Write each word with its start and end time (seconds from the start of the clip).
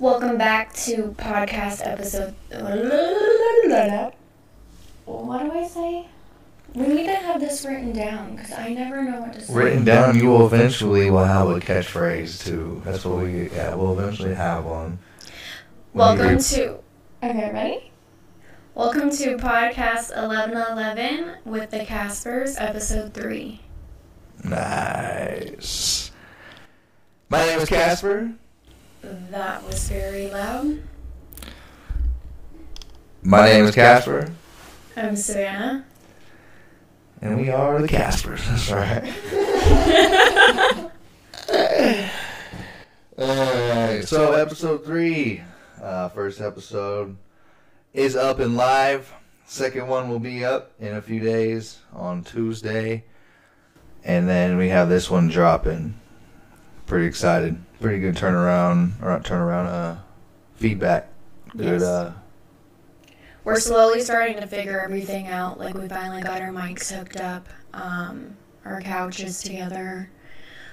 Welcome 0.00 0.38
back 0.38 0.72
to 0.86 1.14
podcast 1.18 1.86
episode. 1.86 2.34
What 5.04 5.42
do 5.42 5.52
I 5.52 5.68
say? 5.68 6.06
We 6.74 6.86
need 6.86 7.04
to 7.04 7.16
have 7.16 7.38
this 7.38 7.62
written 7.66 7.92
down 7.92 8.34
because 8.34 8.50
I 8.52 8.72
never 8.72 9.02
know 9.02 9.20
what 9.20 9.34
to 9.34 9.42
say. 9.42 9.52
Written 9.52 9.84
down, 9.84 10.16
you 10.16 10.28
will 10.30 10.46
eventually 10.46 11.10
will 11.10 11.26
have 11.26 11.50
a 11.50 11.60
catchphrase 11.60 12.42
too. 12.42 12.80
That's 12.82 13.04
what 13.04 13.18
we 13.18 13.50
yeah, 13.50 13.74
we'll 13.74 13.92
eventually 13.92 14.34
have 14.34 14.64
one. 14.64 15.00
Welcome 15.92 16.36
re- 16.36 16.40
to. 16.40 16.78
Okay, 17.22 17.50
ready? 17.52 17.92
Welcome 18.74 19.10
to 19.10 19.36
podcast 19.36 20.16
1111 20.16 21.40
with 21.44 21.68
the 21.72 21.80
Caspers, 21.80 22.58
episode 22.58 23.12
3. 23.12 23.60
Nice. 24.44 26.10
My 27.28 27.44
name 27.44 27.58
is 27.60 27.68
Casper. 27.68 28.32
That 29.02 29.64
was 29.64 29.88
very 29.88 30.30
loud. 30.30 30.82
My 33.22 33.46
name 33.46 33.64
is 33.64 33.74
Casper, 33.74 34.30
I'm 34.96 35.16
Savannah. 35.16 35.84
and 37.20 37.40
we 37.40 37.50
are 37.50 37.80
the 37.80 37.88
Caspers. 37.88 38.44
That's 38.46 38.70
right. 38.70 39.04
Alright, 43.18 44.08
so 44.08 44.32
episode 44.32 44.84
three, 44.84 45.42
uh, 45.82 46.08
first 46.10 46.40
episode 46.40 47.16
is 47.92 48.16
up 48.16 48.38
and 48.38 48.56
live. 48.56 49.12
Second 49.46 49.88
one 49.88 50.08
will 50.08 50.20
be 50.20 50.44
up 50.44 50.72
in 50.78 50.94
a 50.94 51.02
few 51.02 51.20
days 51.20 51.78
on 51.92 52.22
Tuesday, 52.22 53.04
and 54.04 54.28
then 54.28 54.56
we 54.56 54.68
have 54.68 54.88
this 54.88 55.10
one 55.10 55.28
dropping. 55.28 55.94
Pretty 56.86 57.06
excited. 57.06 57.60
Pretty 57.80 57.98
good 58.00 58.14
turnaround 58.14 58.92
or 59.02 59.08
not 59.08 59.24
turnaround. 59.24 59.66
Uh, 59.66 59.96
feedback. 60.56 61.08
Good. 61.56 61.80
Yes. 61.80 61.82
Uh, 61.82 62.12
We're 63.44 63.58
slowly 63.58 64.00
starting 64.02 64.36
to 64.36 64.46
figure 64.46 64.80
everything 64.80 65.28
out. 65.28 65.58
Like, 65.58 65.74
we 65.74 65.88
finally 65.88 66.22
got 66.22 66.42
our 66.42 66.50
mics 66.50 66.92
hooked 66.94 67.16
up, 67.16 67.48
um, 67.72 68.36
our 68.66 68.80
couches 68.82 69.42
together. 69.42 70.10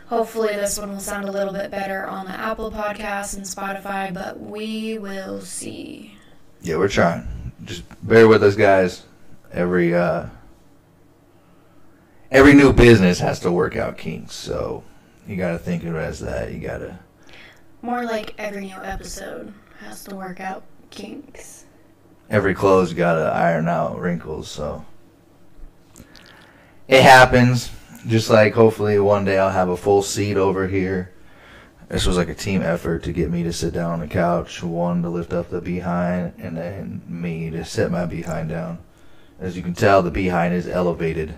Hopefully, 0.07 0.53
this 0.53 0.77
one 0.77 0.89
will 0.91 0.99
sound 0.99 1.27
a 1.27 1.31
little 1.31 1.53
bit 1.53 1.71
better 1.71 2.05
on 2.05 2.25
the 2.25 2.31
Apple 2.31 2.71
Podcasts 2.71 3.35
and 3.35 3.45
Spotify, 3.45 4.13
but 4.13 4.39
we 4.39 4.97
will 4.97 5.41
see. 5.41 6.15
yeah, 6.61 6.77
we're 6.77 6.87
trying. 6.87 7.51
Just 7.63 7.83
bear 8.07 8.27
with 8.27 8.43
us, 8.43 8.55
guys. 8.55 9.03
Every 9.51 9.93
uh, 9.95 10.27
every 12.31 12.53
new 12.53 12.71
business 12.71 13.19
has 13.19 13.39
to 13.41 13.51
work 13.51 13.75
out 13.75 13.97
kinks, 13.97 14.33
so 14.35 14.83
you 15.27 15.35
got 15.35 15.51
to 15.51 15.59
think 15.59 15.83
of 15.83 15.95
it 15.95 15.99
as 15.99 16.19
that. 16.19 16.51
You 16.51 16.59
got 16.59 16.79
to. 16.79 16.97
More 17.81 18.03
like 18.03 18.33
every 18.37 18.65
new 18.65 18.77
episode 18.77 19.53
has 19.79 20.03
to 20.05 20.15
work 20.15 20.39
out 20.39 20.63
kinks. 20.89 21.65
every 22.29 22.53
clothes 22.53 22.93
got 22.93 23.15
to 23.15 23.25
iron 23.25 23.67
out 23.67 23.99
wrinkles, 23.99 24.49
so 24.49 24.85
it 26.87 27.01
happens. 27.01 27.71
Just 28.07 28.29
like 28.29 28.53
hopefully 28.53 28.99
one 28.99 29.25
day 29.25 29.37
I'll 29.37 29.49
have 29.49 29.69
a 29.69 29.77
full 29.77 30.01
seat 30.01 30.37
over 30.37 30.67
here. 30.67 31.13
This 31.89 32.05
was 32.05 32.17
like 32.17 32.29
a 32.29 32.35
team 32.35 32.61
effort 32.61 33.03
to 33.03 33.13
get 33.13 33.31
me 33.31 33.43
to 33.43 33.53
sit 33.53 33.73
down 33.73 33.91
on 33.91 33.99
the 33.99 34.07
couch, 34.07 34.61
one 34.61 35.01
to 35.03 35.09
lift 35.09 35.31
up 35.31 35.49
the 35.49 35.61
behind, 35.61 36.33
and 36.37 36.57
then 36.57 37.01
me 37.07 37.49
to 37.49 37.63
set 37.63 37.91
my 37.91 38.05
behind 38.05 38.49
down. 38.49 38.79
As 39.39 39.55
you 39.55 39.63
can 39.63 39.73
tell, 39.73 40.01
the 40.01 40.11
behind 40.11 40.53
is 40.53 40.67
elevated, 40.67 41.35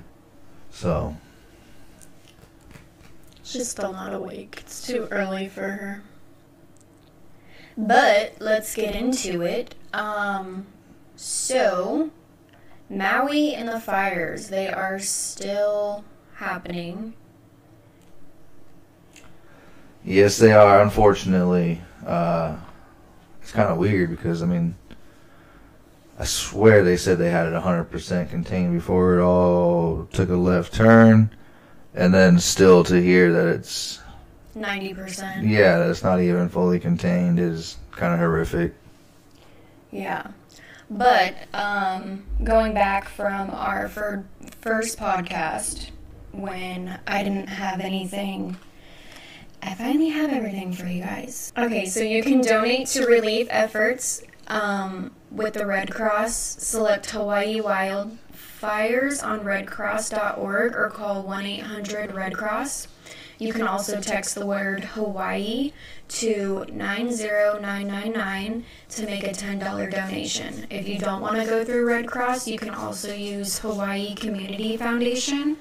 so 0.72 1.16
She's 3.50 3.70
still 3.70 3.94
not 3.94 4.14
awake. 4.14 4.58
It's 4.60 4.86
too 4.86 5.08
early 5.10 5.48
for 5.48 5.68
her. 5.68 6.04
But 7.76 8.36
let's 8.40 8.76
get 8.76 8.96
into 8.96 9.42
it. 9.42 9.74
Um, 9.92 10.68
so 11.16 12.12
Maui 12.92 13.56
and 13.56 13.68
the 13.68 13.80
fires, 13.80 14.50
they 14.50 14.68
are 14.68 15.00
still 15.00 16.04
happening. 16.36 17.16
yes, 20.06 20.38
they 20.38 20.52
are. 20.52 20.84
Unfortunately, 20.84 21.82
uh, 22.06 22.56
it's 23.42 23.52
kind 23.52 23.70
of 23.70 23.80
weird 23.80 24.12
because 24.12 24.44
I 24.44 24.46
mean, 24.46 24.76
I 26.20 26.26
swear 26.26 26.84
they 26.84 26.98
said 26.98 27.18
they 27.18 27.32
had 27.32 27.48
it 27.48 27.54
100% 27.54 28.30
contained 28.30 28.74
before 28.74 29.18
it 29.18 29.24
all 29.24 30.08
took 30.12 30.30
a 30.30 30.36
left 30.36 30.72
turn, 30.72 31.32
and 31.94 32.14
then 32.14 32.40
still 32.40 32.84
to 32.86 33.02
hear 33.02 33.32
that 33.34 33.48
it's 33.48 34.00
90%. 34.56 35.48
yeah, 35.50 35.80
that 35.80 35.90
it's 35.90 36.04
not 36.04 36.22
even 36.22 36.50
fully 36.50 36.80
contained 36.80 37.40
is 37.40 37.78
kind 37.92 38.14
of 38.14 38.20
horrific. 38.20 38.74
Yeah. 39.92 40.28
But 40.90 41.36
um, 41.54 42.26
going 42.44 42.74
back 42.74 43.10
from 43.10 43.52
our 43.52 43.88
fir- 43.88 44.26
first 44.62 44.98
podcast, 44.98 45.92
when 46.32 47.00
I 47.06 47.24
didn't 47.24 47.48
have 47.48 47.80
anything, 47.80 48.58
I 49.62 49.76
finally 49.76 50.10
have 50.10 50.32
everything 50.32 50.74
for 50.74 50.88
you 50.88 51.04
guys. 51.04 51.54
Okay, 51.58 51.86
so 51.86 52.02
you 52.02 52.24
can 52.24 52.42
donate 52.42 52.88
to 52.90 53.06
relief 53.06 53.48
efforts 53.50 54.24
um, 54.48 55.12
with 55.32 55.54
the 55.56 55.66
Red 55.66 55.92
Cross. 55.94 56.34
Select 56.36 57.12
Hawaii 57.12 57.62
Wildfires 58.62 59.24
on 59.24 59.42
redcross.org 59.42 60.76
or 60.76 60.90
call 60.90 61.24
1 61.24 61.46
800 61.46 62.14
Red 62.14 62.36
Cross. 62.36 62.90
You 63.38 63.54
can 63.54 63.66
also 63.66 64.02
text 64.02 64.36
the 64.36 64.46
word 64.46 64.84
Hawaii 64.84 65.72
to 66.10 66.66
90999 66.70 68.66
to 68.90 69.06
make 69.06 69.24
a 69.24 69.30
$10 69.30 69.92
donation. 69.92 70.68
If 70.70 70.90
you 70.90 71.00
don't 71.00 71.22
want 71.22 71.38
to 71.38 71.46
go 71.46 71.64
through 71.64 71.88
Red 71.88 72.08
Cross, 72.08 72.50
you 72.50 72.60
can 72.60 72.72
also 72.72 73.14
use 73.14 73.60
Hawaii 73.60 74.14
Community 74.16 74.76
Foundation. 74.76 75.56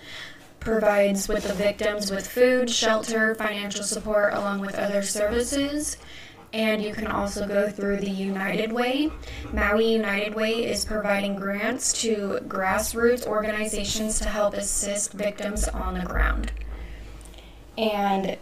Provides 0.59 1.29
with 1.29 1.47
the 1.47 1.55
victims 1.55 2.11
with 2.11 2.27
food, 2.27 2.69
shelter, 2.69 3.37
financial 3.37 3.85
support, 3.85 4.35
along 4.35 4.59
with 4.61 4.75
other 4.75 5.03
services. 5.03 5.99
And 6.53 6.83
you 6.83 6.95
can 6.95 7.07
also 7.07 7.47
go 7.47 7.69
through 7.69 7.99
the 7.99 8.11
United 8.11 8.73
Way. 8.73 9.11
Maui 9.53 9.93
United 9.93 10.35
Way 10.35 10.65
is 10.65 10.85
providing 10.85 11.37
grants 11.37 11.93
to 12.01 12.41
grassroots 12.49 13.27
organizations 13.27 14.19
to 14.21 14.29
help 14.29 14.55
assist 14.55 15.13
victims 15.13 15.69
on 15.69 15.99
the 15.99 16.05
ground. 16.05 16.53
And 17.77 18.39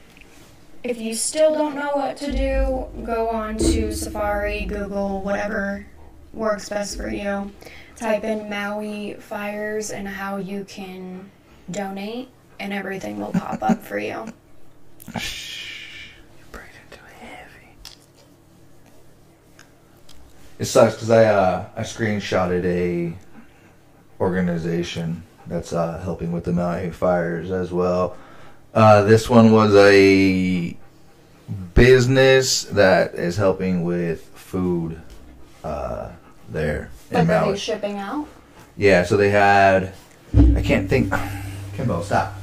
if 0.84 1.00
you 1.00 1.14
still 1.14 1.52
don't 1.52 1.74
know 1.74 1.90
what 1.94 2.16
to 2.18 2.30
do, 2.30 2.86
go 3.04 3.28
on 3.28 3.58
to 3.58 3.92
Safari, 3.92 4.64
Google, 4.66 5.20
whatever 5.20 5.86
works 6.32 6.68
best 6.68 6.96
for 6.96 7.08
you. 7.08 7.50
Type 7.96 8.24
in 8.24 8.48
Maui 8.48 9.14
fires 9.14 9.90
and 9.90 10.06
how 10.06 10.36
you 10.36 10.64
can 10.64 11.30
donate, 11.70 12.28
and 12.60 12.72
everything 12.72 13.18
will 13.18 13.32
pop 13.32 13.62
up 13.62 13.82
for 13.82 13.98
you. 13.98 14.26
Shh, 15.18 16.12
you're 16.38 16.46
breathing 16.52 16.70
too 16.90 17.00
heavy. 17.18 17.68
It 20.58 20.64
sucks 20.64 20.94
because 20.94 21.10
I 21.10 21.24
uh, 21.26 21.66
I 21.76 21.82
screenshotted 21.82 22.64
a 22.64 23.12
organization 24.20 25.22
that's 25.46 25.72
uh, 25.72 26.00
helping 26.02 26.32
with 26.32 26.44
the 26.44 26.52
Maui 26.52 26.90
fires 26.90 27.50
as 27.50 27.72
well. 27.72 28.16
Uh, 28.74 29.02
this 29.02 29.28
one 29.28 29.52
was 29.52 29.74
a 29.74 30.76
business 31.74 32.64
that 32.64 33.14
is 33.14 33.36
helping 33.36 33.84
with 33.84 34.24
food 34.34 35.00
uh, 35.62 36.10
there 36.48 36.90
in 37.10 37.16
Like, 37.18 37.28
are 37.28 37.40
Maui. 37.44 37.52
they 37.52 37.58
shipping 37.58 37.98
out? 37.98 38.26
Yeah, 38.76 39.04
so 39.04 39.16
they 39.16 39.30
had. 39.30 39.92
I 40.54 40.62
can't 40.62 40.88
think. 40.88 41.12
Kimbo, 41.74 42.02
stop. 42.02 42.34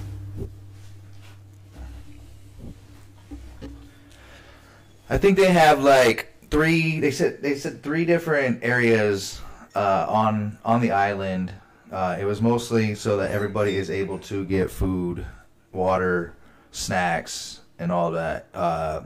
I 5.09 5.18
think 5.18 5.38
they 5.38 5.52
have 5.52 5.84
like 5.84 6.33
three. 6.53 7.00
They 7.00 7.11
said 7.11 7.41
they 7.41 7.55
said 7.55 7.82
three 7.82 8.05
different 8.05 8.64
areas 8.64 9.41
uh, 9.76 10.05
on 10.08 10.58
on 10.64 10.79
the 10.79 10.91
island. 10.91 11.52
Uh, 11.91 12.16
it 12.20 12.26
was 12.26 12.41
mostly 12.41 12.96
so 12.96 13.17
that 13.17 13.32
everybody 13.32 13.76
is 13.76 13.90
able 13.90 14.20
to 14.20 14.46
get 14.46 14.72
food, 14.72 15.26
water, 15.72 16.35
snacks, 16.72 17.61
and 17.79 17.91
all 17.91 18.11
that. 18.11 18.47
Uh, 18.53 19.02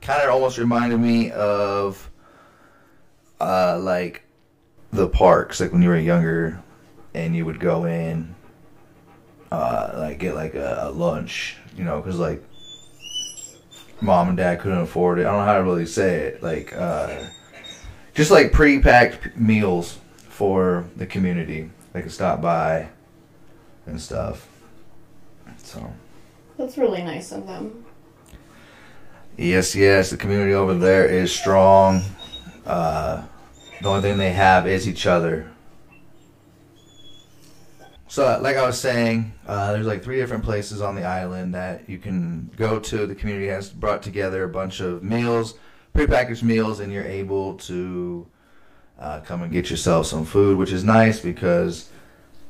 kind 0.00 0.22
of 0.22 0.30
almost 0.30 0.58
reminded 0.58 0.98
me 0.98 1.30
of 1.30 2.10
uh, 3.40 3.78
like 3.78 4.22
the 4.92 5.08
parks, 5.08 5.60
like 5.60 5.72
when 5.72 5.82
you 5.82 5.88
were 5.88 5.98
younger, 5.98 6.62
and 7.14 7.34
you 7.34 7.44
would 7.46 7.58
go 7.58 7.84
in, 7.84 8.34
uh, 9.50 9.92
like 9.96 10.18
get 10.18 10.34
like 10.34 10.54
a, 10.54 10.78
a 10.82 10.90
lunch, 10.90 11.56
you 11.76 11.84
know, 11.84 12.00
because 12.00 12.18
like 12.18 12.42
mom 14.02 14.28
and 14.28 14.36
dad 14.36 14.60
couldn't 14.60 14.80
afford 14.80 15.18
it. 15.18 15.22
I 15.22 15.30
don't 15.30 15.38
know 15.38 15.46
how 15.46 15.56
to 15.56 15.62
really 15.64 15.86
say 15.86 16.16
it, 16.20 16.42
like 16.42 16.74
uh, 16.74 17.24
just 18.14 18.30
like 18.30 18.52
pre-packed 18.52 19.36
meals 19.36 19.98
for 20.16 20.84
the 20.96 21.06
community. 21.06 21.70
They 21.92 22.02
could 22.02 22.12
stop 22.12 22.40
by 22.42 22.88
and 23.86 24.00
stuff. 24.00 24.48
So 25.58 25.92
That's 26.58 26.76
really 26.76 27.02
nice 27.02 27.32
of 27.32 27.46
them. 27.46 27.84
Yes, 29.36 29.74
yes, 29.74 30.10
the 30.10 30.16
community 30.16 30.52
over 30.52 30.74
there 30.74 31.06
is 31.06 31.34
strong. 31.34 32.02
Uh, 32.66 33.22
the 33.80 33.88
only 33.88 34.02
thing 34.02 34.18
they 34.18 34.32
have 34.32 34.66
is 34.66 34.88
each 34.88 35.06
other. 35.06 35.51
So, 38.12 38.38
like 38.42 38.58
I 38.58 38.66
was 38.66 38.78
saying, 38.78 39.32
uh, 39.46 39.72
there's 39.72 39.86
like 39.86 40.02
three 40.02 40.16
different 40.16 40.44
places 40.44 40.82
on 40.82 40.94
the 40.94 41.02
island 41.02 41.54
that 41.54 41.88
you 41.88 41.96
can 41.96 42.50
go 42.58 42.78
to. 42.78 43.06
The 43.06 43.14
community 43.14 43.46
has 43.46 43.70
brought 43.70 44.02
together 44.02 44.44
a 44.44 44.50
bunch 44.50 44.80
of 44.80 45.02
meals, 45.02 45.54
prepackaged 45.94 46.42
meals, 46.42 46.80
and 46.80 46.92
you're 46.92 47.06
able 47.06 47.54
to 47.54 48.26
uh, 48.98 49.20
come 49.20 49.40
and 49.40 49.50
get 49.50 49.70
yourself 49.70 50.04
some 50.04 50.26
food, 50.26 50.58
which 50.58 50.72
is 50.72 50.84
nice 50.84 51.20
because 51.20 51.88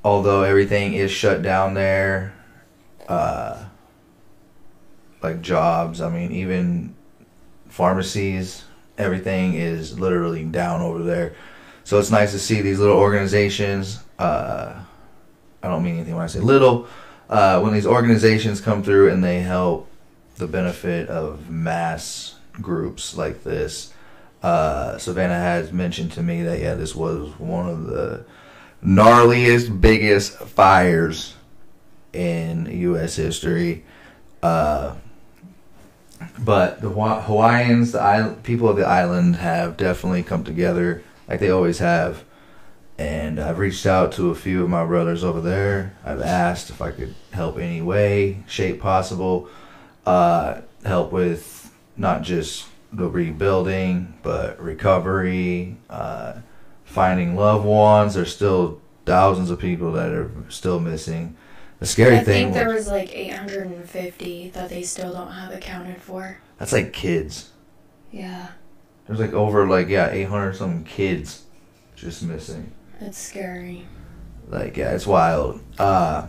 although 0.03 0.43
everything 0.43 0.95
is 0.95 1.13
shut 1.13 1.43
down 1.43 1.75
there, 1.75 2.35
uh, 3.07 3.65
like 5.23 5.43
jobs, 5.43 6.01
I 6.01 6.09
mean, 6.11 6.33
even 6.33 6.97
pharmacies, 7.69 8.65
everything 8.99 9.55
is 9.55 9.97
literally 9.97 10.45
down 10.45 10.81
over 10.81 11.05
there. 11.05 11.37
So 11.85 12.01
it's 12.01 12.11
nice 12.11 12.33
to 12.33 12.41
see 12.41 12.63
these 12.63 12.81
little 12.81 12.99
organizations. 12.99 14.01
Uh, 14.19 14.83
I 15.63 15.69
don't 15.69 15.83
mean 15.83 15.97
anything 15.97 16.15
when 16.15 16.25
I 16.25 16.29
say 16.29 16.41
little. 16.41 16.87
Uh, 17.29 17.61
when 17.61 17.73
these 17.73 17.87
organizations 17.87 18.61
come 18.61 18.83
through 18.83 19.11
and 19.11 19.23
they 19.23 19.41
help 19.41 19.89
the 20.37 20.47
benefit 20.47 21.09
of 21.09 21.49
mass 21.49 22.37
groups 22.53 23.17
like 23.17 23.45
this. 23.45 23.93
Uh, 24.43 24.99
Savannah 24.99 25.39
has 25.39 25.73
mentioned 25.73 26.13
to 26.13 26.23
me 26.23 26.43
that 26.43 26.59
yeah, 26.59 26.75
this 26.75 26.95
was 26.97 27.39
one 27.39 27.69
of 27.69 27.87
the 27.87 28.25
gnarliest, 28.85 29.81
biggest 29.81 30.37
fires 30.37 31.35
in 32.13 32.67
U.S. 32.67 33.17
history. 33.17 33.85
Uh, 34.43 34.97
but 36.39 36.81
the 36.81 36.89
Hawaiians, 36.89 37.93
the 37.93 38.01
island, 38.01 38.43
people 38.43 38.69
of 38.69 38.77
the 38.77 38.87
island, 38.87 39.37
have 39.37 39.77
definitely 39.77 40.23
come 40.23 40.45
together 40.45 41.03
like 41.29 41.41
they 41.41 41.51
always 41.51 41.79
have. 41.79 42.25
And 42.99 43.41
I've 43.41 43.59
reached 43.59 43.87
out 43.87 44.13
to 44.13 44.31
a 44.31 44.35
few 44.35 44.63
of 44.63 44.71
my 44.71 44.85
brothers 44.85 45.25
over 45.25 45.41
there. 45.41 45.97
I've 46.05 46.21
asked 46.21 46.71
if 46.71 46.81
I 46.83 46.91
could 46.91 47.15
help 47.33 47.59
any 47.59 47.81
way, 47.81 48.45
shape 48.47 48.81
possible, 48.81 49.49
uh, 50.07 50.61
help 50.85 51.11
with 51.11 51.73
not 51.97 52.23
just 52.23 52.67
the 52.93 53.09
rebuilding, 53.09 54.15
but 54.23 54.61
recovery, 54.61 55.77
uh, 55.89 56.35
finding 56.85 57.35
loved 57.35 57.65
ones. 57.65 58.15
There's 58.15 58.35
still 58.35 58.81
thousands 59.07 59.51
of 59.51 59.59
people 59.59 59.93
that 59.93 60.13
are 60.13 60.31
still 60.49 60.79
missing. 60.79 61.37
The 61.81 61.87
scary 61.87 62.19
I 62.19 62.25
thing. 62.25 62.49
I 62.49 62.53
think 62.53 62.55
there 62.55 62.75
was 62.75 62.87
like 62.87 63.13
850 63.13 64.51
that 64.51 64.69
they 64.69 64.83
still 64.83 65.13
don't 65.13 65.33
have 65.33 65.53
accounted 65.53 66.01
for. 66.01 66.39
That's 66.59 66.73
like 66.73 66.93
kids. 66.93 67.51
Yeah. 68.13 68.49
There's 69.07 69.19
like 69.19 69.33
over 69.33 69.67
like 69.67 69.89
yeah 69.89 70.11
800 70.11 70.55
something 70.55 70.85
kids 70.85 71.43
just 71.97 72.23
missing. 72.23 72.71
It's 73.05 73.19
scary. 73.19 73.85
Like 74.49 74.77
yeah, 74.77 74.93
it's 74.93 75.07
wild. 75.07 75.61
Uh, 75.79 76.29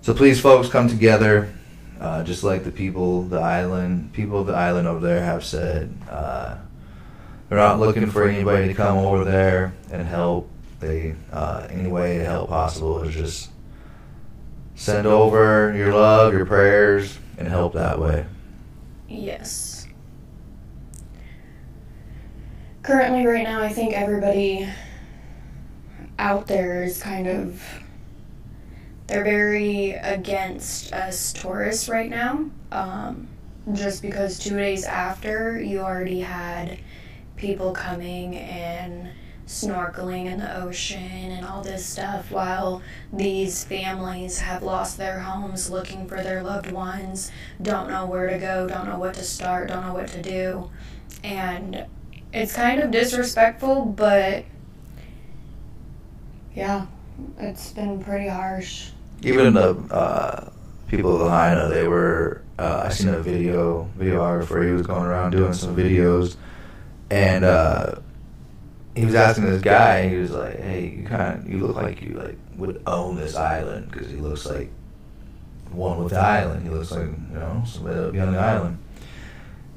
so 0.00 0.14
please, 0.14 0.40
folks, 0.40 0.68
come 0.68 0.88
together. 0.88 1.52
Uh, 2.00 2.22
just 2.22 2.44
like 2.44 2.64
the 2.64 2.70
people, 2.70 3.22
the 3.22 3.38
island, 3.38 4.12
people 4.12 4.40
of 4.40 4.46
the 4.46 4.54
island 4.54 4.88
over 4.88 5.00
there 5.00 5.24
have 5.24 5.44
said, 5.44 5.92
uh, 6.10 6.56
they're 7.48 7.58
not 7.58 7.78
looking 7.78 8.10
for 8.10 8.26
anybody 8.26 8.68
to 8.68 8.74
come 8.74 8.98
over 8.98 9.24
there 9.24 9.72
and 9.90 10.06
help. 10.06 10.48
They 10.80 11.14
uh, 11.32 11.66
any 11.70 11.88
way 11.88 12.18
to 12.18 12.24
help 12.24 12.48
possible 12.48 13.02
is 13.02 13.14
just 13.14 13.50
send 14.74 15.06
over 15.06 15.74
your 15.76 15.92
love, 15.92 16.32
your 16.32 16.46
prayers, 16.46 17.18
and 17.38 17.48
help 17.48 17.74
that 17.74 17.98
way. 17.98 18.26
Yes. 19.08 19.86
Currently, 22.82 23.26
right 23.26 23.44
now, 23.44 23.62
I 23.62 23.68
think 23.68 23.94
everybody 23.94 24.68
out 26.22 26.46
there 26.46 26.84
is 26.84 27.02
kind 27.02 27.26
of. 27.26 27.60
They're 29.08 29.24
very 29.24 29.90
against 29.90 30.92
us 30.92 31.32
tourists 31.32 31.88
right 31.88 32.08
now. 32.08 32.48
Um, 32.70 33.28
just 33.72 34.00
because 34.00 34.38
two 34.38 34.56
days 34.56 34.84
after, 34.84 35.60
you 35.60 35.80
already 35.80 36.20
had 36.20 36.78
people 37.36 37.72
coming 37.72 38.36
and 38.36 39.10
snorkeling 39.46 40.26
in 40.26 40.38
the 40.38 40.62
ocean 40.62 41.00
and 41.02 41.44
all 41.44 41.62
this 41.62 41.84
stuff 41.84 42.30
while 42.30 42.80
these 43.12 43.64
families 43.64 44.38
have 44.38 44.62
lost 44.62 44.96
their 44.96 45.18
homes 45.18 45.68
looking 45.68 46.06
for 46.08 46.22
their 46.22 46.42
loved 46.42 46.70
ones, 46.70 47.32
don't 47.60 47.90
know 47.90 48.06
where 48.06 48.30
to 48.30 48.38
go, 48.38 48.68
don't 48.68 48.88
know 48.88 48.98
what 48.98 49.14
to 49.14 49.24
start, 49.24 49.68
don't 49.68 49.84
know 49.84 49.92
what 49.92 50.08
to 50.08 50.22
do. 50.22 50.70
And 51.24 51.84
it's 52.32 52.54
kind 52.54 52.80
of 52.80 52.92
disrespectful, 52.92 53.84
but 53.84 54.44
yeah, 56.54 56.86
it's 57.38 57.72
been 57.72 58.02
pretty 58.02 58.28
harsh. 58.28 58.90
Even 59.22 59.54
the 59.54 59.70
uh, 59.90 60.50
people 60.88 61.14
of 61.14 61.20
the 61.20 61.24
Lahaina, 61.26 61.68
they 61.68 61.86
were. 61.88 62.42
Uh, 62.58 62.82
I 62.86 62.90
seen 62.90 63.08
a 63.08 63.20
video 63.20 63.88
videographer. 63.98 64.64
He 64.64 64.72
was 64.72 64.86
going 64.86 65.04
around 65.04 65.30
doing 65.30 65.52
some 65.52 65.74
videos, 65.74 66.36
and 67.10 67.44
uh, 67.44 67.96
he 68.94 69.04
was 69.04 69.14
asking 69.14 69.46
this 69.46 69.62
guy. 69.62 70.08
He 70.08 70.16
was 70.16 70.30
like, 70.32 70.60
"Hey, 70.60 70.94
you 70.98 71.06
kind 71.06 71.38
of 71.38 71.48
you 71.48 71.58
look 71.58 71.76
like 71.76 72.02
you 72.02 72.14
like 72.14 72.36
would 72.56 72.82
own 72.86 73.16
this 73.16 73.34
island 73.34 73.90
because 73.90 74.10
he 74.10 74.16
looks 74.16 74.44
like 74.44 74.70
one 75.70 75.98
with 76.02 76.12
the 76.12 76.20
island. 76.20 76.62
He 76.62 76.68
looks 76.68 76.90
like 76.90 77.06
you 77.06 77.34
know 77.34 77.62
somebody 77.66 78.12
be 78.12 78.20
on 78.20 78.32
the 78.32 78.38
island." 78.38 78.78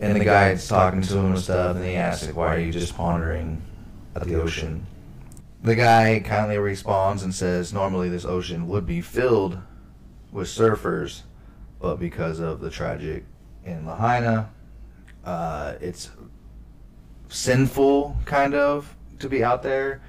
And 0.01 0.13
the 0.15 0.25
guy's 0.25 0.67
talking 0.67 1.01
to 1.01 1.17
him 1.17 1.25
and 1.27 1.39
stuff, 1.39 1.77
and 1.77 1.85
he 1.85 1.95
asks, 1.95 2.25
like, 2.25 2.35
"Why 2.35 2.55
are 2.55 2.59
you 2.59 2.71
just 2.71 2.95
pondering 2.97 3.61
at 4.15 4.23
the 4.23 4.35
ocean?" 4.35 4.85
The 5.65 5.75
guy 5.75 6.21
kindly 6.23 6.59
responds 6.59 7.23
and 7.23 7.33
says, 7.33 7.73
"Normally 7.73 8.07
this 8.07 8.23
ocean 8.23 8.67
would 8.67 8.85
be 8.85 9.01
filled 9.01 9.57
with 10.31 10.47
surfers, 10.47 11.23
but 11.81 11.95
because 11.95 12.39
of 12.39 12.61
the 12.61 12.69
tragic 12.69 13.25
in 13.63 13.87
Lahaina, 13.87 14.51
uh, 15.25 15.73
it's 15.81 16.11
sinful, 17.29 18.15
kind 18.25 18.53
of, 18.53 18.95
to 19.17 19.27
be 19.27 19.43
out 19.43 19.63
there, 19.63 20.01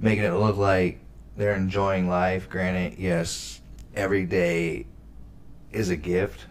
making 0.00 0.24
it 0.24 0.34
look 0.34 0.56
like 0.56 0.98
they're 1.36 1.54
enjoying 1.54 2.08
life. 2.08 2.50
Granted, 2.50 2.98
yes, 2.98 3.60
every 3.94 4.26
day 4.26 4.86
is 5.70 5.88
a 5.88 5.96
gift. 5.96 6.46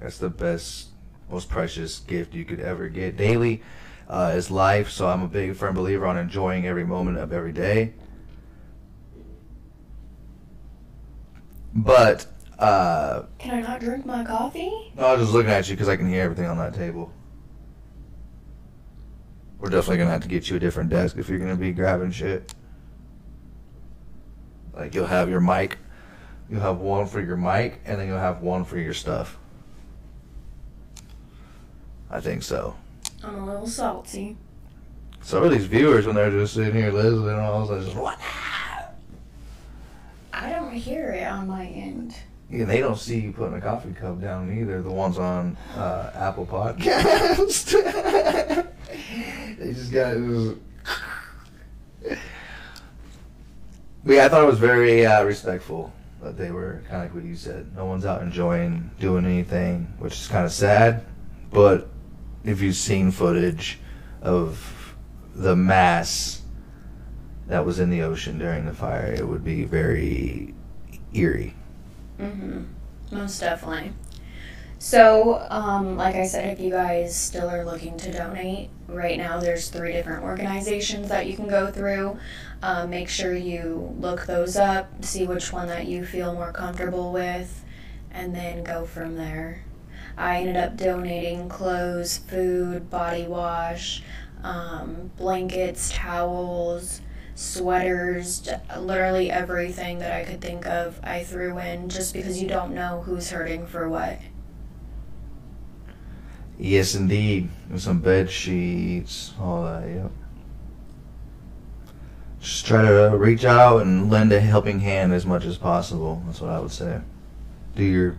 That's 0.00 0.18
the 0.18 0.30
best, 0.30 0.88
most 1.30 1.48
precious 1.48 2.00
gift 2.00 2.34
you 2.34 2.44
could 2.44 2.58
ever 2.58 2.88
get. 2.88 3.16
Daily 3.16 3.62
uh, 4.08 4.32
is 4.34 4.50
life, 4.50 4.90
so 4.90 5.08
I'm 5.08 5.22
a 5.22 5.28
big 5.28 5.56
firm 5.56 5.74
believer 5.74 6.06
on 6.06 6.16
enjoying 6.18 6.66
every 6.66 6.84
moment 6.84 7.18
of 7.18 7.32
every 7.32 7.52
day. 7.52 7.94
But 11.74 12.26
uh, 12.58 13.22
Can 13.38 13.54
I 13.54 13.60
not 13.60 13.80
drink 13.80 14.06
my 14.06 14.24
coffee? 14.24 14.92
no, 14.96 15.06
I 15.06 15.12
was 15.12 15.22
just 15.22 15.32
looking 15.32 15.50
at 15.50 15.68
you 15.68 15.74
because 15.74 15.88
I 15.88 15.96
can 15.96 16.08
hear 16.08 16.22
everything 16.22 16.46
on 16.46 16.56
that 16.58 16.74
table. 16.74 17.12
We're 19.58 19.70
definitely 19.70 19.98
gonna 19.98 20.10
have 20.10 20.22
to 20.22 20.28
get 20.28 20.50
you 20.50 20.56
a 20.56 20.60
different 20.60 20.90
desk 20.90 21.16
if 21.16 21.28
you're 21.28 21.38
gonna 21.38 21.56
be 21.56 21.72
grabbing 21.72 22.10
shit. 22.10 22.52
Like 24.74 24.94
you'll 24.94 25.06
have 25.06 25.28
your 25.28 25.40
mic, 25.40 25.78
you'll 26.50 26.60
have 26.60 26.78
one 26.78 27.06
for 27.06 27.20
your 27.20 27.36
mic, 27.36 27.80
and 27.84 27.98
then 27.98 28.06
you'll 28.06 28.18
have 28.18 28.42
one 28.42 28.64
for 28.64 28.78
your 28.78 28.92
stuff. 28.92 29.38
I 32.10 32.20
think 32.20 32.42
so. 32.42 32.76
I'm 33.26 33.36
a 33.36 33.46
little 33.46 33.66
salty. 33.66 34.36
Some 35.22 35.42
of 35.42 35.50
these 35.50 35.64
viewers 35.66 36.06
when 36.06 36.14
they're 36.14 36.30
just 36.30 36.54
sitting 36.54 36.74
here 36.74 36.92
listening 36.92 37.30
and 37.30 37.40
all 37.40 37.66
this, 37.66 37.86
just 37.86 37.96
what? 37.96 38.18
I 40.32 40.50
don't 40.50 40.72
hear 40.72 41.12
it 41.12 41.26
on 41.26 41.48
my 41.48 41.66
end. 41.66 42.14
Yeah, 42.50 42.66
they 42.66 42.80
don't 42.80 42.98
see 42.98 43.20
you 43.20 43.32
putting 43.32 43.56
a 43.56 43.60
coffee 43.60 43.92
cup 43.92 44.20
down 44.20 44.56
either. 44.58 44.82
The 44.82 44.90
ones 44.90 45.18
on 45.18 45.56
uh, 45.74 46.10
Apple 46.14 46.44
Podcast. 46.44 47.72
they 49.58 49.72
just 49.72 49.92
got. 49.92 50.16
But 54.04 54.12
yeah, 54.12 54.26
I 54.26 54.28
thought 54.28 54.42
it 54.42 54.46
was 54.46 54.58
very 54.58 55.06
uh, 55.06 55.24
respectful 55.24 55.90
that 56.22 56.36
they 56.36 56.50
were 56.50 56.82
kind 56.88 56.96
of 56.96 57.02
like 57.04 57.14
what 57.14 57.24
you 57.24 57.36
said. 57.36 57.74
No 57.74 57.86
one's 57.86 58.04
out 58.04 58.20
enjoying 58.20 58.90
doing 59.00 59.24
anything, 59.24 59.92
which 59.98 60.12
is 60.12 60.28
kind 60.28 60.44
of 60.44 60.52
sad. 60.52 61.06
But 61.50 61.88
if 62.44 62.60
you've 62.60 62.76
seen 62.76 63.10
footage 63.10 63.78
of 64.22 64.94
the 65.34 65.56
mass 65.56 66.42
that 67.46 67.64
was 67.64 67.78
in 67.78 67.90
the 67.90 68.02
ocean 68.02 68.38
during 68.38 68.66
the 68.66 68.72
fire, 68.72 69.12
it 69.12 69.26
would 69.26 69.44
be 69.44 69.64
very 69.64 70.54
eerie. 71.12 71.54
Mm-hmm. 72.18 72.62
Most 73.10 73.40
definitely. 73.40 73.92
So, 74.78 75.46
um, 75.48 75.96
like 75.96 76.14
I 76.14 76.26
said, 76.26 76.52
if 76.52 76.60
you 76.60 76.70
guys 76.70 77.16
still 77.16 77.48
are 77.48 77.64
looking 77.64 77.96
to 77.98 78.12
donate, 78.12 78.68
right 78.86 79.16
now 79.16 79.40
there's 79.40 79.68
three 79.68 79.92
different 79.92 80.24
organizations 80.24 81.08
that 81.08 81.26
you 81.26 81.36
can 81.36 81.48
go 81.48 81.70
through. 81.70 82.18
Um, 82.62 82.90
make 82.90 83.08
sure 83.08 83.34
you 83.34 83.94
look 83.98 84.26
those 84.26 84.56
up, 84.56 85.04
see 85.04 85.26
which 85.26 85.52
one 85.52 85.68
that 85.68 85.86
you 85.86 86.04
feel 86.04 86.34
more 86.34 86.52
comfortable 86.52 87.12
with, 87.12 87.64
and 88.10 88.34
then 88.34 88.62
go 88.62 88.84
from 88.84 89.16
there. 89.16 89.64
I 90.16 90.38
ended 90.38 90.56
up 90.56 90.76
donating 90.76 91.48
clothes, 91.48 92.18
food, 92.18 92.90
body 92.90 93.26
wash, 93.26 94.02
um, 94.42 95.10
blankets, 95.16 95.90
towels, 95.92 97.00
sweaters, 97.34 98.48
literally 98.78 99.30
everything 99.30 99.98
that 99.98 100.12
I 100.12 100.24
could 100.24 100.40
think 100.40 100.66
of, 100.66 101.00
I 101.02 101.24
threw 101.24 101.58
in 101.58 101.88
just 101.88 102.12
because 102.12 102.40
you 102.40 102.48
don't 102.48 102.74
know 102.74 103.02
who's 103.04 103.30
hurting 103.30 103.66
for 103.66 103.88
what. 103.88 104.18
Yes, 106.58 106.94
indeed. 106.94 107.48
Some 107.76 108.00
bed 108.00 108.30
sheets, 108.30 109.32
all 109.40 109.64
that. 109.64 109.88
Yep. 109.88 110.10
Just 112.40 112.66
try 112.66 112.82
to 112.82 113.16
reach 113.16 113.44
out 113.44 113.82
and 113.82 114.10
lend 114.10 114.30
a 114.32 114.38
helping 114.38 114.80
hand 114.80 115.12
as 115.12 115.26
much 115.26 115.44
as 115.44 115.56
possible. 115.56 116.22
That's 116.26 116.40
what 116.40 116.50
I 116.50 116.60
would 116.60 116.70
say. 116.70 117.00
Do 117.74 117.82
your 117.82 118.16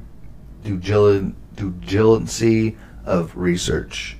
due 0.63 0.77
diligence, 0.77 1.35
due 1.55 1.71
diligence 1.71 2.75
of 3.05 3.35
research. 3.35 4.17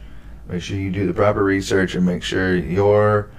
Make 0.47 0.61
sure 0.61 0.77
you 0.77 0.91
do 0.91 1.07
the 1.07 1.13
proper 1.13 1.43
research 1.43 1.95
and 1.95 2.05
make 2.05 2.23
sure 2.23 2.55
your 2.55 3.31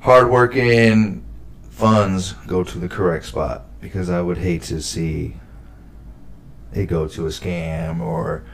hardworking 0.00 1.24
funds 1.70 2.32
go 2.46 2.64
to 2.64 2.78
the 2.78 2.88
correct 2.88 3.26
spot. 3.26 3.66
Because 3.80 4.08
I 4.08 4.22
would 4.22 4.38
hate 4.38 4.62
to 4.64 4.80
see 4.80 5.36
it 6.72 6.86
go 6.86 7.08
to 7.08 7.26
a 7.26 7.30
scam 7.30 8.00
or 8.00 8.44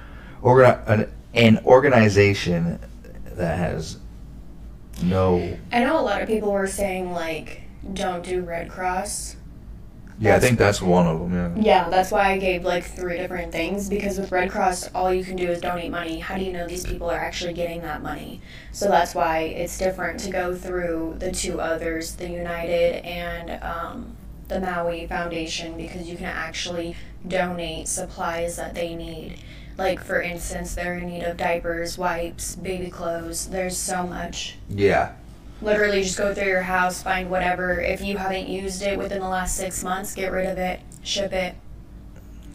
an, 0.43 1.11
an 1.35 1.59
organization 1.65 2.81
that 3.25 3.59
has 3.59 3.99
no. 5.03 5.59
I 5.71 5.85
know 5.85 6.01
a 6.01 6.03
lot 6.03 6.23
of 6.23 6.29
people 6.29 6.51
were 6.51 6.67
saying, 6.67 7.13
like, 7.13 7.63
don't 7.93 8.25
do 8.25 8.43
Red 8.43 8.69
Cross. 8.71 9.37
Yeah, 10.21 10.37
I 10.37 10.41
think 10.41 10.59
that's 10.59 10.83
one 10.83 11.07
of 11.07 11.21
them. 11.21 11.57
Yeah. 11.57 11.63
Yeah, 11.63 11.89
that's 11.89 12.11
why 12.11 12.33
I 12.33 12.39
gave 12.39 12.65
like 12.65 12.85
three 12.85 13.19
different 13.19 13.53
things 13.53 13.89
because 13.89 14.19
with 14.19 14.33
Red 14.33 14.51
Cross, 14.51 14.91
all 14.95 15.13
you 15.13 15.23
can 15.25 15.37
do 15.37 15.49
is 15.49 15.61
donate 15.61 15.91
money. 15.91 16.19
How 16.19 16.37
do 16.37 16.45
you 16.45 16.53
know 16.53 16.67
these 16.67 16.85
people 16.85 17.09
are 17.09 17.19
actually 17.19 17.53
getting 17.53 17.83
that 17.83 18.03
money? 18.03 18.41
So 18.73 18.89
that's 18.89 19.15
why 19.15 19.41
it's 19.41 19.79
different 19.79 20.19
to 20.21 20.31
go 20.31 20.55
through 20.55 21.17
the 21.19 21.31
two 21.31 21.61
others, 21.61 22.17
the 22.17 22.29
United 22.29 23.05
and 23.05 23.63
um, 23.63 24.17
the 24.49 24.61
Maui 24.61 25.07
Foundation, 25.07 25.77
because 25.77 26.09
you 26.09 26.17
can 26.17 26.27
actually 26.27 26.97
donate 27.27 27.87
supplies 27.87 28.57
that 28.57 28.75
they 28.75 28.95
need. 28.95 29.39
Like, 29.77 30.03
for 30.03 30.21
instance, 30.21 30.75
they're 30.75 30.99
in 30.99 31.07
need 31.07 31.23
of 31.23 31.37
diapers, 31.37 31.97
wipes, 31.97 32.57
baby 32.57 32.91
clothes. 32.91 33.49
There's 33.51 33.77
so 33.77 34.05
much. 34.05 34.57
Yeah. 34.69 35.13
Literally, 35.61 36.03
just 36.03 36.17
go 36.17 36.33
through 36.35 36.47
your 36.47 36.63
house, 36.63 37.03
find 37.03 37.31
whatever. 37.31 37.81
If 37.81 38.01
you 38.01 38.17
haven't 38.17 38.49
used 38.49 38.83
it 38.83 38.97
within 38.97 39.21
the 39.21 39.29
last 39.29 39.57
six 39.57 39.83
months, 39.83 40.15
get 40.15 40.31
rid 40.31 40.47
of 40.47 40.59
it, 40.59 40.81
ship 41.03 41.33
it. 41.33 41.57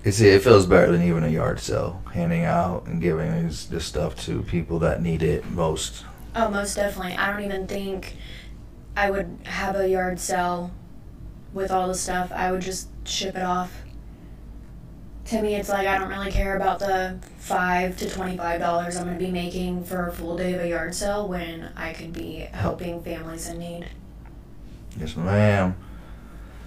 You 0.06 0.12
see, 0.12 0.30
it 0.30 0.44
feels 0.44 0.66
better 0.66 0.92
than 0.92 1.02
even 1.04 1.24
a 1.24 1.30
yard 1.30 1.60
sale, 1.60 2.02
handing 2.14 2.44
out 2.44 2.86
and 2.88 3.02
giving 3.02 3.48
this, 3.48 3.66
this 3.66 3.86
stuff 3.86 4.16
to 4.26 4.42
people 4.44 4.80
that 4.80 5.02
need 5.02 5.24
it 5.24 5.50
most. 5.52 6.04
Oh, 6.36 6.50
most 6.50 6.76
definitely. 6.76 7.14
I 7.14 7.32
don't 7.32 7.44
even 7.44 7.68
think 7.68 8.16
I 8.98 9.12
would 9.12 9.38
have 9.46 9.76
a 9.76 9.88
yard 9.88 10.20
sale 10.20 10.72
with 11.54 11.72
all 11.72 11.88
the 11.88 11.96
stuff. 11.96 12.32
I 12.32 12.52
would 12.52 12.62
just 12.62 12.90
ship 13.06 13.36
it 13.36 13.44
off. 13.44 13.84
To 15.28 15.42
me, 15.42 15.56
it's 15.56 15.70
like 15.70 15.88
I 15.88 15.98
don't 15.98 16.10
really 16.10 16.32
care 16.32 16.58
about 16.58 16.80
the 16.80 17.18
five 17.38 17.96
to 17.98 18.10
twenty-five 18.10 18.60
dollars 18.60 18.98
I'm 18.98 19.06
going 19.06 19.18
to 19.18 19.26
be 19.26 19.32
making 19.32 19.84
for 19.86 20.08
a 20.08 20.12
full 20.12 20.36
day 20.38 20.54
of 20.54 20.62
a 20.62 20.68
yard 20.68 20.94
sale 20.94 21.28
when 21.28 21.72
I 21.76 21.94
could 21.94 22.12
be 22.12 22.40
helping 22.52 23.02
families 23.02 23.48
in 23.48 23.60
need. 23.60 23.88
Yes, 25.00 25.16
ma'am. 25.16 25.76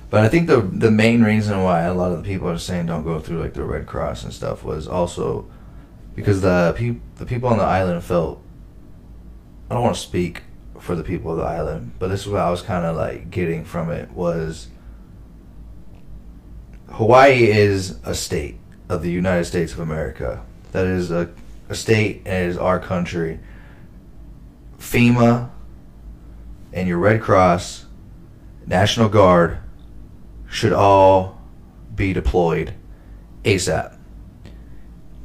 But 0.09 0.25
I 0.25 0.29
think 0.29 0.47
the 0.47 0.63
the 0.63 0.91
main 0.91 1.23
reason 1.23 1.63
why 1.63 1.83
a 1.83 1.93
lot 1.93 2.13
of 2.13 2.19
the 2.19 2.25
people 2.25 2.49
are 2.49 2.59
saying 2.59 2.87
don't 2.87 3.05
go 3.05 3.21
through 3.21 3.43
like 3.43 3.53
the 3.53 3.65
Red 3.65 3.87
Cross 3.87 4.25
and 4.25 4.33
stuff 4.33 4.65
was 4.65 4.89
also 4.89 5.47
because 6.15 6.41
the 6.41 6.75
pe- 6.77 6.97
the 7.17 7.27
people 7.27 7.49
on 7.51 7.59
the 7.59 7.65
island 7.65 8.03
felt. 8.05 8.43
I 9.69 9.75
don't 9.75 9.83
want 9.83 9.97
to 9.97 10.01
speak 10.01 10.45
for 10.79 10.95
the 10.95 11.03
people 11.03 11.33
of 11.33 11.39
the 11.39 11.43
island, 11.45 11.93
but 11.99 12.09
this 12.09 12.21
is 12.21 12.29
what 12.29 12.41
I 12.41 12.51
was 12.51 12.63
kind 12.63 12.87
of 12.87 12.97
like 12.97 13.31
getting 13.31 13.65
from 13.65 13.91
it 13.91 14.11
was. 14.13 14.69
Hawaii 16.90 17.50
is 17.50 17.99
a 18.05 18.14
state 18.14 18.59
of 18.88 19.02
the 19.02 19.11
United 19.11 19.45
States 19.45 19.73
of 19.73 19.81
America. 19.81 20.43
That 20.73 20.87
is 20.87 21.11
a, 21.11 21.31
a 21.69 21.75
state 21.75 22.23
and 22.25 22.50
is 22.50 22.57
our 22.57 22.78
country. 22.78 23.40
FEMA 24.78 25.50
and 26.73 26.88
your 26.88 26.99
Red 26.99 27.21
Cross, 27.21 27.87
National 28.66 29.09
Guard 29.09 29.59
should 30.49 30.73
all 30.73 31.40
be 31.95 32.12
deployed 32.12 32.75
ASAP. 33.45 33.97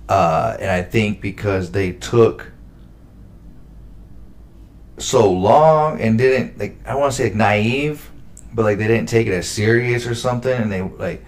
Uh, 0.10 0.58
and 0.60 0.70
I 0.70 0.82
think 0.82 1.22
because 1.22 1.72
they 1.72 1.94
took 1.94 2.52
so 4.98 5.32
long 5.32 6.00
and 6.00 6.18
didn't 6.18 6.60
like 6.60 6.78
I 6.86 6.96
want 6.96 7.12
to 7.12 7.18
say 7.18 7.24
like 7.26 7.36
naive, 7.36 8.12
but 8.54 8.64
like 8.64 8.78
they 8.78 8.88
didn't 8.88 9.10
take 9.10 9.28
it 9.28 9.34
as 9.34 9.48
serious 9.48 10.06
or 10.06 10.16
something, 10.16 10.52
and 10.52 10.72
they 10.72 10.82
like 10.82 11.24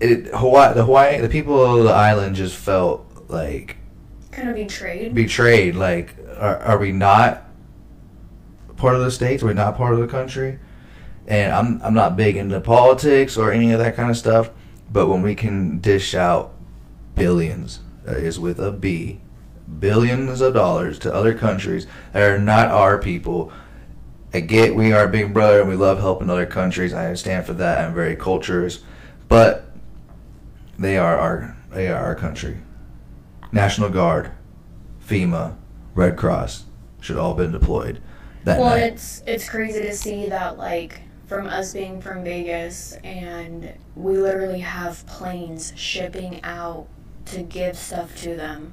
it 0.00 0.26
Hawaii 0.34 0.74
the 0.74 0.84
Hawaii 0.84 1.20
the 1.20 1.28
people 1.28 1.62
of 1.78 1.84
the 1.84 1.90
island 1.92 2.36
just 2.36 2.56
felt 2.56 3.06
like 3.28 3.76
Kind 4.32 4.48
of 4.48 4.54
betrayed. 4.54 5.14
betrayed. 5.14 5.74
Like, 5.74 6.14
are, 6.38 6.58
are 6.58 6.78
we 6.78 6.92
not 6.92 7.44
part 8.76 8.94
of 8.94 9.02
the 9.02 9.10
states? 9.10 9.42
Are 9.42 9.46
we 9.46 9.54
not 9.54 9.76
part 9.76 9.92
of 9.92 10.00
the 10.00 10.06
country? 10.06 10.58
And 11.26 11.52
I'm 11.52 11.80
I'm 11.82 11.94
not 11.94 12.16
big 12.16 12.36
into 12.36 12.60
politics 12.60 13.36
or 13.36 13.52
any 13.52 13.72
of 13.72 13.78
that 13.80 13.96
kind 13.96 14.10
of 14.10 14.16
stuff, 14.16 14.50
but 14.90 15.08
when 15.08 15.22
we 15.22 15.34
can 15.34 15.78
dish 15.80 16.14
out 16.14 16.54
billions, 17.14 17.80
that 18.04 18.16
is 18.18 18.38
with 18.40 18.58
a 18.58 18.72
B, 18.72 19.20
billions 19.78 20.40
of 20.40 20.54
dollars 20.54 20.98
to 21.00 21.12
other 21.12 21.34
countries 21.34 21.86
that 22.12 22.22
are 22.22 22.38
not 22.38 22.68
our 22.68 22.98
people. 22.98 23.52
I 24.32 24.40
get 24.40 24.74
we 24.76 24.92
are 24.92 25.04
a 25.04 25.08
big 25.08 25.34
brother 25.34 25.60
and 25.60 25.68
we 25.68 25.74
love 25.76 25.98
helping 25.98 26.30
other 26.30 26.46
countries. 26.46 26.92
I 26.94 27.06
understand 27.06 27.46
for 27.46 27.52
that. 27.54 27.78
I'm 27.84 27.94
very 27.94 28.14
cultures. 28.16 28.82
but 29.28 29.66
they 30.80 30.96
are 30.96 31.16
our 31.16 31.56
they 31.70 31.86
are 31.86 32.02
our 32.02 32.14
country. 32.16 32.58
National 33.52 33.90
Guard, 33.90 34.32
FEMA, 35.06 35.56
Red 35.94 36.16
Cross 36.16 36.64
should 37.00 37.16
all 37.16 37.34
been 37.34 37.52
deployed 37.52 38.00
that 38.44 38.58
well, 38.58 38.70
night. 38.70 38.94
it's 38.94 39.22
it's 39.26 39.48
crazy 39.48 39.82
to 39.82 39.94
see 39.94 40.28
that 40.28 40.58
like 40.58 41.02
from 41.26 41.46
us 41.46 41.72
being 41.72 42.00
from 42.00 42.24
Vegas 42.24 42.94
and 43.04 43.72
we 43.94 44.16
literally 44.18 44.60
have 44.60 45.06
planes 45.06 45.72
shipping 45.76 46.42
out 46.42 46.88
to 47.26 47.42
give 47.42 47.76
stuff 47.76 48.16
to 48.22 48.34
them. 48.34 48.72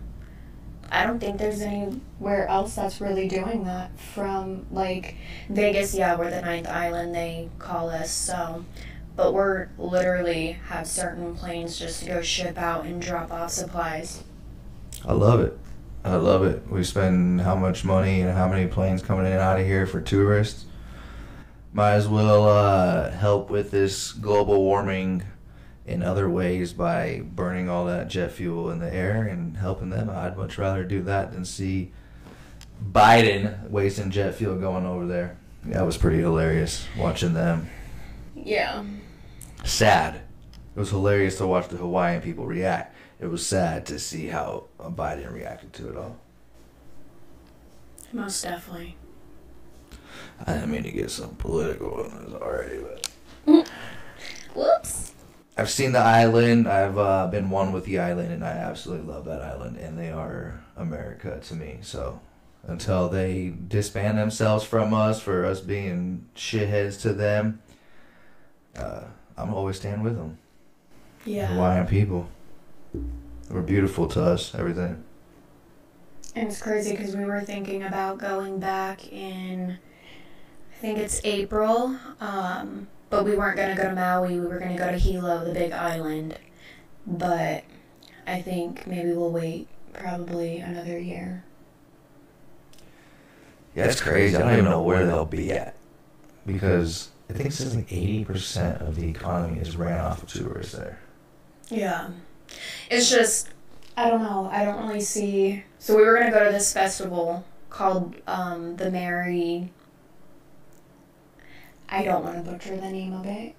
I 0.89 1.05
don't 1.05 1.19
think 1.19 1.37
there's 1.37 1.61
anywhere 1.61 2.47
else 2.47 2.75
that's 2.75 3.01
really 3.01 3.27
doing 3.27 3.65
that. 3.65 3.99
From 3.99 4.65
like 4.71 5.15
Vegas, 5.49 5.93
yeah, 5.93 6.15
we're 6.15 6.31
the 6.31 6.41
ninth 6.41 6.67
island 6.67 7.13
they 7.13 7.49
call 7.59 7.89
us, 7.89 8.09
so 8.09 8.63
but 9.17 9.33
we're 9.33 9.67
literally 9.79 10.53
have 10.67 10.87
certain 10.87 11.35
planes 11.35 11.77
just 11.77 12.01
to 12.01 12.05
go 12.05 12.21
ship 12.21 12.57
out 12.57 12.85
and 12.85 13.01
drop 13.01 13.31
off 13.31 13.49
supplies. 13.49 14.23
I 15.03 15.13
love 15.13 15.41
it. 15.41 15.57
I 16.05 16.15
love 16.15 16.43
it. 16.43 16.69
We 16.69 16.83
spend 16.83 17.41
how 17.41 17.55
much 17.55 17.83
money 17.83 18.21
and 18.21 18.31
how 18.31 18.47
many 18.47 18.67
planes 18.67 19.01
coming 19.01 19.25
in 19.25 19.33
and 19.33 19.41
out 19.41 19.59
of 19.59 19.65
here 19.65 19.87
for 19.87 19.99
tourists. 19.99 20.65
Might 21.73 21.93
as 21.93 22.07
well 22.07 22.47
uh, 22.47 23.11
help 23.11 23.49
with 23.49 23.71
this 23.71 24.13
global 24.13 24.63
warming 24.63 25.23
in 25.85 26.03
other 26.03 26.29
ways 26.29 26.71
by 26.71 27.21
burning 27.23 27.69
all 27.69 27.85
that 27.85 28.09
jet 28.09 28.31
fuel 28.31 28.69
in 28.69 28.79
the 28.79 28.93
air 28.93 29.23
and 29.23 29.57
helping 29.57 29.89
them. 29.89 30.09
I'd 30.09 30.37
much 30.37 30.57
rather 30.57 30.83
do 30.83 31.01
that 31.03 31.33
than 31.33 31.43
see 31.43 31.91
Biden 32.91 33.69
wasting 33.69 34.11
jet 34.11 34.35
fuel 34.35 34.55
going 34.55 34.85
over 34.85 35.07
there. 35.07 35.37
That 35.65 35.85
was 35.85 35.97
pretty 35.97 36.19
hilarious 36.19 36.85
watching 36.97 37.33
them. 37.33 37.69
Yeah. 38.35 38.83
Sad. 39.67 40.15
It 40.15 40.79
was 40.79 40.91
hilarious 40.91 41.37
to 41.39 41.45
watch 41.45 41.67
the 41.67 41.75
Hawaiian 41.75 42.21
people 42.21 42.45
react. 42.45 42.95
It 43.19 43.27
was 43.27 43.45
sad 43.45 43.85
to 43.87 43.99
see 43.99 44.27
how 44.27 44.65
Biden 44.79 45.33
reacted 45.33 45.73
to 45.73 45.89
it 45.89 45.97
all. 45.97 46.17
Most 48.13 48.43
definitely. 48.43 48.95
I 50.45 50.53
didn't 50.53 50.71
mean 50.71 50.83
to 50.83 50.91
get 50.91 51.11
some 51.11 51.35
political 51.35 51.95
on 51.95 52.25
this 52.25 52.33
already, 52.33 52.79
but 52.79 53.09
Whoops. 54.55 55.13
I've 55.57 55.69
seen 55.69 55.91
the 55.91 55.99
island. 55.99 56.67
I've 56.67 56.97
uh, 56.97 57.27
been 57.27 57.49
one 57.49 57.73
with 57.73 57.83
the 57.83 57.99
island, 57.99 58.31
and 58.31 58.45
I 58.45 58.51
absolutely 58.51 59.11
love 59.11 59.25
that 59.25 59.41
island. 59.41 59.77
And 59.77 59.99
they 59.99 60.11
are 60.11 60.63
America 60.77 61.41
to 61.41 61.55
me. 61.55 61.79
So 61.81 62.21
until 62.63 63.09
they 63.09 63.53
disband 63.67 64.17
themselves 64.17 64.63
from 64.63 64.93
us 64.93 65.21
for 65.21 65.45
us 65.45 65.59
being 65.59 66.29
shitheads 66.35 67.01
to 67.01 67.13
them, 67.13 67.61
uh, 68.77 69.01
I'm 69.37 69.53
always 69.53 69.77
stand 69.77 70.03
with 70.03 70.15
them. 70.15 70.37
Yeah. 71.25 71.47
Hawaiian 71.47 71.87
people. 71.87 72.29
We're 73.49 73.61
beautiful 73.61 74.07
to 74.09 74.23
us. 74.23 74.55
Everything. 74.55 75.03
And 76.35 76.47
it's 76.49 76.61
crazy 76.61 76.91
because 76.91 77.15
we 77.15 77.25
were 77.25 77.41
thinking 77.41 77.83
about 77.83 78.17
going 78.17 78.59
back 78.59 79.11
in, 79.11 79.79
I 80.71 80.75
think 80.75 80.99
it's 80.99 81.21
April, 81.23 81.97
um, 82.19 82.87
but 83.09 83.25
we 83.25 83.35
weren't 83.35 83.57
going 83.57 83.75
to 83.75 83.81
go 83.81 83.89
to 83.89 83.95
Maui. 83.95 84.39
We 84.39 84.45
were 84.45 84.59
going 84.59 84.75
to 84.75 84.77
go 84.77 84.91
to 84.91 84.97
Hilo, 84.97 85.45
the 85.45 85.53
big 85.53 85.71
island. 85.71 86.37
But 87.05 87.63
I 88.27 88.41
think 88.41 88.85
maybe 88.85 89.13
we'll 89.13 89.31
wait 89.31 89.67
probably 89.93 90.59
another 90.59 90.99
year. 90.99 91.43
Yeah, 93.75 93.85
it's 93.85 94.01
crazy. 94.01 94.35
I 94.35 94.39
don't 94.39 94.53
even 94.53 94.65
know 94.65 94.81
where 94.81 95.05
they'll 95.05 95.25
be 95.25 95.51
at 95.51 95.75
because 96.45 97.09
I 97.29 97.33
think 97.33 97.49
it 97.49 97.53
says 97.53 97.75
like 97.75 97.91
eighty 97.91 98.23
percent 98.23 98.81
of 98.81 98.95
the 98.95 99.07
economy 99.09 99.59
is 99.59 99.75
ran 99.75 99.99
off 99.99 100.23
of 100.23 100.29
tourists 100.29 100.73
there. 100.73 100.99
Yeah. 101.69 102.09
It's 102.89 103.09
just, 103.09 103.49
I 103.97 104.09
don't 104.09 104.23
know. 104.23 104.49
I 104.51 104.63
don't 104.63 104.87
really 104.87 105.01
see. 105.01 105.63
So 105.79 105.97
we 105.97 106.03
were 106.03 106.13
going 106.15 106.27
to 106.27 106.31
go 106.31 106.45
to 106.45 106.51
this 106.51 106.71
festival 106.71 107.43
called 107.69 108.15
um, 108.25 108.77
the 108.77 108.85
Merrie. 108.85 109.67
I 111.89 112.03
don't 112.03 112.23
want 112.23 112.43
to 112.43 112.49
butcher 112.51 112.77
the 112.77 112.89
name 112.89 113.13
of 113.13 113.25
it. 113.25 113.53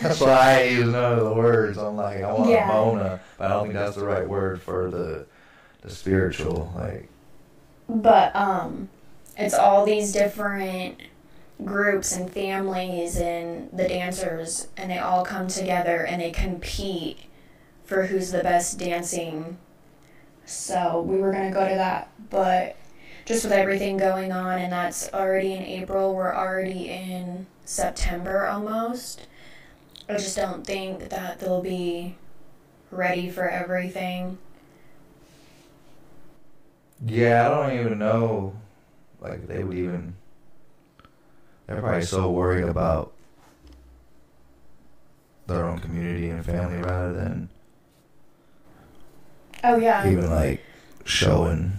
That's 0.00 0.20
why 0.20 0.60
I 0.60 0.62
use 0.64 0.86
none 0.92 1.18
of 1.18 1.24
the 1.24 1.32
words. 1.32 1.78
I'm 1.78 1.96
like, 1.96 2.22
I 2.22 2.32
want 2.32 2.50
Yeah. 2.50 2.66
Mona, 2.68 3.20
but 3.38 3.46
I 3.46 3.48
don't 3.54 3.62
think 3.64 3.74
that's 3.74 3.96
the 3.96 4.04
right 4.04 4.28
word 4.28 4.60
for 4.60 4.90
the 4.90 5.26
the 5.82 5.90
spiritual. 5.90 6.72
Like, 6.76 7.08
But 7.88 8.34
um, 8.34 8.88
it's 9.36 9.54
all 9.54 9.84
these 9.84 10.12
different 10.12 11.00
groups 11.62 12.16
and 12.16 12.30
families 12.32 13.16
and 13.16 13.70
the 13.72 13.88
dancers, 13.88 14.68
and 14.76 14.90
they 14.90 14.98
all 14.98 15.24
come 15.24 15.48
together 15.48 16.04
and 16.04 16.20
they 16.20 16.30
compete 16.30 17.18
for 17.84 18.06
who's 18.06 18.32
the 18.32 18.42
best 18.42 18.78
dancing. 18.78 19.58
So 20.46 21.00
we 21.02 21.18
were 21.18 21.32
gonna 21.32 21.52
go 21.52 21.68
to 21.68 21.74
that, 21.74 22.10
but 22.30 22.76
just 23.24 23.44
with 23.44 23.52
everything 23.52 23.96
going 23.96 24.32
on, 24.32 24.58
and 24.58 24.72
that's 24.72 25.12
already 25.14 25.52
in 25.52 25.62
April. 25.62 26.14
We're 26.14 26.34
already 26.34 26.90
in 26.90 27.46
September 27.64 28.46
almost. 28.46 29.26
I 30.08 30.14
just 30.14 30.36
don't 30.36 30.66
think 30.66 31.08
that 31.08 31.40
they'll 31.40 31.62
be 31.62 32.16
ready 32.90 33.30
for 33.30 33.48
everything. 33.48 34.38
yeah, 37.06 37.46
I 37.46 37.68
don't 37.68 37.78
even 37.80 37.98
know. 37.98 38.54
Like, 39.20 39.46
they 39.48 39.64
would 39.64 39.76
even. 39.76 40.14
They're 41.66 41.80
probably 41.80 42.02
so 42.02 42.30
worried 42.30 42.64
about 42.64 43.12
their 45.46 45.64
own 45.64 45.78
community 45.78 46.30
and 46.30 46.44
family 46.44 46.78
rather 46.78 47.12
than 47.12 47.48
Oh 49.62 49.76
yeah. 49.76 50.06
even 50.08 50.30
like 50.30 50.60
showing. 51.04 51.72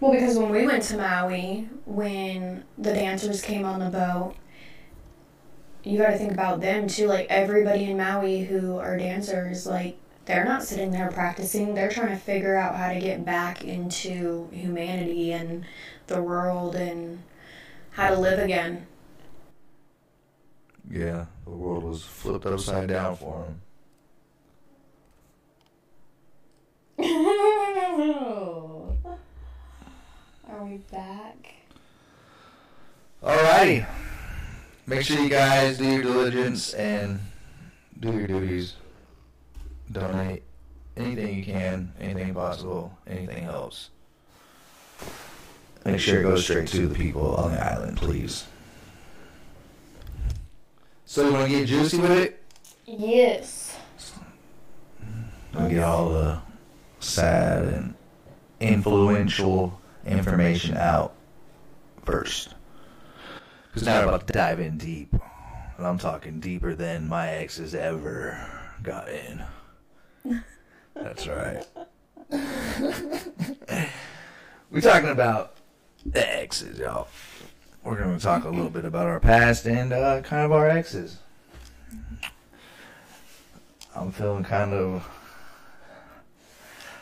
Well, 0.00 0.12
because 0.12 0.38
when 0.38 0.50
we 0.50 0.66
went 0.66 0.82
to 0.84 0.96
Maui, 0.96 1.68
when 1.84 2.64
the 2.78 2.92
dancers 2.92 3.42
came 3.42 3.64
on 3.64 3.80
the 3.80 3.90
boat, 3.90 4.34
you 5.84 5.98
got 5.98 6.10
to 6.10 6.18
think 6.18 6.32
about 6.32 6.60
them 6.60 6.86
too. 6.88 7.06
Like 7.06 7.26
everybody 7.30 7.84
in 7.90 7.96
Maui 7.96 8.40
who 8.44 8.78
are 8.78 8.96
dancers, 8.96 9.66
like 9.66 9.96
they're 10.26 10.44
not 10.44 10.62
sitting 10.62 10.90
there 10.90 11.10
practicing. 11.10 11.74
They're 11.74 11.90
trying 11.90 12.08
to 12.10 12.16
figure 12.16 12.56
out 12.56 12.76
how 12.76 12.92
to 12.92 13.00
get 13.00 13.24
back 13.24 13.64
into 13.64 14.48
humanity 14.52 15.32
and 15.32 15.64
the 16.06 16.22
world 16.22 16.74
and 16.76 17.22
how 17.92 18.10
to 18.10 18.18
live 18.18 18.38
again. 18.38 18.86
Yeah, 20.90 21.26
the 21.44 21.50
world 21.50 21.84
was 21.84 22.02
flipped 22.02 22.46
upside 22.46 22.88
down 22.88 23.14
for 23.16 23.44
him. 23.44 23.60
Are 30.48 30.64
we 30.64 30.78
back? 30.90 31.54
Alrighty. 33.22 33.86
Make 34.86 35.02
sure 35.02 35.20
you 35.20 35.28
guys 35.28 35.78
do 35.78 35.84
your 35.84 36.02
diligence 36.02 36.74
and 36.74 37.20
do 38.00 38.10
your 38.12 38.26
duties. 38.26 38.74
Donate 39.92 40.42
anything 40.96 41.36
you 41.36 41.44
can, 41.44 41.92
anything 42.00 42.34
possible, 42.34 42.98
anything 43.06 43.44
helps. 43.44 43.90
Make 45.84 46.00
sure 46.00 46.18
it 46.18 46.24
goes 46.24 46.42
straight 46.42 46.66
to 46.68 46.88
the 46.88 46.94
people 46.94 47.36
on 47.36 47.52
the 47.52 47.64
island, 47.64 47.96
please. 47.96 48.46
So 51.10 51.26
you 51.26 51.32
want 51.32 51.50
to 51.50 51.58
get 51.58 51.66
juicy 51.66 51.98
with 51.98 52.12
it? 52.12 52.40
Yes. 52.86 53.76
We'll 55.52 55.68
get 55.68 55.82
all 55.82 56.10
the 56.10 56.40
sad 57.00 57.64
and 57.64 57.94
influential 58.60 59.80
information 60.06 60.76
out 60.76 61.16
first. 62.04 62.54
Because 63.66 63.82
now 63.86 64.02
we're 64.02 64.06
about 64.06 64.28
to 64.28 64.32
dive 64.32 64.60
in 64.60 64.78
deep. 64.78 65.12
And 65.78 65.84
I'm 65.84 65.98
talking 65.98 66.38
deeper 66.38 66.76
than 66.76 67.08
my 67.08 67.28
exes 67.28 67.74
ever 67.74 68.48
got 68.80 69.08
in. 69.08 69.42
That's 70.94 71.26
right. 71.26 71.66
we're 74.70 74.80
talking 74.80 75.10
about 75.10 75.56
the 76.06 76.36
exes, 76.40 76.78
y'all. 76.78 77.08
We're 77.82 77.98
going 77.98 78.16
to 78.18 78.22
talk 78.22 78.44
a 78.44 78.48
little 78.50 78.70
bit 78.70 78.84
about 78.84 79.06
our 79.06 79.20
past 79.20 79.66
and 79.66 79.92
uh, 79.92 80.20
kind 80.22 80.44
of 80.44 80.52
our 80.52 80.68
exes. 80.68 81.18
I'm 83.96 84.12
feeling 84.12 84.44
kind 84.44 84.72
of 84.72 85.06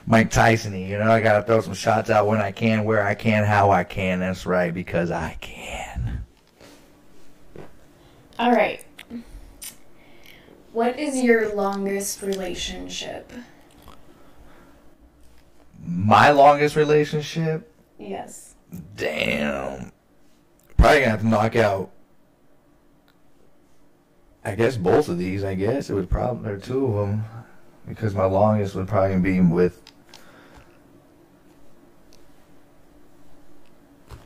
Mike 0.07 0.31
Tyson 0.31 0.75
you 0.75 0.97
know, 0.99 1.11
I 1.11 1.21
gotta 1.21 1.45
throw 1.45 1.61
some 1.61 1.75
shots 1.75 2.09
out 2.09 2.27
when 2.27 2.41
I 2.41 2.51
can, 2.51 2.85
where 2.85 3.05
I 3.05 3.15
can, 3.15 3.45
how 3.45 3.71
I 3.71 3.85
can. 3.85 4.21
That's 4.21 4.47
right, 4.47 4.73
because 4.73 5.11
I 5.11 5.37
can. 5.41 6.25
All 8.39 8.53
right. 8.53 8.83
What 10.73 10.99
is 10.99 11.23
your 11.23 11.55
longest 11.55 12.23
relationship? 12.23 13.31
My 15.85 16.31
longest 16.31 16.75
relationship, 16.75 17.71
Yes. 17.99 18.55
damn. 18.97 19.93
Probably 20.79 21.01
gonna 21.01 21.11
have 21.11 21.21
to 21.21 21.27
knock 21.27 21.57
out. 21.57 21.91
I 24.45 24.55
guess 24.55 24.77
both 24.77 25.09
of 25.09 25.19
these. 25.19 25.45
I 25.45 25.55
guess 25.55 25.91
it 25.91 25.95
would 25.95 26.09
probably 26.09 26.51
are 26.53 26.57
two 26.59 26.87
of 26.87 27.09
them, 27.09 27.25
because 27.87 28.15
my 28.15 28.25
longest 28.25 28.75
would 28.77 28.89
probably 28.89 29.19
be 29.19 29.41
with. 29.41 29.83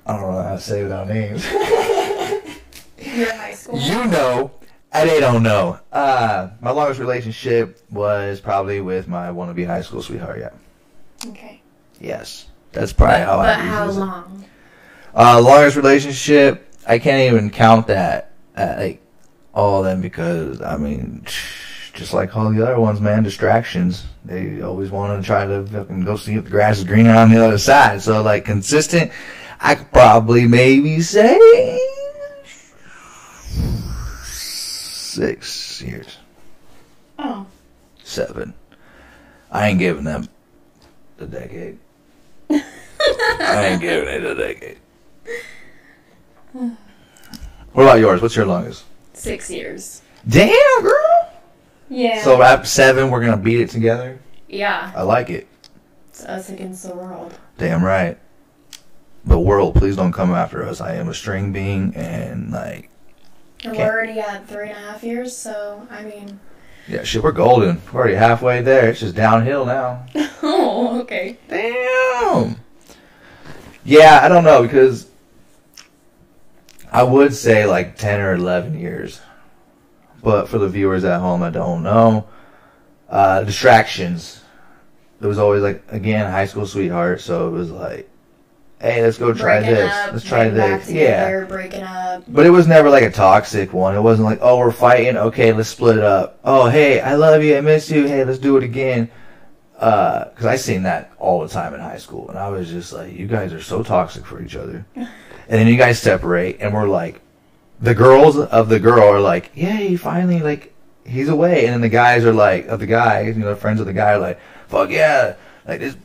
I 0.07 0.13
don't 0.17 0.33
know 0.33 0.43
how 0.43 0.55
to 0.57 0.61
say 0.61 0.83
without 0.83 1.09
names. 1.09 1.45
Your 1.51 3.33
high 3.35 3.55
school. 3.55 3.79
You 3.79 4.05
know, 4.07 4.51
and 4.93 5.09
they 5.09 5.21
don't 5.21 5.43
know. 5.43 5.79
Uh, 5.93 6.51
my 6.61 6.71
longest 6.71 7.01
relationship 7.01 7.81
was 7.91 8.41
probably 8.41 8.81
with 8.81 9.09
my 9.09 9.29
wannabe 9.29 9.67
high 9.67 9.81
school 9.83 10.03
sweetheart. 10.03 10.39
Yeah, 10.41 11.31
Okay. 11.31 11.63
yes, 12.01 12.47
that's 12.73 12.93
probably 12.93 13.21
how 13.25 13.37
but 13.39 13.49
I. 13.49 13.55
how 13.55 13.87
use 13.87 13.97
it. 13.97 14.49
Uh, 15.15 15.41
longest 15.41 15.77
relationship, 15.77 16.73
I 16.87 16.99
can't 16.99 17.33
even 17.33 17.51
count 17.51 17.87
that. 17.89 18.33
Uh, 18.57 18.75
like 18.79 19.03
all 19.55 19.79
of 19.81 19.85
them 19.85 20.01
because 20.01 20.61
I 20.63 20.77
mean, 20.77 21.25
just 21.95 22.13
like 22.15 22.35
all 22.37 22.51
the 22.51 22.63
other 22.63 22.81
ones, 22.81 23.01
man, 23.01 23.23
distractions. 23.23 24.05
They 24.25 24.63
always 24.63 24.91
want 24.91 25.21
to 25.21 25.27
try 25.27 25.45
to 25.47 25.67
fucking 25.67 26.05
go 26.05 26.17
see 26.17 26.35
if 26.35 26.45
the 26.45 26.51
grass 26.51 26.79
is 26.79 26.85
greener 26.85 27.15
on 27.15 27.31
the 27.31 27.45
other 27.45 27.59
side. 27.59 28.01
So 28.03 28.23
like 28.23 28.45
consistent, 28.45 29.11
I 29.61 29.75
could 29.75 29.91
probably 29.93 30.47
maybe 30.47 31.01
say 31.03 31.79
six 34.25 35.83
years, 35.83 36.17
Oh. 37.19 37.47
seven. 38.03 38.55
I 39.51 39.69
ain't 39.69 39.79
giving 39.79 40.05
them 40.05 40.29
the 41.19 41.27
decade. 41.27 41.79
I 42.51 43.67
ain't 43.67 43.81
giving 43.83 44.09
it 44.09 44.25
a 44.25 44.35
decade. 44.35 44.79
What 46.53 47.83
about 47.85 48.01
yours? 48.01 48.21
What's 48.21 48.37
your 48.37 48.47
longest? 48.47 48.85
Six 49.15 49.51
years. 49.51 50.03
Damn, 50.29 50.83
girl. 50.83 51.33
Yeah. 51.89 52.23
So 52.23 52.43
at 52.43 52.67
seven, 52.67 53.11
we're 53.11 53.21
gonna 53.25 53.37
beat 53.37 53.61
it 53.61 53.71
together. 53.71 54.19
yeah. 54.49 54.93
I 54.95 55.03
like 55.03 55.31
it. 55.31 55.47
It's 56.09 56.25
us 56.25 56.51
against 56.51 56.87
the 56.87 56.95
world. 56.95 57.35
Damn 57.59 57.83
right. 57.85 58.19
But 59.25 59.41
world, 59.41 59.75
please 59.77 59.97
don't 59.97 60.13
come 60.13 60.33
after 60.33 60.63
us. 60.65 60.81
I 60.81 60.95
am 60.97 61.09
a 61.09 61.15
string 61.15 61.53
being, 61.53 61.95
and 61.95 62.51
like, 62.51 62.91
And 63.65 63.77
we're 63.77 63.85
already 63.91 64.19
at 64.21 64.47
three 64.49 64.69
and 64.69 64.73
a 64.77 64.81
half 64.81 65.03
years, 65.05 65.35
so 65.37 65.87
I 65.91 66.03
mean. 66.03 66.41
yeah, 66.89 67.05
shit, 67.05 67.23
we're 67.23 67.33
golden. 67.33 67.81
We're 67.93 68.01
already 68.01 68.17
halfway 68.17 68.61
there. 68.63 68.91
It's 68.91 69.01
just 69.01 69.15
downhill 69.15 69.65
now. 69.65 70.05
oh, 70.43 71.01
okay. 71.03 71.39
Damn. 71.49 72.57
Yeah, 73.85 74.21
I 74.23 74.29
don't 74.29 74.45
know 74.45 74.63
because 74.63 75.07
I 76.93 77.03
would 77.03 77.35
say 77.35 77.65
like 77.65 77.97
ten 77.97 78.21
or 78.21 78.35
eleven 78.35 78.79
years, 78.79 79.21
but 80.23 80.47
for 80.47 80.59
the 80.59 80.69
viewers 80.69 81.05
at 81.05 81.21
home, 81.21 81.43
I 81.43 81.49
don't 81.49 81.83
know. 81.83 82.29
Uh, 83.09 83.43
distractions. 83.45 84.43
It 85.21 85.27
was 85.27 85.39
always 85.39 85.63
like 85.63 85.85
again 85.89 86.31
high 86.31 86.45
school 86.45 86.67
sweetheart, 86.67 87.23
so 87.23 87.49
it 87.49 87.53
was 87.53 87.71
like, 87.71 88.11
hey, 88.79 89.03
let's 89.03 89.17
go 89.17 89.33
try 89.33 89.61
breaking 89.61 89.75
this. 89.77 89.93
up, 89.93 90.13
let's 90.13 90.25
try 90.25 90.49
this. 90.51 90.91
Yeah. 90.91 91.45
breaking 91.45 91.83
up. 91.83 92.25
But 92.29 92.45
it 92.45 92.51
was 92.51 92.67
never 92.67 92.91
like 92.91 93.05
a 93.05 93.11
toxic 93.11 93.73
one. 93.73 93.97
It 93.97 94.03
wasn't 94.03 94.27
like, 94.27 94.41
oh, 94.43 94.59
we're 94.59 94.71
fighting. 94.71 95.17
Okay, 95.17 95.55
let's 95.55 95.71
split 95.71 95.97
it 95.97 96.05
up. 96.05 96.41
Oh, 96.45 96.69
hey, 96.69 97.01
I 97.01 97.15
love 97.15 97.43
you. 97.43 97.57
I 97.57 97.63
miss 97.63 97.91
you. 97.91 98.07
Hey, 98.07 98.23
let's 98.25 98.39
do 98.39 98.59
it 98.59 98.65
again. 98.65 99.11
because 99.75 100.45
I 100.45 100.57
seen 100.57 100.83
that 100.83 101.11
all 101.19 101.41
the 101.41 101.49
time 101.49 101.73
in 101.73 101.81
high 101.81 101.99
school, 101.99 102.29
and 102.29 102.39
I 102.39 102.51
was 102.51 102.69
just 102.69 102.93
like, 102.93 103.15
you 103.15 103.27
guys 103.27 103.55
are 103.55 103.63
so 103.63 103.83
toxic 103.83 104.27
for 104.27 104.43
each 104.43 104.57
other. 104.57 104.85
and 105.53 105.61
then 105.61 105.69
you 105.69 105.77
guys 105.77 106.01
separate, 106.01 106.57
and 106.61 106.73
we're 106.73 106.89
like, 106.89 107.21
the 107.79 107.95
girls 107.95 108.39
of 108.39 108.71
the 108.71 108.81
girl 108.81 109.05
are 109.05 109.21
like, 109.21 109.51
yay, 109.55 109.95
finally, 109.97 110.41
like 110.41 110.73
he's 111.05 111.29
away, 111.29 111.67
and 111.67 111.75
then 111.75 111.83
the 111.83 111.91
guys 111.91 112.25
are 112.25 112.33
like, 112.33 112.67
of 112.67 112.81
the 112.81 112.87
guys, 112.87 113.37
you 113.37 113.45
know, 113.45 113.55
friends 113.55 113.79
of 113.79 113.87
the 113.87 113.93
guy 113.93 114.15
are 114.15 114.19
like, 114.19 114.41
fuck 114.67 114.89
yeah, 114.89 115.37
like 115.69 115.81
this, 115.81 115.97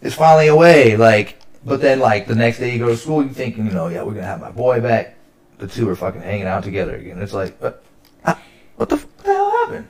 it's 0.00 0.14
finally 0.14 0.46
away, 0.46 0.96
like. 0.96 1.36
But 1.62 1.82
then, 1.82 2.00
like 2.00 2.26
the 2.26 2.34
next 2.34 2.58
day 2.58 2.72
you 2.72 2.78
go 2.78 2.88
to 2.88 2.96
school, 2.96 3.22
you 3.22 3.28
thinking, 3.28 3.66
you 3.66 3.72
know, 3.72 3.88
yeah, 3.88 4.02
we're 4.02 4.14
gonna 4.14 4.24
have 4.24 4.40
my 4.40 4.50
boy 4.50 4.80
back. 4.80 5.14
The 5.58 5.66
two 5.66 5.86
are 5.90 5.94
fucking 5.94 6.22
hanging 6.22 6.46
out 6.46 6.64
together 6.64 6.96
again. 6.96 7.20
It's 7.20 7.34
like, 7.34 7.60
what 7.60 8.88
the, 8.88 8.96
f- 8.96 9.06
the 9.18 9.34
hell 9.34 9.50
happened? 9.50 9.88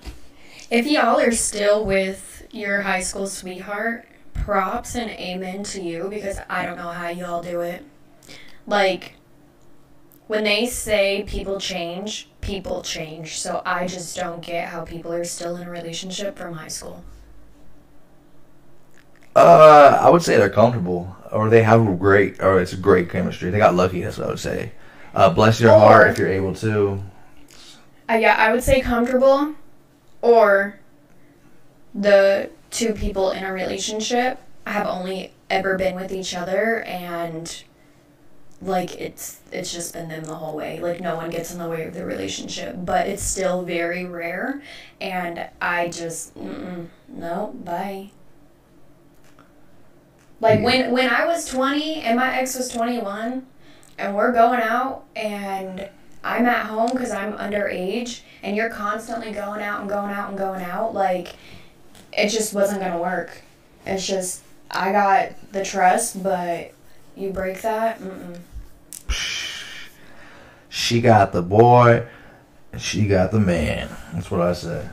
If 0.68 0.86
y'all 0.88 1.20
are 1.20 1.30
still 1.30 1.84
with 1.84 2.48
your 2.50 2.80
high 2.80 3.02
school 3.02 3.28
sweetheart, 3.28 4.08
props 4.34 4.96
and 4.96 5.10
amen 5.12 5.62
to 5.64 5.80
you 5.80 6.08
because 6.10 6.40
I 6.48 6.66
don't 6.66 6.76
know 6.76 6.88
how 6.88 7.08
y'all 7.08 7.40
do 7.40 7.60
it. 7.60 7.84
Like, 8.66 9.14
when 10.26 10.44
they 10.44 10.66
say 10.66 11.24
people 11.26 11.58
change, 11.58 12.28
people 12.40 12.82
change. 12.82 13.38
So 13.40 13.62
I 13.66 13.86
just 13.86 14.16
don't 14.16 14.42
get 14.42 14.68
how 14.68 14.84
people 14.84 15.12
are 15.12 15.24
still 15.24 15.56
in 15.56 15.66
a 15.66 15.70
relationship 15.70 16.36
from 16.38 16.54
high 16.54 16.68
school. 16.68 17.04
Uh, 19.34 19.98
I 20.00 20.10
would 20.10 20.22
say 20.22 20.36
they're 20.36 20.50
comfortable, 20.50 21.16
or 21.30 21.48
they 21.48 21.62
have 21.62 21.98
great, 21.98 22.40
or 22.42 22.60
it's 22.60 22.74
great 22.74 23.08
chemistry. 23.10 23.50
They 23.50 23.58
got 23.58 23.74
lucky. 23.74 24.02
That's 24.02 24.18
what 24.18 24.26
I 24.26 24.30
would 24.30 24.40
say. 24.40 24.72
Uh, 25.14 25.30
bless 25.30 25.60
your 25.60 25.72
Or- 25.72 25.78
heart 25.78 26.10
if 26.10 26.18
you're 26.18 26.28
able 26.28 26.54
to. 26.56 27.02
Uh, 28.08 28.14
yeah, 28.14 28.34
I 28.36 28.52
would 28.52 28.62
say 28.62 28.80
comfortable, 28.80 29.54
or 30.20 30.76
the 31.94 32.50
two 32.70 32.92
people 32.92 33.30
in 33.30 33.44
a 33.44 33.52
relationship 33.52 34.38
have 34.66 34.86
only 34.86 35.32
ever 35.48 35.76
been 35.76 35.94
with 35.94 36.12
each 36.12 36.34
other 36.34 36.82
and 36.82 37.62
like 38.62 39.00
it's 39.00 39.40
it's 39.50 39.72
just 39.72 39.94
been 39.94 40.08
them 40.08 40.24
the 40.24 40.34
whole 40.34 40.54
way. 40.56 40.80
Like 40.80 41.00
no 41.00 41.16
one 41.16 41.30
gets 41.30 41.52
in 41.52 41.58
the 41.58 41.68
way 41.68 41.86
of 41.86 41.94
the 41.94 42.04
relationship 42.04 42.76
but 42.78 43.06
it's 43.06 43.22
still 43.22 43.62
very 43.62 44.04
rare. 44.04 44.62
And 45.00 45.48
i 45.60 45.88
just 45.88 46.36
no 46.36 47.54
bye. 47.64 48.10
Like 50.40 50.62
when 50.62 50.90
when 50.90 51.08
i 51.08 51.24
was 51.26 51.46
20 51.46 52.02
and 52.02 52.18
my 52.18 52.38
ex 52.38 52.56
was 52.56 52.68
21 52.68 53.46
and 53.98 54.14
we're 54.14 54.32
going 54.32 54.60
out 54.60 55.04
and 55.14 55.88
i'm 56.24 56.46
at 56.46 56.66
home 56.66 56.90
because 56.92 57.10
i'm 57.10 57.34
underage 57.34 58.20
and 58.42 58.56
you're 58.56 58.70
constantly 58.70 59.32
going 59.32 59.62
out 59.62 59.80
and 59.80 59.88
going 59.88 60.10
out 60.10 60.30
and 60.30 60.38
going 60.38 60.62
out 60.62 60.94
like 60.94 61.36
it 62.12 62.28
just 62.28 62.52
wasn't 62.52 62.80
gonna 62.80 63.00
work. 63.00 63.42
It's 63.86 64.06
just 64.06 64.42
i 64.70 64.92
got 64.92 65.32
the 65.52 65.64
trust 65.64 66.22
but 66.22 66.72
you 67.16 67.30
break 67.30 67.60
that 67.62 67.98
mm-mm. 68.00 68.38
She 70.68 71.00
got 71.00 71.32
the 71.32 71.42
boy, 71.42 72.06
and 72.72 72.80
she 72.80 73.06
got 73.06 73.30
the 73.32 73.40
man. 73.40 73.88
That's 74.12 74.30
what 74.30 74.40
I 74.40 74.52
said. 74.52 74.88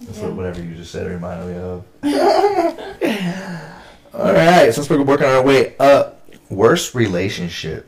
That's 0.00 0.18
Yeah. 0.18 0.24
what 0.26 0.34
whatever 0.36 0.60
you 0.62 0.74
just 0.74 0.90
said 0.92 1.08
reminded 1.10 1.46
me 1.48 1.56
of. 1.56 1.84
All 4.14 4.32
right, 4.32 4.72
since 4.74 4.88
we're 4.90 5.02
working 5.02 5.26
our 5.26 5.42
way 5.42 5.76
up, 5.78 6.28
worst 6.50 6.94
relationship. 6.94 7.86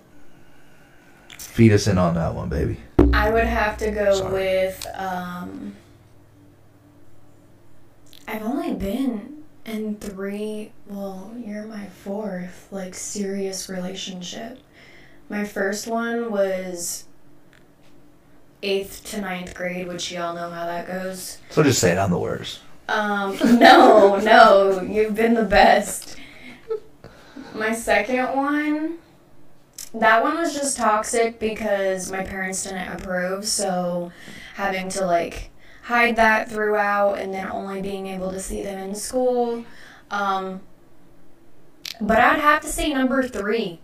Feed 1.38 1.72
us 1.72 1.86
in 1.86 1.98
on 1.98 2.14
that 2.14 2.34
one, 2.34 2.48
baby. 2.48 2.78
I 3.12 3.30
would 3.30 3.44
have 3.44 3.76
to 3.78 3.90
go 3.90 4.14
Sorry. 4.14 4.32
with 4.32 4.86
um 4.94 5.74
I've 8.28 8.42
only 8.42 8.74
been 8.74 9.35
in 9.66 9.96
three 9.96 10.72
well, 10.86 11.32
you're 11.36 11.64
my 11.64 11.86
fourth, 11.86 12.68
like 12.70 12.94
serious 12.94 13.68
relationship. 13.68 14.58
My 15.28 15.44
first 15.44 15.86
one 15.86 16.30
was 16.30 17.04
eighth 18.62 19.04
to 19.06 19.20
ninth 19.20 19.54
grade, 19.54 19.88
which 19.88 20.12
y'all 20.12 20.34
know 20.34 20.50
how 20.50 20.66
that 20.66 20.86
goes. 20.86 21.38
So 21.50 21.62
just 21.62 21.80
say 21.80 21.92
it. 21.92 21.98
I'm 21.98 22.10
the 22.10 22.18
worst. 22.18 22.60
Um, 22.88 23.36
no, 23.58 24.18
no, 24.18 24.80
you've 24.82 25.14
been 25.14 25.34
the 25.34 25.44
best. 25.44 26.16
My 27.54 27.72
second 27.74 28.36
one, 28.36 28.98
that 29.94 30.22
one 30.22 30.36
was 30.36 30.54
just 30.54 30.76
toxic 30.76 31.40
because 31.40 32.12
my 32.12 32.22
parents 32.22 32.64
didn't 32.64 32.88
approve, 32.88 33.46
so 33.46 34.12
having 34.54 34.88
to 34.90 35.06
like 35.06 35.50
hide 35.86 36.16
that 36.16 36.50
throughout 36.50 37.16
and 37.16 37.32
then 37.32 37.48
only 37.48 37.80
being 37.80 38.08
able 38.08 38.32
to 38.32 38.40
see 38.40 38.60
them 38.60 38.76
in 38.78 38.94
school. 38.94 39.64
Um, 40.10 40.60
but 42.00 42.18
I'd 42.18 42.40
have 42.40 42.60
to 42.62 42.68
say 42.68 42.92
number 42.92 43.22
three. 43.22 43.78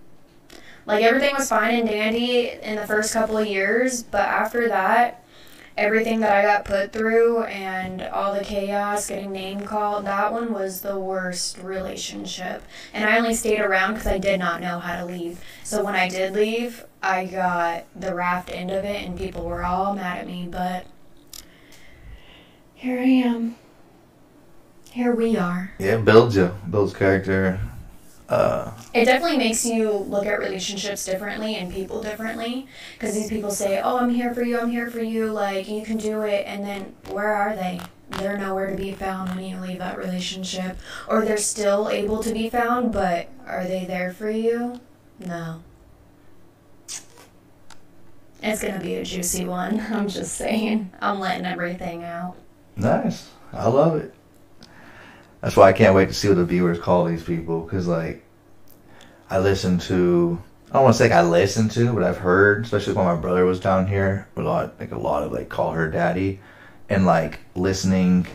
Like 0.85 1.05
everything 1.05 1.35
was 1.37 1.49
fine 1.49 1.77
and 1.77 1.88
dandy 1.88 2.51
in 2.51 2.75
the 2.75 2.87
first 2.88 3.12
couple 3.12 3.38
of 3.38 3.47
years, 3.47 4.03
but 4.03 4.23
after 4.23 4.69
that, 4.69 5.25
everything 5.77 6.19
that 6.21 6.33
I 6.33 6.43
got 6.43 6.65
put 6.65 6.93
through 6.93 7.45
and 7.45 8.03
all 8.03 8.35
the 8.35 8.43
chaos, 8.43 9.07
getting 9.07 9.31
name 9.31 9.61
called, 9.61 10.05
that 10.07 10.33
one 10.33 10.53
was 10.53 10.81
the 10.81 10.99
worst 10.99 11.59
relationship. 11.59 12.65
And 12.93 13.09
I 13.09 13.17
only 13.17 13.35
stayed 13.35 13.61
around 13.61 13.95
because 13.95 14.09
I 14.09 14.19
did 14.19 14.41
not 14.41 14.61
know 14.61 14.81
how 14.81 14.97
to 14.97 15.05
leave. 15.05 15.41
So 15.62 15.85
when 15.85 15.95
I 15.95 16.09
did 16.09 16.33
leave, 16.33 16.85
I 17.01 17.27
got 17.27 17.85
the 17.95 18.12
raft 18.12 18.51
end 18.53 18.73
of 18.73 18.85
it, 18.85 19.07
and 19.07 19.17
people 19.17 19.45
were 19.45 19.65
all 19.65 19.95
mad 19.95 20.19
at 20.19 20.27
me. 20.27 20.49
But 20.51 20.87
here 22.83 22.99
I 22.99 23.05
am. 23.05 23.55
Here 24.90 25.14
we 25.14 25.37
are. 25.37 25.73
Yeah, 25.79 25.99
builds 25.99 26.35
you, 26.35 26.53
builds 26.68 26.92
character. 26.92 27.61
Uh, 28.29 28.73
It 28.92 29.05
definitely 29.05 29.38
makes 29.38 29.64
you 29.64 29.90
look 29.92 30.27
at 30.27 30.38
relationships 30.40 31.05
differently 31.05 31.55
and 31.55 31.73
people 31.73 32.03
differently. 32.03 32.66
Because 32.99 33.14
these 33.14 33.29
people 33.29 33.53
say, 33.53 33.81
"Oh, 33.81 33.99
I'm 33.99 34.11
here 34.11 34.35
for 34.35 34.42
you. 34.42 34.59
I'm 34.59 34.71
here 34.71 34.90
for 34.90 35.01
you. 35.01 35.31
Like 35.31 35.68
you 35.68 35.83
can 35.85 35.97
do 35.97 36.23
it," 36.23 36.45
and 36.47 36.64
then 36.64 36.95
where 37.09 37.33
are 37.33 37.55
they? 37.55 37.81
They're 38.11 38.37
nowhere 38.37 38.68
to 38.71 38.77
be 38.77 38.90
found 38.92 39.31
when 39.31 39.45
you 39.45 39.59
leave 39.59 39.79
that 39.79 39.97
relationship, 39.97 40.77
or 41.09 41.25
they're 41.25 41.37
still 41.37 41.88
able 41.88 42.21
to 42.23 42.33
be 42.33 42.51
found, 42.51 42.92
but 42.92 43.29
are 43.47 43.64
they 43.64 43.85
there 43.85 44.12
for 44.12 44.29
you? 44.29 44.81
No. 45.18 45.62
It's 48.42 48.61
gonna 48.61 48.81
be 48.81 48.97
a 48.97 49.05
juicy 49.05 49.45
one. 49.45 49.79
I'm 49.92 50.09
just 50.09 50.35
saying. 50.35 50.90
I'm 51.01 51.21
letting 51.21 51.47
everything 51.47 52.03
out. 52.03 52.35
Nice. 52.76 53.30
I 53.52 53.68
love 53.68 53.96
it. 53.96 54.14
That's 55.40 55.56
why 55.56 55.68
I 55.68 55.72
can't 55.72 55.94
wait 55.94 56.08
to 56.08 56.14
see 56.14 56.28
what 56.28 56.37
the 56.37 56.44
viewers 56.44 56.78
call 56.78 57.04
these 57.04 57.24
people. 57.24 57.61
Because, 57.61 57.87
like, 57.87 58.24
I 59.28 59.38
listen 59.38 59.78
to. 59.80 60.40
I 60.70 60.74
don't 60.74 60.85
want 60.85 60.96
to 60.96 60.98
say 60.98 61.04
like 61.11 61.12
I 61.12 61.22
listen 61.22 61.68
to, 61.70 61.92
but 61.92 62.02
I've 62.02 62.18
heard, 62.18 62.64
especially 62.64 62.94
when 62.94 63.04
my 63.04 63.16
brother 63.16 63.44
was 63.44 63.61
down 63.61 63.87
here, 63.87 64.26
a 64.37 64.40
lot, 64.40 64.80
like 64.80 64.92
a 64.92 64.98
lot 64.98 65.22
of 65.22 65.32
like 65.32 65.50
call 65.50 65.72
her 65.72 65.90
daddy, 65.90 66.40
and 66.88 67.04
like 67.04 67.40
listening 67.54 68.26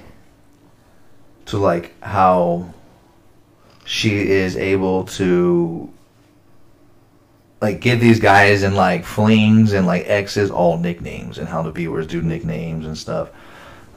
to 1.45 1.57
like 1.57 1.99
how 2.03 2.73
she 3.85 4.29
is 4.29 4.55
able 4.55 5.05
to 5.05 5.91
like 7.61 7.79
give 7.79 7.99
these 7.99 8.19
guys 8.19 8.63
and 8.63 8.75
like 8.75 9.03
flings 9.03 9.73
and 9.73 9.87
like 9.87 10.03
exes 10.07 10.51
all 10.51 10.77
nicknames 10.77 11.37
and 11.37 11.47
how 11.47 11.61
the 11.63 11.71
viewers 11.71 12.05
do 12.05 12.21
nicknames 12.21 12.85
and 12.85 12.97
stuff. 12.97 13.29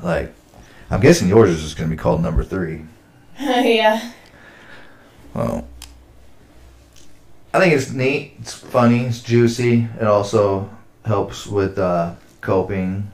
Like, 0.03 0.33
I'm 0.91 1.01
guessing 1.01 1.29
yours 1.29 1.51
is 1.51 1.63
just 1.63 1.77
gonna 1.77 1.91
be 1.91 1.97
called 1.97 2.23
number 2.23 2.43
three. 2.45 2.85
yeah. 3.39 4.13
Well, 5.35 5.67
I 7.55 7.61
think 7.61 7.75
it's 7.75 7.91
neat. 7.91 8.35
It's 8.41 8.53
funny. 8.55 9.05
It's 9.07 9.23
juicy. 9.23 9.89
It 10.01 10.07
also 10.07 10.71
helps 11.05 11.47
with 11.47 11.79
uh, 11.79 12.15
coping. 12.41 13.11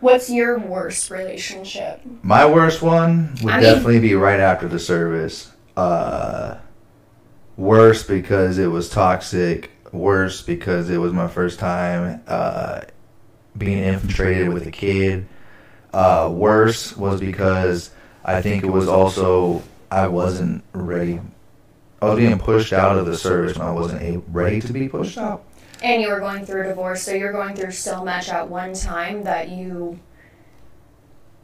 What's 0.00 0.28
your 0.28 0.58
worst 0.58 1.10
relationship? 1.10 2.00
My 2.22 2.44
worst 2.44 2.82
one 2.82 3.34
would 3.42 3.52
I 3.52 3.56
mean- 3.58 3.62
definitely 3.64 4.00
be 4.00 4.14
right 4.14 4.40
after 4.40 4.66
the 4.68 4.78
service. 4.78 5.50
Uh, 5.76 6.56
worse 7.56 8.02
because 8.02 8.58
it 8.58 8.66
was 8.66 8.88
toxic. 8.88 9.70
Worse 9.92 10.42
because 10.42 10.88
it 10.90 10.96
was 10.98 11.12
my 11.12 11.28
first 11.28 11.58
time 11.58 12.22
uh, 12.26 12.80
being 13.56 13.78
infiltrated 13.78 14.48
with 14.48 14.66
a 14.66 14.70
kid. 14.70 15.26
Uh, 15.92 16.30
worse 16.32 16.96
was 16.96 17.20
because 17.20 17.90
I 18.24 18.40
think 18.40 18.64
it 18.64 18.70
was 18.70 18.88
also 18.88 19.62
I 19.90 20.08
wasn't 20.08 20.64
ready. 20.72 21.20
I 22.00 22.06
was 22.06 22.18
being 22.18 22.38
pushed 22.38 22.72
out 22.72 22.96
of 22.96 23.06
the 23.06 23.16
service 23.16 23.58
when 23.58 23.66
I 23.68 23.72
wasn't 23.72 24.02
a- 24.02 24.22
ready 24.30 24.60
to 24.60 24.72
be 24.72 24.88
pushed 24.88 25.18
out. 25.18 25.44
And 25.82 26.00
you 26.00 26.08
were 26.08 26.20
going 26.20 26.46
through 26.46 26.62
a 26.62 26.68
divorce, 26.68 27.02
so 27.02 27.12
you're 27.12 27.32
going 27.32 27.54
through 27.54 27.72
so 27.72 28.04
much 28.04 28.28
at 28.28 28.48
one 28.48 28.72
time 28.72 29.24
that 29.24 29.50
you. 29.50 29.98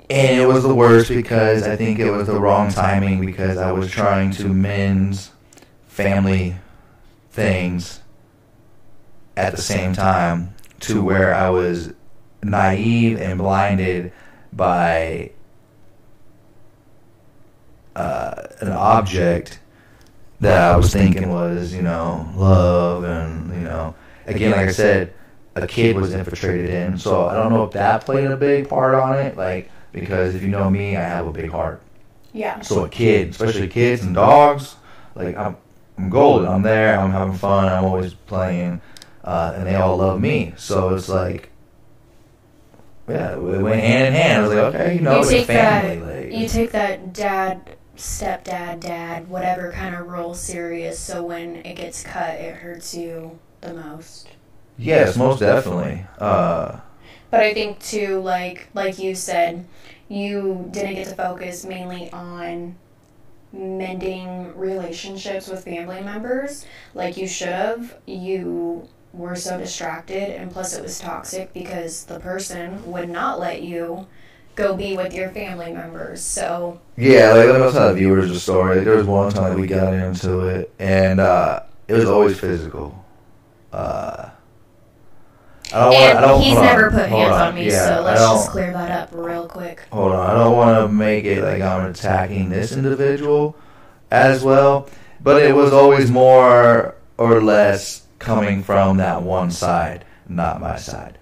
And 0.08 0.40
it 0.40 0.46
was 0.46 0.62
the 0.62 0.74
worst 0.74 1.10
because 1.10 1.64
I 1.64 1.76
think 1.76 1.98
it 1.98 2.10
was 2.10 2.26
the 2.26 2.40
wrong 2.40 2.70
timing 2.70 3.24
because 3.24 3.58
I 3.58 3.72
was 3.72 3.90
trying 3.90 4.30
to 4.32 4.48
mend 4.48 5.28
family 5.86 6.56
things 7.30 8.00
at 9.36 9.54
the 9.54 9.60
same 9.60 9.92
time 9.92 10.54
to 10.80 11.02
where 11.04 11.34
I 11.34 11.50
was 11.50 11.92
naive 12.42 13.20
and 13.20 13.38
blinded 13.38 14.12
by 14.52 15.30
uh, 17.94 18.46
an 18.60 18.72
object 18.72 19.60
that 20.40 20.72
I 20.72 20.76
was 20.76 20.92
thinking 20.92 21.30
was, 21.30 21.74
you 21.74 21.82
know, 21.82 22.30
love 22.36 23.04
and, 23.04 23.52
you 23.54 23.60
know, 23.60 23.94
again, 24.26 24.52
like 24.52 24.68
I 24.68 24.72
said, 24.72 25.12
a 25.56 25.66
kid 25.66 25.96
was 25.96 26.14
infiltrated 26.14 26.70
in. 26.70 26.98
So 26.98 27.26
I 27.26 27.34
don't 27.34 27.52
know 27.52 27.64
if 27.64 27.72
that 27.72 28.04
played 28.04 28.30
a 28.30 28.36
big 28.36 28.68
part 28.68 28.94
on 28.94 29.18
it, 29.18 29.36
like, 29.36 29.70
because 29.92 30.34
if 30.34 30.42
you 30.42 30.48
know 30.48 30.70
me, 30.70 30.96
I 30.96 31.02
have 31.02 31.26
a 31.26 31.32
big 31.32 31.50
heart. 31.50 31.82
Yeah. 32.32 32.60
So 32.60 32.84
a 32.84 32.88
kid, 32.88 33.30
especially 33.30 33.66
kids 33.68 34.02
and 34.02 34.14
dogs, 34.14 34.76
like, 35.14 35.36
I'm, 35.36 35.56
I'm 35.96 36.08
golden. 36.10 36.48
I'm 36.48 36.62
there, 36.62 36.98
I'm 36.98 37.10
having 37.10 37.34
fun, 37.34 37.66
I'm 37.72 37.84
always 37.84 38.14
playing, 38.14 38.80
uh, 39.24 39.54
and 39.56 39.66
they 39.66 39.74
all 39.74 39.96
love 39.96 40.20
me. 40.20 40.54
So 40.56 40.94
it's 40.94 41.08
like, 41.08 41.50
yeah, 43.08 43.34
it 43.34 43.40
went 43.40 43.80
hand 43.80 44.06
in 44.08 44.12
hand. 44.14 44.42
I 44.44 44.46
was 44.48 44.56
like, 44.56 44.74
okay, 44.74 44.94
you 44.96 45.00
know, 45.00 45.22
you 45.22 45.30
it's 45.30 45.30
take 45.30 45.46
family. 45.46 45.96
that. 45.98 46.06
like, 46.06 46.32
You 46.32 46.48
take 46.48 46.72
that 46.72 47.12
dad, 47.12 47.76
stepdad, 47.96 48.80
dad, 48.80 49.28
whatever 49.28 49.72
kind 49.72 49.94
of 49.94 50.06
role 50.08 50.34
serious. 50.34 50.98
So 50.98 51.24
when 51.24 51.56
it 51.56 51.74
gets 51.76 52.02
cut, 52.02 52.34
it 52.34 52.56
hurts 52.56 52.94
you 52.94 53.38
the 53.60 53.74
most. 53.74 54.28
yes, 54.76 55.16
most 55.16 55.40
definitely. 55.40 56.06
Uh, 56.18 56.80
But 57.30 57.40
I 57.40 57.54
think 57.54 57.80
too, 57.80 58.20
like 58.20 58.68
like 58.74 58.98
you 58.98 59.14
said, 59.14 59.66
you 60.08 60.68
didn't 60.70 60.94
get 60.94 61.08
to 61.08 61.14
focus 61.14 61.64
mainly 61.64 62.10
on 62.12 62.76
mending 63.52 64.56
relationships 64.56 65.48
with 65.48 65.64
family 65.64 66.02
members 66.02 66.66
like 66.94 67.16
you 67.16 67.26
should 67.26 67.48
have. 67.48 67.96
You 68.06 68.88
were 69.12 69.36
so 69.36 69.58
distracted, 69.58 70.36
and 70.38 70.50
plus 70.50 70.76
it 70.76 70.82
was 70.82 70.98
toxic 70.98 71.52
because 71.54 72.04
the 72.04 72.20
person 72.20 72.90
would 72.90 73.08
not 73.08 73.40
let 73.40 73.62
you 73.62 74.06
go 74.54 74.76
be 74.76 74.96
with 74.96 75.14
your 75.14 75.30
family 75.30 75.72
members. 75.72 76.20
So 76.22 76.80
Yeah, 76.96 77.32
like 77.32 77.48
let 77.48 77.60
me 77.60 77.72
tell 77.72 77.88
the 77.88 77.94
viewers 77.94 78.30
a 78.30 78.38
story. 78.40 78.80
There 78.84 78.96
was 78.96 79.06
one 79.06 79.32
time 79.32 79.58
we 79.60 79.66
got 79.66 79.94
into 79.94 80.40
it, 80.48 80.72
and 80.78 81.20
uh, 81.20 81.60
it 81.86 81.94
was 81.94 82.06
always 82.06 82.38
physical. 82.38 83.04
Uh, 83.72 84.30
I 85.72 85.80
don't 85.80 85.92
want. 85.94 85.96
I 85.96 86.10
and 86.10 86.20
don't. 86.20 86.40
he's 86.42 86.54
never 86.54 86.86
on, 86.86 86.92
put 86.92 87.08
hands 87.08 87.32
on. 87.34 87.48
on 87.48 87.54
me, 87.54 87.66
Yeah, 87.68 87.96
so 87.96 88.02
let's 88.02 88.20
just 88.20 88.50
clear 88.50 88.72
that 88.72 88.90
up 88.90 89.10
real 89.12 89.46
quick. 89.46 89.82
Hold 89.92 90.12
on, 90.12 90.30
I 90.30 90.34
don't 90.34 90.56
want 90.56 90.88
to 90.88 90.92
make 90.94 91.24
it 91.24 91.42
like 91.42 91.60
I'm 91.62 91.90
attacking 91.90 92.48
this 92.48 92.72
individual 92.72 93.54
as 94.10 94.42
well, 94.42 94.88
but 95.20 95.42
it 95.42 95.54
was 95.54 95.72
always 95.72 96.10
more 96.10 96.94
or 97.18 97.42
less 97.42 98.06
coming 98.18 98.62
from 98.62 98.98
that 98.98 99.22
one 99.22 99.50
side, 99.50 100.04
not 100.28 100.60
my 100.60 100.76
side. 100.76 101.18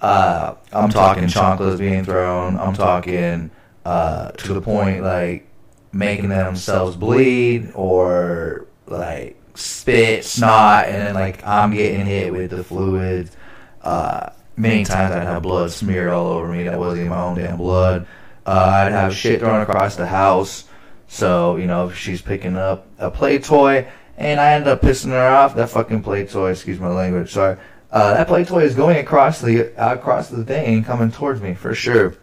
Uh, 0.00 0.54
I'm 0.72 0.90
talking 0.90 1.28
chocolates 1.28 1.80
being 1.80 2.04
thrown. 2.04 2.58
I'm 2.58 2.74
talking 2.74 3.50
uh, 3.84 4.32
to 4.32 4.54
the 4.54 4.60
point 4.60 5.02
like 5.02 5.48
making 5.92 6.28
themselves 6.28 6.96
bleed 6.96 7.72
or 7.74 8.66
like 8.86 9.40
spit, 9.54 10.24
snot, 10.24 10.86
and 10.86 10.96
then 10.96 11.14
like 11.14 11.44
I'm 11.46 11.72
getting 11.72 12.04
hit 12.04 12.32
with 12.32 12.50
the 12.50 12.64
fluids. 12.64 13.34
Uh, 13.80 14.30
many 14.56 14.84
times 14.84 15.14
I'd 15.14 15.22
have 15.22 15.42
blood 15.42 15.70
smeared 15.70 16.10
all 16.10 16.26
over 16.28 16.48
me 16.48 16.64
that 16.64 16.78
wasn't 16.78 17.00
even 17.00 17.10
my 17.10 17.22
own 17.22 17.36
damn 17.36 17.56
blood. 17.56 18.06
Uh, 18.46 18.50
I'd 18.50 18.92
have 18.92 19.16
shit 19.16 19.40
thrown 19.40 19.62
across 19.62 19.96
the 19.96 20.06
house. 20.06 20.64
So, 21.06 21.56
you 21.56 21.66
know, 21.66 21.88
if 21.88 21.96
she's 21.96 22.20
picking 22.20 22.56
up 22.56 22.86
a 22.98 23.10
play 23.10 23.38
toy 23.38 23.88
and 24.16 24.40
I 24.40 24.52
end 24.52 24.66
up 24.66 24.80
pissing 24.80 25.10
her 25.10 25.26
off, 25.26 25.54
that 25.56 25.70
fucking 25.70 26.02
play 26.02 26.26
toy, 26.26 26.50
excuse 26.50 26.78
my 26.78 26.88
language, 26.88 27.32
sorry. 27.32 27.56
Uh, 27.90 28.14
that 28.14 28.26
play 28.26 28.44
toy 28.44 28.62
is 28.62 28.74
going 28.74 28.96
across 28.96 29.40
the 29.40 29.72
across 29.76 30.28
the 30.28 30.44
thing 30.44 30.74
and 30.74 30.84
coming 30.84 31.12
towards 31.12 31.40
me 31.40 31.54
for 31.54 31.74
sure. 31.74 32.16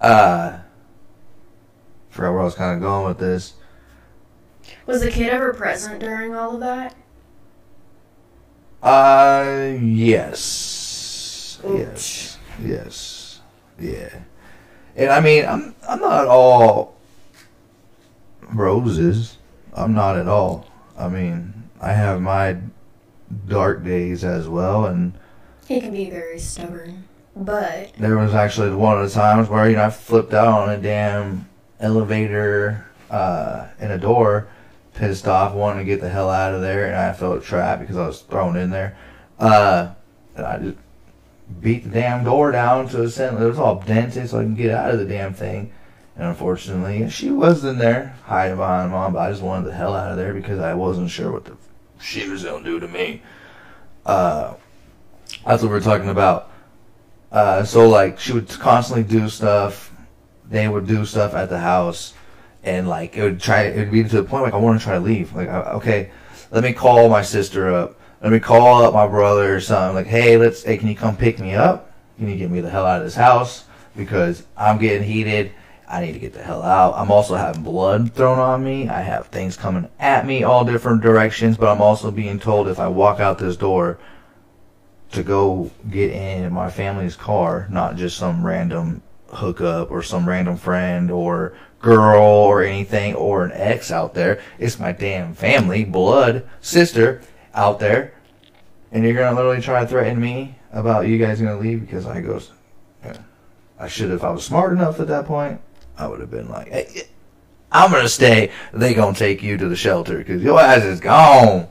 Uh, 0.00 0.58
forgot 2.10 2.32
where 2.32 2.40
I 2.40 2.44
was 2.44 2.54
kind 2.54 2.76
of 2.76 2.82
going 2.82 3.06
with 3.06 3.18
this. 3.18 3.54
Was 4.86 5.00
the 5.00 5.10
kid 5.10 5.30
ever 5.30 5.54
present 5.54 6.00
during 6.00 6.34
all 6.34 6.54
of 6.54 6.60
that? 6.60 6.94
Uh, 8.82 9.74
yes, 9.80 11.58
Ouch. 11.64 11.72
yes, 11.74 12.38
yes, 12.62 13.40
yeah. 13.80 14.20
And 14.96 15.10
I 15.10 15.20
mean, 15.20 15.46
I'm 15.46 15.74
I'm 15.88 16.00
not 16.00 16.26
all 16.26 16.96
roses. 18.52 19.38
I'm 19.72 19.94
not 19.94 20.16
at 20.16 20.28
all. 20.28 20.66
I 20.98 21.08
mean, 21.08 21.70
I 21.80 21.92
have 21.92 22.20
my 22.20 22.56
dark 23.46 23.84
days 23.84 24.24
as 24.24 24.48
well, 24.48 24.86
and 24.86 25.12
He 25.66 25.80
can 25.80 25.92
be 25.92 26.10
very 26.10 26.38
stubborn, 26.38 27.04
but 27.36 27.92
there 27.98 28.18
was 28.18 28.34
actually 28.34 28.74
one 28.74 29.00
of 29.00 29.08
the 29.08 29.14
times 29.14 29.48
where 29.48 29.70
you 29.70 29.76
know 29.76 29.84
I 29.84 29.90
flipped 29.90 30.34
out 30.34 30.48
on 30.48 30.70
a 30.70 30.78
damn 30.78 31.48
elevator 31.78 32.84
uh, 33.10 33.68
in 33.78 33.92
a 33.92 33.98
door, 33.98 34.48
pissed 34.94 35.28
off, 35.28 35.54
wanting 35.54 35.78
to 35.78 35.84
get 35.84 36.00
the 36.00 36.08
hell 36.08 36.30
out 36.30 36.52
of 36.52 36.60
there, 36.60 36.86
and 36.86 36.96
I 36.96 37.12
felt 37.12 37.44
trapped 37.44 37.82
because 37.82 37.96
I 37.96 38.06
was 38.06 38.22
thrown 38.22 38.56
in 38.56 38.70
there. 38.70 38.96
Uh, 39.38 39.92
and 40.34 40.46
I 40.46 40.58
just 40.58 40.78
beat 41.60 41.84
the 41.84 41.90
damn 41.90 42.24
door 42.24 42.50
down 42.50 42.88
to 42.88 43.02
a 43.02 43.08
cent. 43.08 43.40
It 43.40 43.44
was 43.44 43.58
all 43.58 43.76
dented, 43.80 44.28
so 44.28 44.40
I 44.40 44.42
can 44.42 44.56
get 44.56 44.72
out 44.72 44.90
of 44.90 44.98
the 44.98 45.04
damn 45.06 45.32
thing. 45.32 45.72
Unfortunately, 46.18 47.08
she 47.10 47.30
was 47.30 47.64
in 47.64 47.78
there 47.78 48.16
hiding 48.24 48.56
behind 48.56 48.90
mom, 48.90 49.12
but 49.12 49.20
I 49.20 49.30
just 49.30 49.42
wanted 49.42 49.66
the 49.66 49.74
hell 49.74 49.94
out 49.94 50.10
of 50.10 50.16
there 50.16 50.34
because 50.34 50.58
I 50.58 50.74
wasn't 50.74 51.10
sure 51.10 51.30
what 51.30 51.44
the 51.44 51.56
she 52.00 52.28
was 52.28 52.42
gonna 52.42 52.64
do 52.64 52.80
to 52.80 52.88
me. 52.88 53.22
Uh, 54.04 54.54
that's 55.46 55.62
what 55.62 55.70
we're 55.70 55.80
talking 55.80 56.08
about. 56.08 56.50
Uh, 57.30 57.62
so 57.62 57.88
like 57.88 58.18
she 58.18 58.32
would 58.32 58.48
constantly 58.48 59.04
do 59.04 59.28
stuff. 59.28 59.92
They 60.48 60.66
would 60.66 60.88
do 60.88 61.04
stuff 61.04 61.34
at 61.34 61.50
the 61.50 61.58
house, 61.58 62.14
and 62.64 62.88
like 62.88 63.16
it 63.16 63.22
would 63.22 63.40
try. 63.40 63.62
It 63.62 63.78
would 63.78 63.92
be 63.92 64.02
to 64.02 64.22
the 64.22 64.24
point 64.24 64.44
like 64.44 64.54
I 64.54 64.58
want 64.58 64.80
to 64.80 64.84
try 64.84 64.94
to 64.94 65.00
leave. 65.00 65.34
Like 65.34 65.48
okay, 65.48 66.10
let 66.50 66.64
me 66.64 66.72
call 66.72 67.08
my 67.08 67.22
sister 67.22 67.72
up. 67.72 68.00
Let 68.22 68.32
me 68.32 68.40
call 68.40 68.82
up 68.82 68.92
my 68.92 69.06
brother 69.06 69.54
or 69.54 69.60
something. 69.60 69.94
Like 69.94 70.06
hey, 70.06 70.36
let's. 70.36 70.64
Hey, 70.64 70.78
can 70.78 70.88
you 70.88 70.96
come 70.96 71.16
pick 71.16 71.38
me 71.38 71.54
up? 71.54 71.92
Can 72.18 72.28
you 72.28 72.36
get 72.36 72.50
me 72.50 72.60
the 72.60 72.70
hell 72.70 72.86
out 72.86 73.00
of 73.00 73.04
this 73.04 73.14
house 73.14 73.66
because 73.96 74.44
I'm 74.56 74.78
getting 74.78 75.06
heated. 75.06 75.52
I 75.90 76.02
need 76.02 76.12
to 76.12 76.18
get 76.18 76.34
the 76.34 76.42
hell 76.42 76.62
out. 76.62 76.94
I'm 76.96 77.10
also 77.10 77.34
having 77.34 77.62
blood 77.62 78.12
thrown 78.12 78.38
on 78.38 78.62
me. 78.62 78.88
I 78.88 79.00
have 79.00 79.28
things 79.28 79.56
coming 79.56 79.88
at 79.98 80.26
me 80.26 80.44
all 80.44 80.64
different 80.64 81.02
directions, 81.02 81.56
but 81.56 81.68
I'm 81.68 81.80
also 81.80 82.10
being 82.10 82.38
told 82.38 82.68
if 82.68 82.78
I 82.78 82.88
walk 82.88 83.20
out 83.20 83.38
this 83.38 83.56
door 83.56 83.98
to 85.12 85.22
go 85.22 85.70
get 85.90 86.10
in 86.10 86.52
my 86.52 86.70
family's 86.70 87.16
car, 87.16 87.66
not 87.70 87.96
just 87.96 88.18
some 88.18 88.44
random 88.44 89.00
hookup 89.28 89.90
or 89.90 90.02
some 90.02 90.28
random 90.28 90.56
friend 90.56 91.10
or 91.10 91.56
girl 91.80 92.22
or 92.22 92.62
anything 92.62 93.14
or 93.14 93.44
an 93.44 93.52
ex 93.54 93.90
out 93.90 94.12
there. 94.12 94.42
It's 94.58 94.78
my 94.78 94.92
damn 94.92 95.32
family, 95.34 95.84
blood, 95.84 96.46
sister 96.60 97.22
out 97.54 97.80
there. 97.80 98.12
And 98.92 99.04
you're 99.04 99.14
gonna 99.14 99.36
literally 99.36 99.62
try 99.62 99.80
to 99.80 99.86
threaten 99.86 100.20
me 100.20 100.56
about 100.70 101.06
you 101.06 101.18
guys 101.18 101.40
gonna 101.40 101.58
leave 101.58 101.80
because 101.80 102.06
I 102.06 102.20
goes. 102.20 102.52
I 103.80 103.86
should 103.86 104.10
if 104.10 104.24
I 104.24 104.30
was 104.30 104.44
smart 104.44 104.72
enough 104.72 104.98
at 104.98 105.06
that 105.06 105.26
point. 105.26 105.60
I 105.98 106.06
would 106.06 106.20
have 106.20 106.30
been 106.30 106.48
like, 106.48 106.68
hey, 106.68 107.02
I'm 107.70 107.90
gonna 107.90 108.08
stay. 108.08 108.50
They 108.72 108.94
gonna 108.94 109.16
take 109.16 109.42
you 109.42 109.56
to 109.56 109.68
the 109.68 109.76
shelter 109.76 110.18
because 110.18 110.42
your 110.42 110.60
ass 110.60 110.84
is 110.84 111.00
gone. 111.00 111.68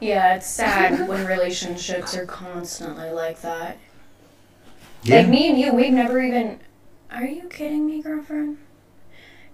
yeah, 0.00 0.36
it's 0.36 0.46
sad 0.46 1.08
when 1.08 1.26
relationships 1.26 2.16
are 2.16 2.26
constantly 2.26 3.10
like 3.10 3.40
that. 3.42 3.78
Yeah. 5.02 5.18
Like 5.18 5.28
me 5.28 5.48
and 5.50 5.58
you, 5.58 5.74
we've 5.74 5.92
never 5.92 6.20
even. 6.20 6.60
Are 7.10 7.24
you 7.24 7.48
kidding 7.48 7.86
me, 7.86 8.02
girlfriend? 8.02 8.58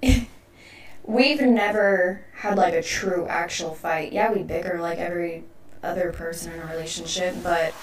we've 1.05 1.41
never 1.41 2.25
had 2.35 2.57
like 2.57 2.75
a 2.75 2.83
true 2.83 3.27
actual 3.29 3.75
fight. 3.75 4.13
Yeah, 4.13 4.33
we 4.33 4.43
bicker 4.43 4.79
like 4.81 4.99
every 4.99 5.45
other 5.83 6.13
person 6.13 6.53
in 6.53 6.61
a 6.61 6.67
relationship, 6.67 7.37
but 7.43 7.75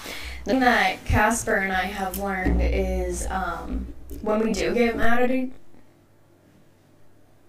the 0.44 0.50
thing 0.50 0.60
that 0.60 1.04
Casper 1.04 1.56
and 1.56 1.72
I 1.72 1.84
have 1.84 2.18
learned 2.18 2.60
is 2.62 3.26
um, 3.28 3.86
when 4.22 4.40
we 4.40 4.52
do 4.52 4.74
get 4.74 4.96
mad 4.96 5.22
at 5.22 5.30
each. 5.30 5.52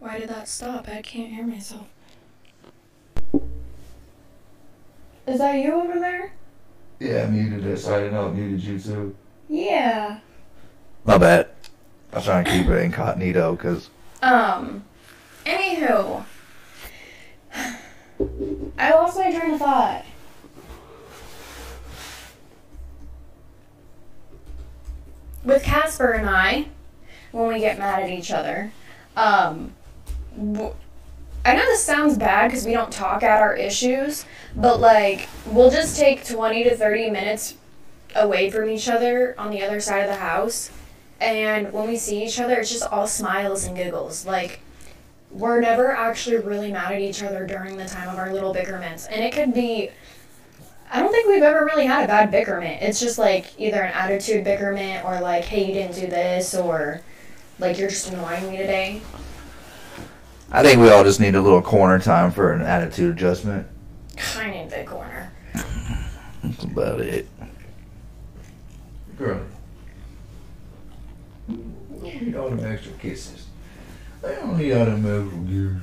Why 0.03 0.19
did 0.19 0.27
that 0.27 0.49
stop? 0.49 0.89
I 0.89 1.01
can't 1.01 1.31
hear 1.31 1.47
myself. 1.47 1.87
Is 5.25 5.37
that 5.37 5.53
you 5.55 5.71
over 5.75 5.97
there? 5.97 6.33
Yeah, 6.99 7.23
I 7.23 7.27
muted 7.27 7.63
this. 7.63 7.87
I 7.87 7.99
didn't 7.99 8.13
know 8.15 8.27
it 8.27 8.33
muted 8.33 8.61
you 8.61 8.77
too. 8.79 9.15
Yeah. 9.47 10.19
My 11.05 11.17
bad. 11.17 11.51
I 12.11 12.17
was 12.17 12.25
trying 12.25 12.43
to 12.43 12.51
keep 12.51 12.67
it 12.67 12.83
incognito 12.83 13.53
because 13.55 13.89
Um, 14.21 14.83
anywho, 15.45 16.25
I 18.77 18.93
lost 18.93 19.17
my 19.17 19.31
train 19.31 19.53
of 19.53 19.59
thought. 19.59 20.03
With 25.45 25.63
Casper 25.63 26.11
and 26.11 26.29
I, 26.29 26.67
when 27.31 27.47
we 27.47 27.59
get 27.59 27.77
mad 27.79 28.03
at 28.03 28.09
each 28.09 28.31
other, 28.31 28.71
um, 29.15 29.55
w- 29.55 29.71
I 31.45 31.55
know 31.55 31.65
this 31.65 31.83
sounds 31.83 32.17
bad 32.17 32.47
because 32.47 32.65
we 32.65 32.73
don't 32.73 32.91
talk 32.91 33.23
out 33.23 33.41
our 33.41 33.55
issues, 33.55 34.25
but 34.55 34.79
like, 34.79 35.27
we'll 35.45 35.71
just 35.71 35.99
take 35.99 36.25
20 36.25 36.63
to 36.63 36.75
30 36.75 37.09
minutes 37.09 37.55
away 38.15 38.49
from 38.49 38.69
each 38.69 38.87
other 38.87 39.35
on 39.37 39.51
the 39.51 39.63
other 39.63 39.79
side 39.79 40.01
of 40.01 40.07
the 40.07 40.15
house 40.15 40.71
and 41.23 41.71
when 41.71 41.87
we 41.87 41.95
see 41.95 42.23
each 42.23 42.39
other, 42.39 42.55
it's 42.55 42.69
just 42.69 42.83
all 42.91 43.07
smiles 43.07 43.63
and 43.63 43.77
giggles. 43.77 44.25
Like, 44.25 44.59
we're 45.31 45.61
never 45.61 45.91
actually 45.91 46.37
really 46.37 46.71
mad 46.71 46.91
at 46.91 46.99
each 46.99 47.23
other 47.23 47.47
during 47.47 47.77
the 47.77 47.85
time 47.85 48.09
of 48.09 48.17
our 48.17 48.33
little 48.33 48.53
bickerments. 48.53 49.07
And 49.07 49.23
it 49.23 49.33
could 49.33 49.53
be 49.53 49.89
I 50.91 50.99
don't 50.99 51.11
think 51.11 51.27
we've 51.27 51.41
ever 51.41 51.65
really 51.65 51.87
had 51.87 52.03
a 52.03 52.07
bad 52.07 52.29
bickerment. 52.29 52.83
It's 52.83 52.99
just 52.99 53.17
like 53.17 53.59
either 53.59 53.81
an 53.81 53.93
attitude 53.93 54.43
bickerment 54.43 55.03
or 55.03 55.19
like, 55.21 55.45
hey, 55.45 55.65
you 55.65 55.73
didn't 55.73 55.95
do 55.95 56.05
this 56.05 56.53
or 56.53 57.01
like 57.57 57.79
you're 57.79 57.89
just 57.89 58.09
annoying 58.09 58.51
me 58.51 58.57
today. 58.57 59.01
I 60.55 60.61
think 60.61 60.79
we 60.79 60.89
all 60.89 61.03
just 61.03 61.19
need 61.19 61.33
a 61.33 61.41
little 61.41 61.63
corner 61.63 61.97
time 61.97 62.31
for 62.31 62.53
an 62.53 62.61
attitude 62.61 63.15
adjustment. 63.15 63.65
I 64.37 64.51
need 64.51 64.69
the 64.69 64.83
corner. 64.83 65.33
That's 66.43 66.63
about 66.63 67.01
it. 67.01 67.27
Girl. 69.17 69.41
I 71.49 71.55
need 72.01 72.35
all 72.35 72.51
them 72.51 72.63
extra 72.63 72.91
kisses. 72.93 73.47
I 74.23 74.35
don't 74.35 74.55
need 74.55 74.73
all 74.73 74.85
them 74.85 75.25
extra 75.25 75.39
kisses. 75.39 75.75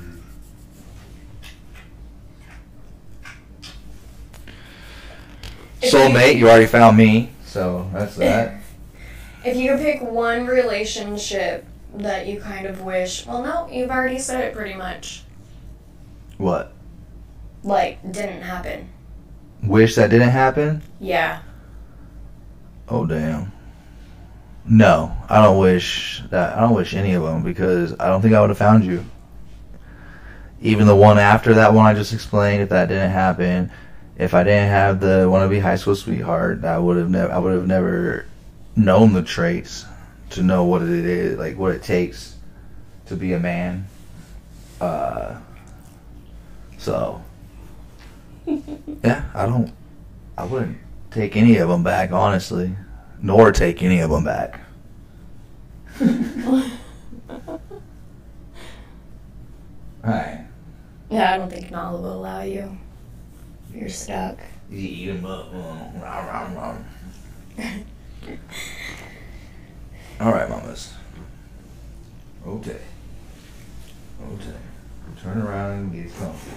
Soulmate, 5.93 6.37
you 6.37 6.49
already 6.49 6.67
found 6.67 6.97
me, 6.97 7.31
so 7.45 7.91
that's 7.93 8.15
that. 8.17 8.59
If 9.43 9.57
you 9.57 9.71
could 9.71 9.81
pick 9.81 10.03
one 10.03 10.47
relationship 10.47 11.65
that 11.95 12.27
you 12.27 12.41
kind 12.41 12.67
of 12.67 12.83
wish, 12.83 13.27
well, 13.27 13.43
no, 13.43 13.69
you've 13.71 13.91
already 13.91 14.19
said 14.19 14.45
it 14.45 14.55
pretty 14.55 14.75
much. 14.75 15.25
What? 16.39 16.73
Like, 17.63 18.01
didn't 18.11 18.43
happen. 18.43 18.89
Wish 19.63 19.95
that 19.97 20.11
didn't 20.11 20.31
happen? 20.31 20.83
Yeah. 20.99 21.43
Oh 22.89 23.07
damn. 23.07 23.53
No, 24.65 25.17
I 25.29 25.43
don't 25.43 25.59
wish 25.59 26.23
that. 26.31 26.57
I 26.57 26.61
don't 26.61 26.75
wish 26.75 26.95
any 26.95 27.13
of 27.13 27.23
them 27.23 27.43
because 27.43 27.95
I 27.99 28.09
don't 28.09 28.23
think 28.23 28.35
I 28.35 28.41
would 28.41 28.51
have 28.51 28.59
found 28.59 28.85
you. 28.85 29.05
Even 30.63 30.87
the 30.87 30.97
one 30.97 31.19
after 31.19 31.55
that 31.55 31.73
one 31.73 31.87
I 31.87 31.95
just 31.95 32.13
explained, 32.13 32.63
if 32.63 32.69
that 32.71 32.89
didn't 32.89 33.11
happen, 33.11 33.71
if 34.17 34.35
I 34.35 34.45
didn't 34.45 34.69
have 34.69 35.01
the 35.01 35.27
wannabe 35.27 35.61
high 35.61 35.77
school 35.77 35.95
sweetheart, 35.95 36.65
I 36.65 36.79
would 36.79 36.97
have 36.97 37.11
never. 37.11 37.33
I 37.33 37.39
would 37.39 37.55
have 37.55 37.67
never 37.67 38.27
known 38.77 39.13
the 39.13 39.23
traits 39.23 39.85
to 40.31 40.43
know 40.43 40.65
what 40.65 40.83
it 40.83 40.89
is, 40.89 41.39
like 41.39 41.57
what 41.57 41.73
it 41.73 41.83
takes 41.83 42.37
to 43.07 43.17
be 43.17 43.33
a 43.33 43.39
man. 43.39 43.87
Uh. 44.81 45.37
So. 46.79 47.23
Yeah, 49.05 49.25
I 49.35 49.47
don't. 49.47 49.73
I 50.37 50.45
wouldn't 50.45 50.77
take 51.11 51.35
any 51.35 51.57
of 51.57 51.71
them 51.71 51.83
back, 51.83 52.13
honestly, 52.13 52.75
nor 53.23 53.51
take 53.51 53.83
any 53.83 54.01
of 54.01 54.11
them 54.11 54.25
back. 54.25 54.61
Right. 60.03 60.47
Yeah, 61.11 61.35
I 61.35 61.37
don't 61.37 61.51
think 61.51 61.71
Nala 61.71 62.01
will 62.01 62.15
allow 62.15 62.41
you. 62.43 62.79
You're 63.75 63.89
stuck. 63.89 64.39
Eat 64.73 65.07
them 65.07 65.27
up. 65.27 65.53
All 70.21 70.33
right, 70.33 70.49
mamas. 70.51 70.93
Okay. 72.47 72.77
Okay. 74.33 74.57
Turn 75.23 75.41
around 75.41 75.71
and 75.73 75.93
get 75.93 76.15
comfy. 76.17 76.51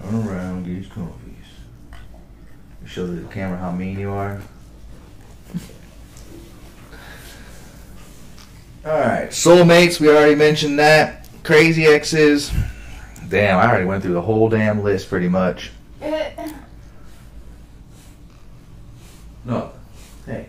Turn 0.00 0.14
around 0.28 0.66
and 0.66 0.82
get 0.82 0.90
comfy. 0.90 1.34
Show 2.86 3.06
the 3.06 3.22
camera 3.28 3.58
how 3.58 3.70
mean 3.72 3.98
you 3.98 4.10
are. 4.10 4.40
Alright, 8.84 9.30
soulmates, 9.30 10.00
we 10.00 10.08
already 10.08 10.34
mentioned 10.34 10.78
that. 10.78 11.28
Crazy 11.42 11.84
exes. 11.84 12.50
Damn, 13.28 13.58
I 13.58 13.68
already 13.68 13.84
went 13.84 14.02
through 14.02 14.14
the 14.14 14.22
whole 14.22 14.48
damn 14.48 14.82
list 14.82 15.08
pretty 15.08 15.28
much. 15.28 15.72
No. 19.42 19.72
Hey. 20.26 20.46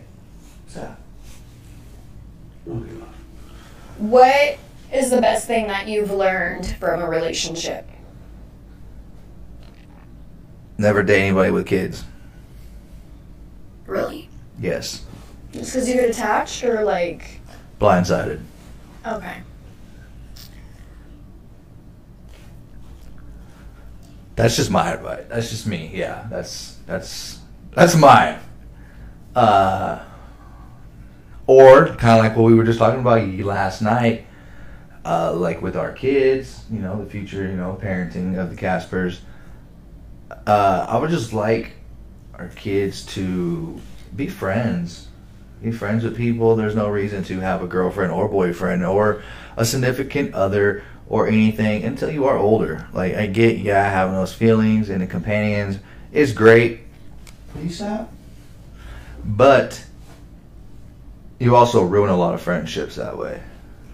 What 3.97 4.57
is 4.93 5.09
the 5.09 5.21
best 5.21 5.47
thing 5.47 5.67
that 5.67 5.87
you've 5.87 6.11
learned 6.11 6.75
from 6.79 7.01
a 7.01 7.09
relationship? 7.09 7.87
Never 10.77 11.03
date 11.03 11.21
anybody 11.21 11.51
with 11.51 11.67
kids. 11.67 12.03
Really? 13.85 14.29
Yes. 14.59 15.03
Just 15.51 15.73
because 15.73 15.87
you 15.87 15.95
get 15.95 16.09
attached 16.09 16.63
or 16.63 16.83
like. 16.83 17.39
Blindsided. 17.79 18.41
Okay. 19.05 19.41
That's 24.35 24.55
just 24.55 24.71
my 24.71 24.91
advice. 24.91 25.25
That's 25.29 25.49
just 25.49 25.67
me. 25.67 25.91
Yeah, 25.93 26.25
that's 26.29 26.77
that's 26.87 27.39
that's 27.75 27.95
mine. 27.95 28.39
Uh, 29.35 29.99
or 31.51 31.87
kind 31.87 32.17
of 32.17 32.25
like 32.25 32.37
what 32.37 32.43
we 32.43 32.55
were 32.55 32.63
just 32.63 32.79
talking 32.79 33.01
about 33.01 33.27
last 33.39 33.81
night, 33.81 34.25
uh, 35.03 35.33
like 35.33 35.61
with 35.61 35.75
our 35.75 35.91
kids. 35.91 36.63
You 36.71 36.79
know, 36.79 37.03
the 37.03 37.09
future. 37.09 37.43
You 37.43 37.57
know, 37.57 37.77
parenting 37.81 38.39
of 38.39 38.49
the 38.49 38.55
Caspers. 38.55 39.19
Uh, 40.47 40.85
I 40.87 40.97
would 40.97 41.09
just 41.09 41.33
like 41.33 41.73
our 42.35 42.47
kids 42.49 43.05
to 43.17 43.79
be 44.15 44.27
friends. 44.27 45.07
Be 45.61 45.71
friends 45.71 46.03
with 46.03 46.15
people. 46.15 46.55
There's 46.55 46.75
no 46.75 46.87
reason 46.87 47.23
to 47.25 47.39
have 47.41 47.61
a 47.61 47.67
girlfriend 47.67 48.11
or 48.13 48.27
boyfriend 48.27 48.83
or 48.85 49.21
a 49.57 49.65
significant 49.65 50.33
other 50.33 50.83
or 51.07 51.27
anything 51.27 51.83
until 51.83 52.09
you 52.09 52.25
are 52.25 52.37
older. 52.37 52.87
Like 52.93 53.13
I 53.13 53.27
get, 53.27 53.57
yeah, 53.57 53.89
having 53.89 54.15
those 54.15 54.33
feelings 54.33 54.89
and 54.89 55.01
the 55.01 55.07
companions 55.07 55.79
is 56.13 56.31
great. 56.31 56.79
Please 57.53 57.75
stop. 57.75 58.11
But 59.23 59.85
you 61.41 61.55
also 61.55 61.83
ruin 61.83 62.11
a 62.11 62.15
lot 62.15 62.35
of 62.35 62.41
friendships 62.41 62.97
that 62.97 63.17
way. 63.17 63.41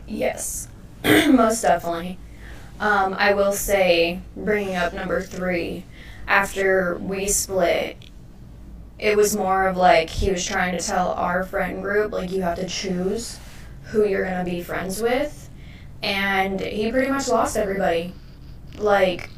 Yes, 0.05 0.67
most 1.05 1.61
definitely. 1.61 2.19
Um, 2.81 3.15
I 3.17 3.33
will 3.35 3.53
say, 3.53 4.19
bringing 4.35 4.75
up 4.75 4.93
number 4.93 5.21
three, 5.21 5.85
after 6.27 6.97
we 6.97 7.27
split, 7.29 7.95
it 8.99 9.15
was 9.15 9.33
more 9.33 9.65
of 9.65 9.77
like 9.77 10.09
he 10.09 10.29
was 10.29 10.45
trying 10.45 10.77
to 10.77 10.83
tell 10.83 11.13
our 11.13 11.45
friend 11.45 11.81
group, 11.81 12.11
like, 12.11 12.31
you 12.31 12.41
have 12.41 12.59
to 12.59 12.67
choose 12.67 13.39
who 13.83 14.05
you're 14.05 14.25
going 14.25 14.43
to 14.43 14.51
be 14.51 14.61
friends 14.61 15.01
with. 15.01 15.49
And 16.03 16.59
he 16.59 16.91
pretty 16.91 17.09
much 17.09 17.29
lost 17.29 17.55
everybody. 17.55 18.13
Like, 18.77 19.29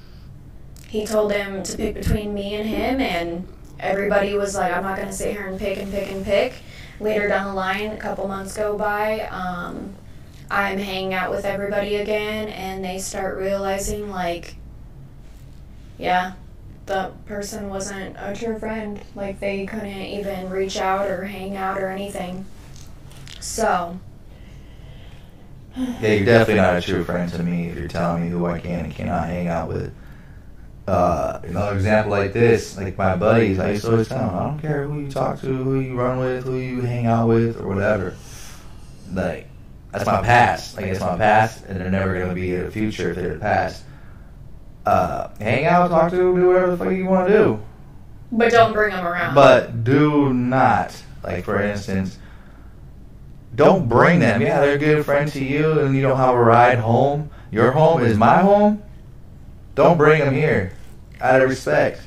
he 0.87 1.05
told 1.05 1.29
them 1.29 1.61
to 1.61 1.77
pick 1.77 1.93
between 1.93 2.33
me 2.33 2.55
and 2.55 2.67
him, 2.67 3.01
and 3.01 3.47
everybody 3.79 4.35
was 4.35 4.55
like, 4.55 4.73
I'm 4.73 4.81
not 4.81 4.95
going 4.95 5.09
to 5.09 5.13
sit 5.13 5.31
here 5.31 5.45
and 5.45 5.59
pick 5.59 5.77
and 5.77 5.91
pick 5.91 6.11
and 6.11 6.25
pick. 6.25 6.53
Later 6.99 7.27
down 7.27 7.47
the 7.47 7.53
line, 7.53 7.91
a 7.91 7.97
couple 7.97 8.27
months 8.27 8.55
go 8.57 8.77
by, 8.77 9.21
um, 9.27 9.95
I'm 10.51 10.77
hanging 10.77 11.13
out 11.13 11.31
with 11.31 11.45
everybody 11.45 11.95
again, 11.95 12.49
and 12.49 12.83
they 12.83 12.97
start 12.99 13.37
realizing, 13.37 14.09
like, 14.09 14.55
yeah, 15.97 16.33
the 16.87 17.11
person 17.25 17.69
wasn't 17.69 18.15
a 18.19 18.35
true 18.35 18.57
friend. 18.59 18.99
Like, 19.15 19.39
they 19.39 19.65
couldn't 19.65 19.87
even 19.87 20.49
reach 20.49 20.77
out 20.77 21.07
or 21.09 21.25
hang 21.25 21.55
out 21.55 21.77
or 21.77 21.89
anything. 21.89 22.45
So, 23.39 23.99
Yeah, 25.77 26.13
you're 26.13 26.25
definitely 26.25 26.55
not 26.61 26.77
a 26.77 26.81
true 26.81 27.03
friend 27.03 27.31
to 27.31 27.43
me 27.43 27.69
if 27.69 27.77
you're 27.77 27.87
telling 27.87 28.23
me 28.23 28.29
who 28.29 28.45
I 28.45 28.59
can 28.59 28.85
and 28.85 28.93
cannot 28.93 29.27
hang 29.27 29.47
out 29.47 29.69
with. 29.69 29.93
Uh, 30.89 31.39
another 31.43 31.75
example 31.75 32.11
like 32.11 32.33
this, 32.33 32.75
like 32.75 32.97
my 32.97 33.15
buddies, 33.15 33.59
I 33.59 33.71
used 33.71 33.85
to 33.85 33.91
always 33.91 34.07
tell 34.07 34.17
them, 34.17 34.35
I 34.35 34.43
don't 34.47 34.59
care 34.59 34.87
who 34.87 35.01
you 35.01 35.11
talk 35.11 35.39
to, 35.41 35.45
who 35.45 35.79
you 35.79 35.93
run 35.93 36.17
with, 36.17 36.45
who 36.45 36.57
you 36.57 36.81
hang 36.81 37.05
out 37.05 37.27
with, 37.27 37.61
or 37.61 37.67
whatever. 37.67 38.15
Like, 39.13 39.47
that's 39.91 40.07
my 40.07 40.21
past. 40.23 40.77
Like, 40.77 40.87
it's 40.87 40.99
my 40.99 41.15
past, 41.15 41.63
and 41.65 41.79
they're 41.79 41.91
never 41.91 42.15
going 42.15 42.29
to 42.29 42.33
be 42.33 42.55
in 42.55 42.65
the 42.65 42.71
future 42.71 43.11
if 43.11 43.17
they're 43.17 43.35
the 43.35 43.39
past. 43.39 43.83
Uh, 44.83 45.27
hang 45.39 45.65
out, 45.65 45.89
talk 45.89 46.09
to, 46.09 46.17
do 46.17 46.47
whatever 46.47 46.71
the 46.71 46.77
fuck 46.77 46.91
you 46.91 47.05
want 47.05 47.27
to 47.27 47.33
do. 47.33 47.59
but 48.31 48.51
don't 48.51 48.73
bring 48.73 48.95
them 48.95 49.05
around. 49.05 49.35
But 49.35 49.83
do 49.83 50.33
not, 50.33 50.99
like 51.23 51.43
for 51.45 51.61
instance, 51.61 52.17
don't 53.53 53.87
bring 53.87 54.19
them. 54.19 54.41
Yeah, 54.41 54.59
they're 54.61 54.79
good 54.79 55.05
friend 55.05 55.31
to 55.33 55.43
you, 55.43 55.81
and 55.81 55.95
you 55.95 56.01
don't 56.01 56.17
have 56.17 56.33
a 56.33 56.43
ride 56.43 56.79
home. 56.79 57.29
Your 57.51 57.71
home 57.71 58.01
is 58.01 58.17
my 58.17 58.39
home. 58.39 58.81
Don't 59.75 59.97
bring 59.97 60.19
them 60.19 60.33
here, 60.33 60.73
out 61.21 61.41
of 61.41 61.49
respect. 61.49 62.01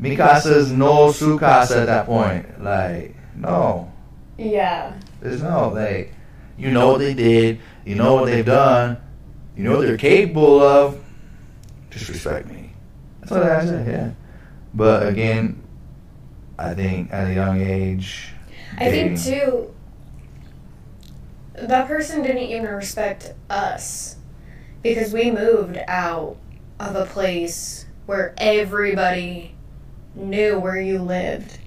Mikasa's 0.00 0.70
no 0.70 1.08
Sukasa 1.08 1.80
at 1.80 1.86
that 1.86 2.06
point. 2.06 2.62
Like, 2.62 3.16
no, 3.34 3.92
yeah. 4.36 4.94
there's 5.20 5.42
no 5.42 5.68
like. 5.68 6.14
You 6.56 6.72
know 6.72 6.88
what 6.88 6.98
they 6.98 7.14
did. 7.14 7.60
You 7.84 7.94
know 7.94 8.14
what 8.14 8.26
they've 8.26 8.44
done. 8.44 8.98
You 9.56 9.64
know 9.64 9.76
what 9.76 9.86
they're 9.86 9.96
capable 9.96 10.60
of. 10.60 11.00
Just 11.90 12.08
respect 12.08 12.48
me. 12.48 12.72
That's 13.20 13.30
what 13.30 13.42
I 13.42 13.64
said. 13.64 13.86
Yeah. 13.86 14.10
But 14.74 15.06
again, 15.06 15.62
I 16.58 16.74
think 16.74 17.12
at 17.12 17.28
a 17.28 17.34
young 17.34 17.60
age, 17.60 18.32
I 18.76 18.90
think 18.90 19.20
too. 19.20 19.72
that 21.54 21.86
person 21.86 22.22
didn't 22.22 22.42
even 22.42 22.70
respect 22.70 23.32
us 23.48 24.16
because 24.82 25.12
we 25.12 25.30
moved 25.30 25.78
out 25.86 26.36
of 26.80 26.94
a 26.96 27.06
place 27.06 27.86
where 28.06 28.34
everybody 28.38 29.54
knew 30.14 30.58
where 30.58 30.80
you 30.80 30.98
lived. 30.98 31.58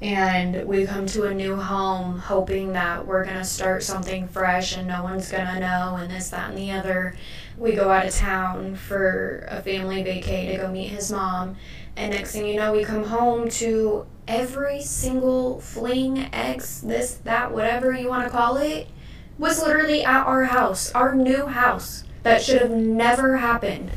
And 0.00 0.66
we 0.68 0.86
come 0.86 1.06
to 1.06 1.24
a 1.24 1.34
new 1.34 1.56
home 1.56 2.18
hoping 2.18 2.72
that 2.74 3.04
we're 3.04 3.24
going 3.24 3.36
to 3.36 3.44
start 3.44 3.82
something 3.82 4.28
fresh 4.28 4.76
and 4.76 4.86
no 4.86 5.02
one's 5.02 5.30
going 5.30 5.46
to 5.46 5.58
know 5.58 5.96
and 5.96 6.10
this 6.10 6.30
that 6.30 6.50
and 6.50 6.58
the 6.58 6.70
other. 6.70 7.16
We 7.56 7.72
go 7.72 7.90
out 7.90 8.06
of 8.06 8.14
town 8.14 8.76
for 8.76 9.44
a 9.48 9.60
family 9.60 10.04
vacay 10.04 10.52
to 10.52 10.58
go 10.58 10.70
meet 10.70 10.88
his 10.88 11.10
mom. 11.10 11.56
And 11.96 12.12
next 12.12 12.32
thing 12.32 12.46
you 12.46 12.54
know 12.54 12.72
we 12.72 12.84
come 12.84 13.04
home 13.04 13.48
to 13.50 14.06
every 14.28 14.82
single 14.82 15.60
fling 15.60 16.28
ex 16.32 16.80
this 16.80 17.14
that 17.24 17.50
whatever 17.50 17.92
you 17.92 18.08
want 18.08 18.24
to 18.24 18.30
call 18.30 18.56
it 18.58 18.86
was 19.38 19.60
literally 19.60 20.04
at 20.04 20.26
our 20.26 20.44
house 20.44 20.92
our 20.92 21.14
new 21.14 21.46
house. 21.46 22.04
That 22.22 22.42
should 22.42 22.60
have 22.60 22.70
never 22.70 23.38
happened 23.38 23.90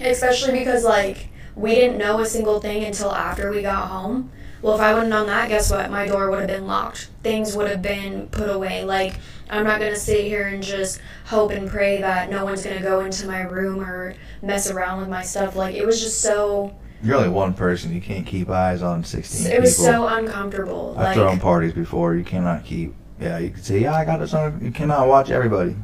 especially 0.00 0.58
because 0.58 0.84
like 0.84 1.28
we 1.54 1.74
didn't 1.74 1.98
know 1.98 2.20
a 2.20 2.26
single 2.26 2.60
thing 2.60 2.84
until 2.84 3.12
after 3.12 3.50
we 3.50 3.62
got 3.62 3.88
home 3.88 4.30
well, 4.60 4.74
if 4.74 4.80
I 4.80 4.92
would 4.92 5.02
have 5.02 5.08
known 5.08 5.26
that, 5.28 5.48
guess 5.48 5.70
what? 5.70 5.90
My 5.90 6.06
door 6.06 6.30
would 6.30 6.40
have 6.40 6.48
been 6.48 6.66
locked. 6.66 7.10
Things 7.22 7.56
would 7.56 7.70
have 7.70 7.80
been 7.80 8.26
put 8.28 8.50
away. 8.50 8.84
Like, 8.84 9.14
I'm 9.48 9.64
not 9.64 9.78
to 9.78 9.94
sit 9.94 10.24
here 10.24 10.48
and 10.48 10.62
just 10.62 11.00
hope 11.26 11.52
and 11.52 11.68
pray 11.68 12.00
that 12.00 12.28
no 12.28 12.44
one's 12.44 12.62
to 12.64 12.80
go 12.80 13.00
into 13.00 13.26
my 13.26 13.42
room 13.42 13.80
or 13.80 14.14
mess 14.42 14.70
around 14.70 15.00
with 15.00 15.08
my 15.08 15.22
stuff. 15.22 15.54
Like, 15.54 15.76
it 15.76 15.86
was 15.86 16.00
just 16.00 16.20
so. 16.20 16.74
You're 17.02 17.16
only 17.16 17.28
one 17.28 17.54
person. 17.54 17.94
You 17.94 18.00
can't 18.00 18.26
keep 18.26 18.50
eyes 18.50 18.82
on 18.82 19.04
16 19.04 19.46
It 19.46 19.50
people. 19.50 19.60
was 19.62 19.76
so 19.76 20.08
uncomfortable. 20.08 20.94
I've 20.98 21.04
like, 21.04 21.14
thrown 21.14 21.38
parties 21.38 21.72
before. 21.72 22.16
You 22.16 22.24
cannot 22.24 22.64
keep. 22.64 22.94
Yeah, 23.20 23.38
you 23.38 23.50
can 23.50 23.62
say, 23.62 23.80
yeah, 23.80 23.94
I 23.94 24.04
got 24.04 24.18
this 24.18 24.34
on. 24.34 24.60
You 24.60 24.72
cannot 24.72 25.06
watch 25.06 25.30
everybody. 25.30 25.76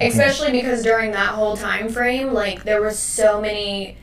Especially 0.00 0.52
because 0.52 0.82
during 0.82 1.12
that 1.12 1.30
whole 1.30 1.56
time 1.56 1.88
frame, 1.88 2.32
like, 2.32 2.64
there 2.64 2.80
was 2.80 2.98
so 2.98 3.40
many. 3.40 3.96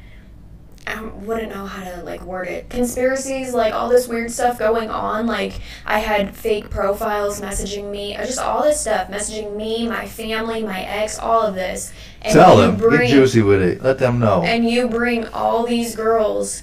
I 0.87 1.01
wouldn't 1.01 1.51
know 1.51 1.65
how 1.65 1.83
to 1.83 2.03
like 2.03 2.21
word 2.21 2.47
it. 2.47 2.69
Conspiracies, 2.69 3.55
like 3.55 3.73
all 3.73 3.89
this 3.89 4.07
weird 4.07 4.29
stuff 4.29 4.59
going 4.59 4.91
on. 4.91 5.25
Like 5.25 5.59
I 5.83 5.97
had 5.97 6.35
fake 6.35 6.69
profiles 6.69 7.41
messaging 7.41 7.89
me, 7.89 8.15
uh, 8.15 8.23
just 8.23 8.37
all 8.37 8.61
this 8.61 8.81
stuff 8.81 9.09
messaging 9.09 9.55
me, 9.55 9.87
my 9.87 10.05
family, 10.05 10.61
my 10.61 10.81
ex, 10.81 11.17
all 11.17 11.41
of 11.41 11.55
this. 11.55 11.91
And 12.21 12.33
Tell 12.33 12.57
them. 12.57 12.77
bring, 12.77 13.01
Get 13.01 13.09
juicy 13.09 13.41
with 13.41 13.63
it. 13.63 13.81
Let 13.81 13.97
them 13.97 14.19
know. 14.19 14.43
And 14.43 14.69
you 14.69 14.87
bring 14.87 15.27
all 15.29 15.65
these 15.65 15.95
girls 15.95 16.61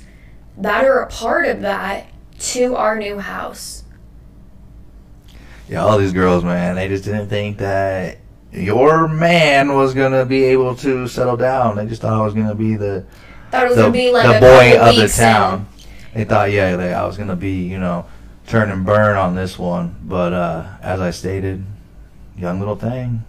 that 0.57 0.85
are 0.85 1.01
a 1.01 1.09
part 1.09 1.47
of 1.47 1.63
that 1.63 2.07
to 2.39 2.77
our 2.77 2.97
new 2.97 3.19
house. 3.19 3.83
Yeah, 5.69 5.85
all 5.85 5.99
these 5.99 6.13
girls, 6.13 6.45
man, 6.45 6.77
they 6.77 6.87
just 6.87 7.03
didn't 7.05 7.29
think 7.29 7.59
that 7.59 8.19
your 8.53 9.09
man 9.09 9.75
was 9.75 9.95
gonna 9.95 10.25
be 10.25 10.45
able 10.45 10.77
to 10.77 11.09
settle 11.09 11.37
down. 11.37 11.77
They 11.77 11.87
just 11.87 12.03
thought 12.03 12.13
I 12.13 12.25
was 12.25 12.35
gonna 12.35 12.55
be 12.55 12.77
the 12.77 13.05
Thought 13.51 13.65
it 13.65 13.69
was 13.69 13.77
the, 13.77 13.83
gonna 13.83 13.93
be 13.93 14.11
like 14.11 14.27
the 14.27 14.37
a 14.39 14.41
boy 14.41 14.81
of 14.81 14.97
the 14.97 15.09
town. 15.09 15.69
They 16.15 16.25
thought, 16.25 16.51
yeah, 16.51 16.77
they, 16.77 16.93
I 16.93 17.07
was 17.07 17.17
gonna 17.17 17.37
be, 17.37 17.65
you 17.65 17.79
know, 17.79 18.07
turn 18.47 18.71
and 18.71 18.85
burn 18.85 19.17
on 19.17 19.35
this 19.35 19.59
one. 19.59 19.97
But 20.03 20.33
uh, 20.33 20.67
as 20.81 21.01
I 21.01 21.11
stated, 21.11 21.65
young 22.37 22.59
little 22.59 22.77
thing. 22.77 23.25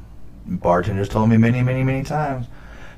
Bartenders 0.45 1.09
told 1.09 1.29
me 1.29 1.37
many, 1.37 1.61
many, 1.61 1.83
many 1.83 2.03
times, 2.03 2.47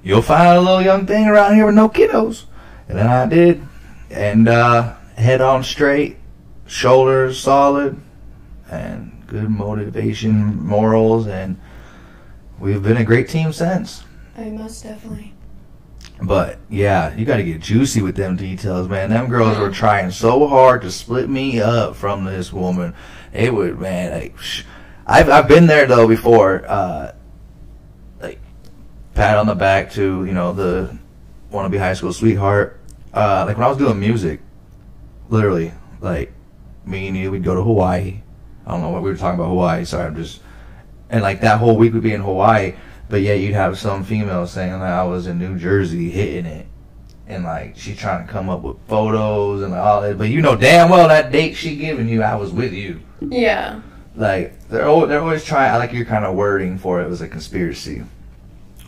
you'll 0.03 0.21
find 0.21 0.57
a 0.57 0.61
little 0.61 0.81
young 0.81 1.05
thing 1.05 1.27
around 1.27 1.55
here 1.55 1.65
with 1.65 1.75
no 1.75 1.89
kiddos. 1.89 2.45
And 2.87 2.97
then 2.97 3.07
I 3.07 3.25
did, 3.27 3.61
and 4.09 4.47
uh, 4.47 4.95
head 5.15 5.41
on 5.41 5.63
straight, 5.63 6.17
shoulders 6.65 7.39
solid, 7.39 7.99
and 8.69 9.11
good 9.27 9.49
motivation, 9.49 10.63
morals, 10.63 11.27
and 11.27 11.59
we've 12.59 12.81
been 12.83 12.97
a 12.97 13.03
great 13.03 13.29
team 13.29 13.53
since. 13.53 14.03
I 14.37 14.49
most 14.49 14.83
definitely. 14.83 15.33
But 16.21 16.59
yeah, 16.69 17.13
you 17.15 17.25
got 17.25 17.37
to 17.37 17.43
get 17.43 17.61
juicy 17.61 18.01
with 18.01 18.15
them 18.15 18.35
details, 18.35 18.87
man. 18.87 19.09
Them 19.09 19.27
girls 19.27 19.57
were 19.57 19.71
trying 19.71 20.11
so 20.11 20.47
hard 20.47 20.81
to 20.83 20.91
split 20.91 21.29
me 21.29 21.59
up 21.59 21.95
from 21.95 22.23
this 22.23 22.53
woman. 22.53 22.93
It 23.33 23.53
would, 23.53 23.79
man. 23.79 24.11
Like, 24.11 24.35
I've 25.05 25.29
I've 25.29 25.47
been 25.47 25.67
there 25.67 25.85
though 25.85 26.07
before. 26.07 26.65
Uh, 26.65 27.13
like, 28.21 28.39
pat 29.13 29.37
on 29.37 29.47
the 29.47 29.55
back 29.55 29.91
to 29.93 30.25
you 30.25 30.33
know 30.33 30.53
the 30.53 30.97
wannabe 31.51 31.77
high 31.77 31.93
school 31.93 32.13
sweetheart. 32.13 32.79
Uh, 33.13 33.43
like 33.47 33.57
when 33.57 33.65
I 33.65 33.69
was 33.69 33.77
doing 33.77 33.99
music, 33.99 34.41
literally, 35.29 35.73
like 36.01 36.33
me 36.85 37.07
and 37.07 37.17
you, 37.17 37.31
we'd 37.31 37.43
go 37.43 37.55
to 37.55 37.63
Hawaii. 37.63 38.21
I 38.65 38.71
don't 38.71 38.81
know 38.81 38.89
what 38.89 39.03
we 39.03 39.09
were 39.09 39.17
talking 39.17 39.39
about 39.39 39.49
Hawaii. 39.49 39.85
Sorry, 39.85 40.05
I'm 40.05 40.15
just 40.15 40.41
and 41.09 41.21
like 41.21 41.41
that 41.41 41.59
whole 41.59 41.75
week 41.77 41.93
would 41.93 42.03
be 42.03 42.13
in 42.13 42.21
Hawaii. 42.21 42.73
But 43.09 43.21
yeah, 43.21 43.33
you'd 43.33 43.53
have 43.53 43.77
some 43.77 44.03
female 44.03 44.47
saying 44.47 44.71
that 44.71 44.81
I 44.81 45.03
was 45.03 45.27
in 45.27 45.37
New 45.37 45.57
Jersey 45.57 46.09
hitting 46.09 46.45
it, 46.45 46.67
and 47.27 47.43
like 47.43 47.77
she's 47.77 47.97
trying 47.97 48.25
to 48.25 48.31
come 48.31 48.49
up 48.49 48.61
with 48.61 48.77
photos 48.87 49.61
and 49.61 49.73
all 49.73 50.01
that. 50.01 50.17
But 50.17 50.29
you 50.29 50.41
know 50.41 50.55
damn 50.55 50.89
well 50.89 51.07
that 51.07 51.31
date 51.31 51.55
she 51.55 51.75
giving 51.75 52.09
you, 52.09 52.23
I 52.23 52.35
was 52.35 52.51
with 52.51 52.73
you. 52.73 53.01
Yeah. 53.21 53.81
Like 54.15 54.67
they're 54.69 54.83
al- 54.83 55.07
they're 55.07 55.21
always 55.21 55.43
trying. 55.43 55.71
I 55.71 55.77
like 55.77 55.93
your 55.93 56.05
kind 56.05 56.25
of 56.25 56.35
wording 56.35 56.77
for 56.77 57.01
it 57.01 57.09
was 57.09 57.21
a 57.21 57.27
conspiracy, 57.27 58.03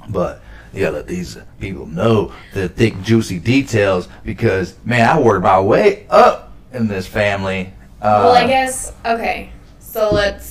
but 0.10 0.42
yeah, 0.74 0.90
let 0.90 1.08
these 1.08 1.38
people 1.60 1.86
know 1.86 2.34
the 2.54 2.70
thick 2.70 3.02
juicy 3.02 3.40
details 3.40 4.08
because 4.24 4.76
man, 4.86 5.08
I 5.08 5.20
worked 5.20 5.44
my 5.44 5.60
way 5.60 6.08
up 6.10 6.54
in 6.72 6.88
this 6.88 7.08
family. 7.08 7.74
Uh, 8.02 8.22
well, 8.24 8.36
I 8.36 8.48
guess 8.48 8.94
okay. 9.06 9.52
So 9.80 10.12
let's 10.12 10.46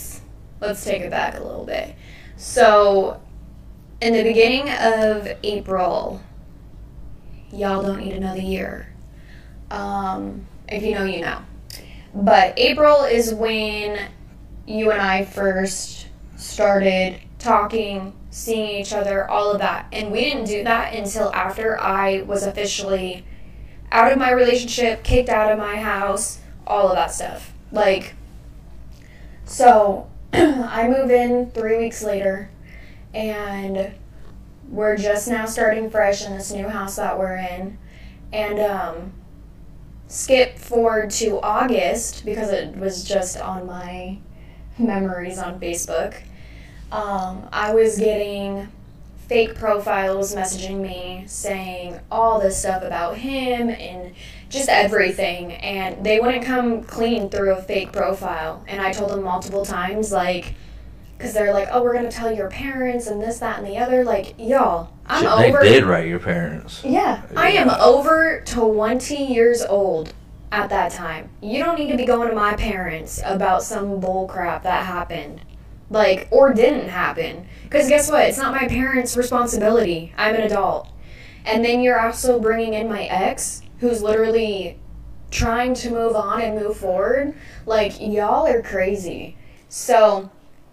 let's 0.61 0.85
take 0.85 1.03
it 1.03 1.11
back 1.11 1.39
a 1.39 1.43
little 1.43 1.65
bit. 1.65 1.95
So, 2.37 3.21
in 4.01 4.13
the 4.13 4.23
beginning 4.23 4.69
of 4.69 5.29
April, 5.43 6.21
y'all 7.53 7.83
don't 7.83 7.99
need 7.99 8.15
another 8.15 8.41
year. 8.41 8.93
Um, 9.71 10.47
if 10.69 10.83
you 10.83 10.95
know, 10.95 11.05
you 11.05 11.23
know. 11.23 11.43
But 12.15 12.59
April 12.59 13.05
is 13.05 13.35
when 13.35 14.11
you 14.67 14.91
and 14.91 15.01
I 15.01 15.25
first 15.25 16.09
started 16.37 17.21
talking, 17.39 18.13
seeing 18.31 18.81
each 18.81 18.93
other, 18.93 19.29
all 19.31 19.53
of 19.53 19.59
that. 19.61 19.87
And 19.93 20.11
we 20.11 20.21
didn't 20.21 20.45
do 20.45 20.65
that 20.65 20.95
until 20.95 21.33
after 21.35 21.81
I 21.81 22.23
was 22.23 22.43
officially 22.43 23.25
out 23.93 24.13
of 24.13 24.19
my 24.19 24.31
relationship, 24.31 25.05
kicked 25.05 25.29
out 25.29 25.53
of 25.53 25.59
my 25.59 25.77
house, 25.77 26.41
all 26.67 26.89
of 26.89 26.97
that 26.97 27.13
stuff. 27.13 27.53
Like, 27.71 28.15
so 29.45 30.09
I 30.71 30.89
move 30.89 31.11
in 31.11 31.51
three 31.51 31.79
weeks 31.79 32.03
later, 32.03 32.51
and 33.15 33.93
we're 34.69 34.97
just 34.97 35.29
now 35.29 35.47
starting 35.47 35.91
fresh 35.91 36.25
in 36.25 36.37
this 36.37 36.53
new 36.53 36.69
house 36.69 36.97
that 36.97 37.19
we're 37.19 37.37
in. 37.37 37.79
And, 38.33 38.59
um, 38.59 39.13
skip 40.09 40.59
forward 40.59 41.11
to 41.11 41.41
August 41.41 42.25
because 42.25 42.51
it 42.51 42.77
was 42.77 43.05
just 43.05 43.39
on 43.41 43.67
my 43.67 44.19
memories 44.79 45.39
on 45.39 45.59
Facebook. 45.61 46.15
Um, 46.93 47.49
I 47.53 47.75
was 47.75 47.99
getting 47.99 48.69
fake 49.29 49.55
profiles 49.55 50.35
messaging 50.35 50.81
me 50.81 51.25
saying 51.27 51.99
all 52.11 52.41
this 52.41 52.59
stuff 52.59 52.83
about 52.83 53.17
him 53.17 53.69
and 53.71 54.15
just 54.49 54.69
everything 54.69 55.53
and 55.55 56.05
they 56.05 56.21
wouldn't 56.21 56.45
come 56.45 56.83
clean 56.85 57.29
through 57.29 57.53
a 57.53 57.61
fake 57.61 57.93
profile 57.93 58.65
and 58.69 58.81
i 58.81 58.93
told 58.93 59.11
them 59.11 59.23
multiple 59.23 59.65
times 59.65 60.13
like 60.13 60.55
because 61.19 61.35
they're 61.35 61.53
like 61.53 61.69
oh 61.73 61.83
we're 61.83 61.95
gonna 61.95 62.11
tell 62.11 62.31
your 62.31 62.49
parents 62.49 63.09
and 63.09 63.21
this 63.21 63.39
that 63.41 63.59
and 63.59 63.67
the 63.67 63.77
other 63.77 64.05
like 64.05 64.35
y'all 64.39 64.93
i'm 65.07 65.27
over 65.27 65.61
they 65.61 65.73
did 65.73 65.85
write 65.85 66.07
your 66.07 66.21
parents. 66.21 66.83
yeah, 66.85 67.23
I 67.37 67.51
am 67.51 67.71
over 67.71 68.43
20 68.47 69.33
years 69.33 69.63
old 69.63 70.13
at 70.53 70.69
that 70.71 70.93
time. 70.93 71.29
You 71.41 71.63
don't 71.63 71.79
need 71.79 71.91
to 71.91 71.97
be 71.97 72.05
going 72.07 72.29
to 72.29 72.35
my 72.35 72.55
parents 72.55 73.21
about 73.25 73.63
some 73.63 74.01
bull 74.01 74.27
crap 74.27 74.63
that 74.63 74.87
happened. 74.87 75.41
Like, 75.89 76.29
or 76.31 76.53
didn't 76.53 76.89
happen. 76.89 77.47
Because 77.65 77.89
guess 77.89 78.11
what? 78.11 78.29
It's 78.29 78.39
not 78.39 78.53
my 78.53 78.67
parents' 78.67 79.17
responsibility. 79.17 80.13
I'm 80.17 80.35
an 80.35 80.43
adult. 80.43 80.89
And 81.45 81.65
then 81.65 81.81
you're 81.81 82.01
also 82.01 82.41
bringing 82.41 82.75
in 82.75 82.89
my 82.89 83.05
ex, 83.05 83.63
who's 83.79 84.03
literally 84.03 84.79
trying 85.31 85.75
to 85.75 85.91
move 85.91 86.17
on 86.17 86.41
and 86.43 86.59
move 86.59 86.77
forward. 86.77 87.35
Like, 87.67 88.01
y'all 88.01 88.47
are 88.47 88.63
crazy. 88.63 89.37
So, 89.69 90.31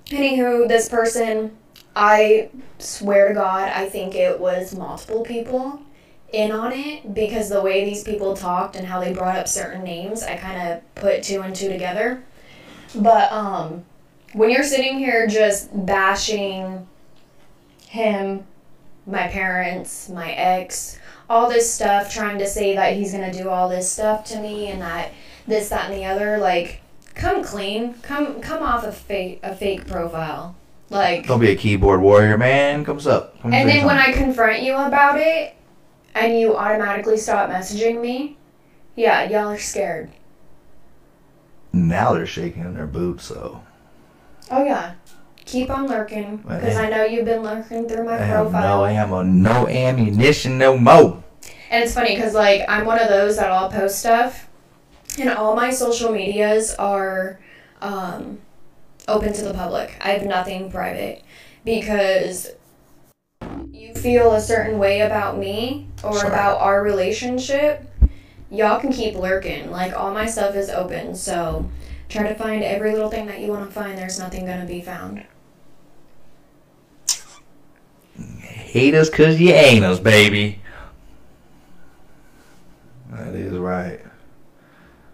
anywho, 0.08 0.68
this 0.68 0.90
person, 0.90 1.58
I 1.96 2.50
swear 2.80 3.30
to 3.30 3.34
God, 3.36 3.70
I 3.70 3.88
think 3.88 4.16
it 4.16 4.40
was 4.40 4.76
multiple 4.76 5.24
people 5.24 5.82
in 6.32 6.52
on 6.52 6.74
it 6.74 7.14
because 7.14 7.50
the 7.50 7.62
way 7.62 7.86
these 7.86 8.04
people 8.04 8.36
talked 8.36 8.76
and 8.76 8.88
how 8.88 9.00
they 9.00 9.14
brought 9.14 9.38
up 9.38 9.48
certain 9.48 9.84
names, 9.84 10.24
I 10.24 10.36
kind 10.36 10.70
of 10.70 10.96
put 10.96 11.22
two 11.22 11.42
and 11.42 11.56
two 11.56 11.70
together. 11.70 12.24
But 12.96 13.32
um, 13.32 13.86
when 14.34 14.50
you're 14.50 14.64
sitting 14.64 14.98
here 14.98 15.28
just 15.28 15.70
bashing 15.86 16.88
him, 17.88 18.46
my 19.06 19.28
parents, 19.28 20.10
my 20.10 20.32
ex, 20.32 21.00
all 21.30 21.50
this 21.50 21.72
stuff, 21.72 22.14
trying 22.14 22.38
to 22.40 22.48
say 22.48 22.76
that 22.76 22.96
he's 22.96 23.12
gonna 23.12 23.32
do 23.32 23.50
all 23.50 23.70
this 23.70 23.92
stuff 23.92 24.26
to 24.26 24.40
me 24.40 24.68
and 24.68 24.82
that 24.82 25.12
this, 25.48 25.70
that, 25.70 25.90
and 25.90 25.94
the 25.94 26.06
other, 26.06 26.38
like, 26.38 26.82
come 27.16 27.44
clean, 27.44 27.96
come, 27.96 28.42
come 28.42 28.64
off 28.64 28.84
a 28.86 28.92
fake, 28.92 29.40
a 29.44 29.56
fake 29.56 29.88
profile. 29.88 30.56
Like, 30.90 31.28
Don't 31.28 31.40
be 31.40 31.52
a 31.52 31.56
keyboard 31.56 32.02
warrior, 32.02 32.38
man. 32.38 32.86
Comes 32.86 33.08
up. 33.08 33.42
Come 33.42 33.54
and 33.54 33.68
then 33.68 33.86
when. 33.86 33.98
I 33.98 34.12
confront 34.12 34.62
you 34.62 34.76
about 34.76 35.20
it, 35.20 35.56
and 36.14 36.40
you 36.40 36.56
automatically 36.56 37.18
stop 37.18 37.50
messaging 37.50 38.00
me, 38.00 38.38
yeah, 38.96 39.24
y'all 39.24 39.50
are 39.50 39.58
scared. 39.58 40.12
now 41.72 42.14
they're 42.14 42.26
shaking 42.28 42.64
in 42.64 42.76
their 42.76 42.88
boots, 42.88 43.26
so 43.26 43.64
Oh 44.54 44.64
yeah, 44.64 44.94
keep 45.46 45.72
on 45.72 45.88
lurking 45.88 46.38
because 46.38 46.78
I 46.78 46.88
know 46.88 47.04
you've 47.04 47.26
been 47.26 47.42
lurking 47.42 47.90
through 47.90 48.04
my 48.06 48.14
I 48.14 48.18
have 48.18 48.52
profile. 48.52 48.82
no 48.82 48.86
ammo, 48.86 49.24
no 49.24 49.68
ammunition, 49.68 50.60
no 50.60 50.78
mo. 50.78 51.24
And 51.72 51.84
it's 51.84 51.96
funny 51.96 52.14
because 52.14 52.36
like 52.36 52.62
I'm 52.70 52.86
one 52.86 53.00
of 53.00 53.10
those 53.10 53.38
that 53.38 53.50
I'll 53.50 53.72
post 53.72 53.98
stuff, 53.98 54.48
and 55.18 55.30
all 55.30 55.56
my 55.56 55.72
social 55.72 56.12
medias 56.12 56.76
are 56.76 57.40
um, 57.82 58.42
open 59.08 59.34
to 59.34 59.44
the 59.44 59.56
public. 59.56 59.98
I 60.00 60.10
have 60.10 60.24
nothing 60.24 60.70
private 60.70 61.24
because 61.66 62.52
you 63.72 63.96
feel 63.96 64.34
a 64.34 64.42
certain 64.42 64.78
way 64.78 65.02
about 65.02 65.40
me 65.40 65.88
or 66.04 66.14
Sorry. 66.14 66.30
about 66.30 66.62
our 66.62 66.84
relationship. 66.84 67.90
Y'all 68.52 68.80
can 68.80 68.94
keep 68.94 69.16
lurking. 69.16 69.72
Like 69.72 69.94
all 69.94 70.14
my 70.14 70.28
stuff 70.28 70.54
is 70.56 70.70
open, 70.70 71.16
so 71.16 71.68
try 72.14 72.28
to 72.28 72.36
find 72.36 72.64
every 72.64 72.94
little 72.94 73.10
thing 73.10 73.26
that 73.26 73.40
you 73.40 73.48
want 73.48 73.68
to 73.68 73.72
find. 73.74 73.98
There's 73.98 74.20
nothing 74.20 74.46
gonna 74.46 74.66
be 74.66 74.82
found. 74.82 75.26
Hate 78.16 78.94
us 78.94 79.10
cause 79.10 79.40
you 79.40 79.52
ain't 79.52 79.84
us, 79.84 80.00
baby. 80.00 80.62
That 83.12 83.36
is 83.36 83.54
right. 83.54 84.00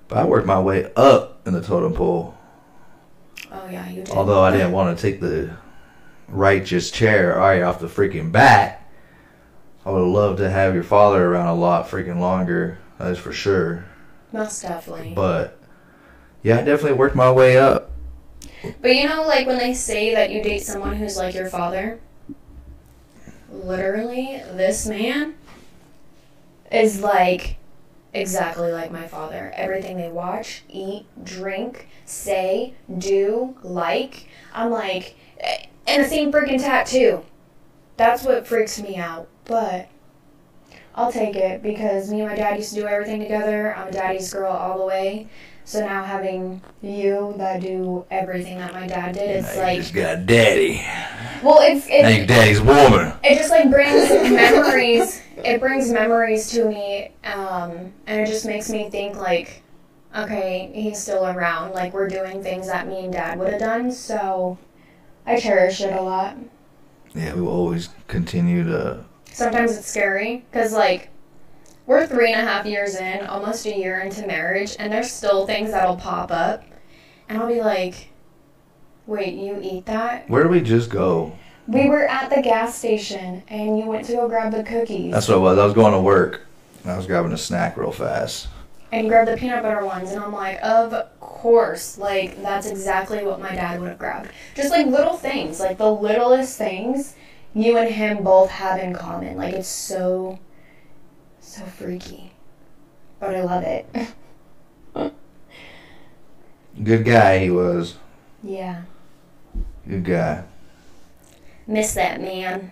But 0.07 0.19
I 0.19 0.25
worked 0.25 0.47
my 0.47 0.59
way 0.59 0.91
up 0.95 1.41
in 1.45 1.53
the 1.53 1.61
totem 1.61 1.93
pole. 1.93 2.37
Oh 3.51 3.67
yeah, 3.69 3.89
you 3.89 4.03
did. 4.03 4.15
Although 4.15 4.41
I 4.41 4.51
didn't 4.51 4.71
want 4.71 4.97
to 4.97 5.01
take 5.01 5.21
the 5.21 5.55
righteous 6.27 6.91
chair 6.91 7.37
right 7.37 7.61
off 7.61 7.79
the 7.79 7.87
freaking 7.87 8.31
bat. 8.31 8.87
I 9.85 9.91
would 9.91 10.01
love 10.01 10.37
to 10.37 10.49
have 10.49 10.73
your 10.73 10.83
father 10.83 11.25
around 11.25 11.47
a 11.47 11.55
lot 11.55 11.87
freaking 11.87 12.19
longer. 12.19 12.77
That's 12.97 13.19
for 13.19 13.31
sure. 13.31 13.85
Most 14.31 14.61
definitely. 14.61 15.13
But 15.15 15.58
yeah, 16.43 16.59
I 16.59 16.61
definitely 16.61 16.97
worked 16.97 17.15
my 17.15 17.31
way 17.31 17.57
up. 17.57 17.91
But 18.81 18.95
you 18.95 19.07
know, 19.07 19.25
like 19.25 19.47
when 19.47 19.57
they 19.57 19.73
say 19.73 20.13
that 20.13 20.31
you 20.31 20.41
date 20.41 20.63
someone 20.63 20.97
who's 20.97 21.17
like 21.17 21.35
your 21.35 21.47
father, 21.47 21.99
literally, 23.51 24.41
this 24.53 24.85
man 24.85 25.35
is 26.71 27.01
like 27.01 27.57
exactly 28.13 28.71
like 28.71 28.91
my 28.91 29.07
father. 29.07 29.51
Everything 29.55 29.97
they 29.97 30.09
watch, 30.09 30.63
eat, 30.69 31.05
drink, 31.23 31.87
say, 32.05 32.73
do, 32.97 33.55
like. 33.63 34.27
I'm 34.53 34.71
like, 34.71 35.15
eh, 35.39 35.65
and 35.87 36.03
the 36.03 36.07
same 36.07 36.31
freaking 36.31 36.59
tattoo. 36.59 37.23
That's 37.97 38.23
what 38.23 38.47
freaks 38.47 38.81
me 38.81 38.97
out. 38.97 39.27
But 39.45 39.89
I'll 40.95 41.11
take 41.11 41.35
it 41.35 41.61
because 41.61 42.11
me 42.11 42.21
and 42.21 42.29
my 42.29 42.35
dad 42.35 42.57
used 42.57 42.73
to 42.73 42.81
do 42.81 42.87
everything 42.87 43.21
together. 43.21 43.75
I'm 43.75 43.87
a 43.87 43.91
daddy's 43.91 44.33
girl 44.33 44.51
all 44.51 44.77
the 44.79 44.85
way. 44.85 45.27
So 45.69 45.81
now 45.81 46.03
having 46.03 46.63
you 46.81 47.35
that 47.37 47.61
do 47.61 48.03
everything 48.09 48.57
that 48.57 48.73
my 48.73 48.87
dad 48.87 49.13
did, 49.13 49.29
it's 49.29 49.49
Now 49.49 49.53
you 49.53 49.59
like, 49.67 49.77
just 49.77 49.93
got 49.93 50.25
daddy. 50.25 50.83
well, 51.43 51.59
it's 51.61 51.87
Now 51.87 52.07
it's 52.07 52.17
you 52.17 52.25
daddy's 52.25 52.59
woman. 52.59 53.13
it 53.23 53.37
just 53.37 53.51
like 53.51 53.69
brings 53.69 54.09
memories. 54.09 55.21
It 55.37 55.59
brings 55.59 55.91
memories 55.91 56.49
to 56.53 56.65
me, 56.65 57.11
um, 57.23 57.93
and 58.07 58.19
it 58.21 58.25
just 58.25 58.47
makes 58.47 58.67
me 58.71 58.89
think 58.89 59.17
like, 59.17 59.61
okay, 60.17 60.71
he's 60.73 60.97
still 60.99 61.27
around. 61.27 61.73
Like 61.75 61.93
we're 61.93 62.07
doing 62.09 62.41
things 62.41 62.65
that 62.65 62.87
me 62.87 63.03
and 63.03 63.13
dad 63.13 63.37
would 63.37 63.51
have 63.51 63.59
done. 63.59 63.91
So 63.91 64.57
I 65.27 65.39
cherish 65.39 65.81
it 65.81 65.93
a 65.93 66.01
lot. 66.01 66.35
Yeah, 67.13 67.35
we 67.35 67.41
will 67.41 67.49
always 67.53 67.89
continue 68.07 68.63
to. 68.63 69.05
Sometimes 69.31 69.77
it's 69.77 69.87
scary 69.87 70.45
because 70.49 70.73
like 70.73 71.11
we're 71.89 72.05
three 72.05 72.31
and 72.31 72.39
a 72.39 72.45
half 72.47 72.67
years 72.67 72.95
in, 72.95 73.25
almost 73.25 73.65
a 73.65 73.75
year 73.75 73.99
into 74.01 74.25
marriage, 74.27 74.75
and 74.77 74.93
there's 74.93 75.11
still 75.11 75.47
things 75.47 75.71
that'll 75.71 75.95
pop 75.95 76.31
up, 76.31 76.63
and 77.27 77.39
I'll 77.39 77.47
be 77.47 77.61
like, 77.61 78.09
wait, 79.07 79.33
you 79.33 79.59
eat 79.59 79.87
that? 79.87 80.29
Where 80.29 80.43
do 80.43 80.49
we 80.49 80.61
just 80.61 80.91
go? 80.91 81.35
We 81.67 81.89
were 81.89 82.07
at 82.07 82.29
the 82.29 82.43
gas 82.43 82.77
station, 82.77 83.41
and 83.47 83.79
you 83.79 83.85
went 83.87 84.05
to 84.05 84.11
go 84.13 84.27
grab 84.29 84.51
the 84.51 84.63
cookies. 84.63 85.11
That's 85.11 85.27
what 85.27 85.37
it 85.37 85.41
was. 85.41 85.57
I 85.57 85.65
was 85.65 85.73
going 85.73 85.93
to 85.93 85.99
work. 85.99 86.45
and 86.83 86.91
I 86.91 86.97
was 86.97 87.07
grabbing 87.07 87.31
a 87.31 87.37
snack 87.37 87.75
real 87.75 87.91
fast. 87.91 88.49
and 88.91 89.09
grab 89.09 89.27
the 89.27 89.35
peanut 89.35 89.63
butter 89.63 89.83
ones 89.83 90.11
and 90.11 90.23
I'm 90.23 90.31
like, 90.31 90.59
of 90.61 90.93
course, 91.19 91.97
like 91.97 92.39
that's 92.43 92.67
exactly 92.67 93.23
what 93.23 93.39
my 93.39 93.53
dad 93.55 93.79
would 93.79 93.89
have 93.89 93.97
grabbed. 93.97 94.29
Just 94.55 94.69
like 94.69 94.85
little 94.85 95.17
things, 95.17 95.59
like 95.59 95.79
the 95.79 95.91
littlest 95.91 96.55
things 96.57 97.15
you 97.55 97.77
and 97.77 97.89
him 97.89 98.23
both 98.23 98.49
have 98.51 98.79
in 98.79 98.93
common. 98.93 99.37
Like 99.37 99.53
it's 99.55 99.67
so 99.67 100.39
so 101.59 101.65
freaky. 101.65 102.31
But 103.19 103.35
I 103.35 103.43
love 103.43 103.63
it. 103.63 103.85
Good 106.83 107.03
guy 107.03 107.39
he 107.39 107.49
was. 107.49 107.95
yeah. 108.43 108.83
Good 109.87 110.05
guy. 110.05 110.43
Miss 111.67 111.93
that 111.95 112.21
man. 112.21 112.71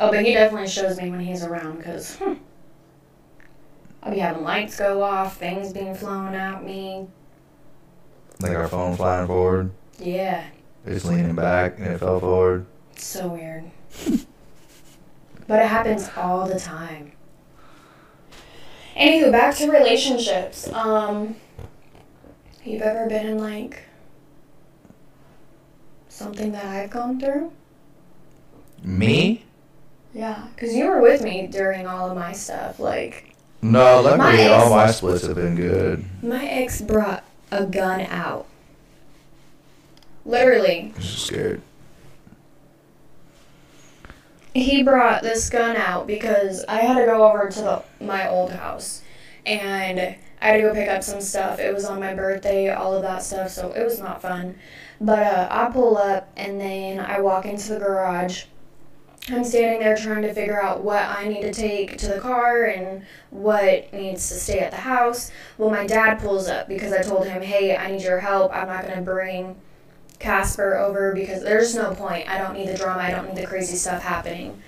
Oh, 0.00 0.10
but 0.10 0.24
he 0.24 0.32
definitely 0.32 0.68
shows 0.68 1.00
me 1.00 1.10
when 1.10 1.20
he's 1.20 1.42
around 1.42 1.78
because 1.78 2.14
hmm, 2.16 2.34
I'll 4.02 4.12
be 4.12 4.20
having 4.20 4.44
lights 4.44 4.78
go 4.78 5.02
off, 5.02 5.36
things 5.36 5.72
being 5.72 5.94
flown 5.96 6.34
at 6.34 6.62
me. 6.64 7.08
Like 8.40 8.52
our 8.56 8.68
phone 8.68 8.96
flying 8.96 9.26
forward. 9.26 9.72
Yeah, 9.98 10.44
It's 10.86 11.04
leaning 11.04 11.34
back 11.34 11.78
and 11.78 11.88
it 11.88 11.98
fell 11.98 12.20
forward. 12.20 12.66
it's 12.92 13.04
so 13.04 13.28
weird. 13.28 13.64
but 15.48 15.60
it 15.60 15.66
happens 15.66 16.08
all 16.16 16.46
the 16.46 16.60
time. 16.60 17.10
Anywho, 18.96 19.32
back 19.32 19.56
to 19.56 19.70
relationships. 19.70 20.68
Um, 20.72 21.34
you've 22.64 22.82
ever 22.82 23.08
been 23.08 23.26
in 23.26 23.38
like 23.38 23.84
something 26.08 26.52
that 26.52 26.64
I've 26.64 26.90
gone 26.90 27.18
through? 27.20 27.52
Me? 28.82 29.44
Yeah, 30.14 30.46
because 30.54 30.74
you 30.74 30.86
were 30.86 31.00
with 31.00 31.22
me 31.22 31.46
during 31.46 31.86
all 31.86 32.10
of 32.10 32.16
my 32.16 32.32
stuff. 32.32 32.78
Like, 32.80 33.34
No, 33.62 34.00
luckily 34.00 34.42
ex- 34.42 34.52
all 34.64 34.70
my 34.70 34.90
splits 34.90 35.26
have 35.26 35.36
been 35.36 35.54
good. 35.54 36.04
my 36.22 36.44
ex 36.46 36.80
brought 36.80 37.24
a 37.50 37.64
gun 37.64 38.00
out. 38.02 38.46
Literally, 40.24 40.92
I'm 40.96 41.02
scared. 41.02 41.62
He 44.54 44.82
brought 44.82 45.22
this 45.22 45.48
gun 45.50 45.76
out 45.76 46.06
because 46.06 46.64
I 46.66 46.80
had 46.80 46.98
to 46.98 47.06
go 47.06 47.30
over 47.30 47.48
to 47.48 47.60
the, 47.60 48.04
my 48.04 48.28
old 48.28 48.52
house 48.52 49.02
and 49.44 50.16
I 50.40 50.46
had 50.46 50.56
to 50.58 50.62
go 50.62 50.74
pick 50.74 50.88
up 50.88 51.02
some 51.02 51.20
stuff. 51.20 51.58
It 51.58 51.74
was 51.74 51.84
on 51.84 52.00
my 52.00 52.14
birthday, 52.14 52.72
all 52.72 52.94
of 52.94 53.02
that 53.02 53.22
stuff, 53.22 53.50
so 53.50 53.72
it 53.72 53.84
was 53.84 53.98
not 53.98 54.22
fun. 54.22 54.56
But 55.00 55.22
uh, 55.22 55.48
I 55.50 55.70
pull 55.70 55.96
up 55.96 56.30
and 56.36 56.60
then 56.60 57.00
I 57.00 57.20
walk 57.20 57.44
into 57.44 57.74
the 57.74 57.78
garage. 57.78 58.44
I'm 59.30 59.44
standing 59.44 59.80
there 59.80 59.96
trying 59.96 60.22
to 60.22 60.32
figure 60.32 60.60
out 60.60 60.82
what 60.82 61.02
I 61.02 61.28
need 61.28 61.42
to 61.42 61.52
take 61.52 61.98
to 61.98 62.08
the 62.08 62.20
car 62.20 62.64
and 62.64 63.04
what 63.30 63.92
needs 63.92 64.26
to 64.28 64.34
stay 64.34 64.60
at 64.60 64.70
the 64.70 64.78
house. 64.78 65.30
Well, 65.58 65.70
my 65.70 65.86
dad 65.86 66.18
pulls 66.18 66.48
up 66.48 66.66
because 66.66 66.92
I 66.92 67.02
told 67.02 67.26
him, 67.26 67.42
hey, 67.42 67.76
I 67.76 67.90
need 67.90 68.02
your 68.02 68.20
help. 68.20 68.54
I'm 68.54 68.68
not 68.68 68.84
going 68.84 68.96
to 68.96 69.02
bring 69.02 69.56
Casper 70.18 70.76
over 70.76 71.14
because 71.14 71.42
there's 71.42 71.74
no 71.74 71.94
point. 71.94 72.28
I 72.28 72.38
don't 72.38 72.54
need 72.54 72.68
the 72.68 72.76
drama. 72.76 73.02
I 73.02 73.10
don't 73.10 73.28
need 73.28 73.36
the 73.36 73.46
crazy 73.46 73.76
stuff 73.76 74.02
happening. 74.02 74.60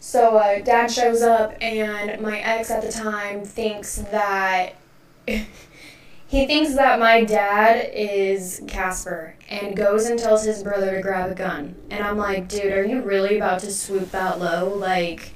So 0.00 0.36
uh, 0.36 0.60
dad 0.60 0.88
shows 0.90 1.22
up, 1.22 1.54
and 1.60 2.20
my 2.20 2.38
ex 2.38 2.70
at 2.70 2.82
the 2.82 2.92
time 2.92 3.44
thinks 3.44 3.96
that 3.96 4.74
he 5.26 6.46
thinks 6.46 6.74
that 6.74 7.00
my 7.00 7.24
dad 7.24 7.90
is 7.92 8.62
Casper 8.68 9.34
and 9.48 9.74
goes 9.74 10.06
and 10.06 10.18
tells 10.18 10.44
his 10.44 10.62
brother 10.62 10.96
to 10.96 11.02
grab 11.02 11.30
a 11.30 11.34
gun. 11.34 11.74
And 11.90 12.04
I'm 12.04 12.16
like, 12.16 12.48
dude, 12.48 12.72
are 12.72 12.84
you 12.84 13.00
really 13.00 13.36
about 13.36 13.60
to 13.60 13.72
swoop 13.72 14.10
that 14.12 14.38
low? 14.38 14.72
Like, 14.72 15.32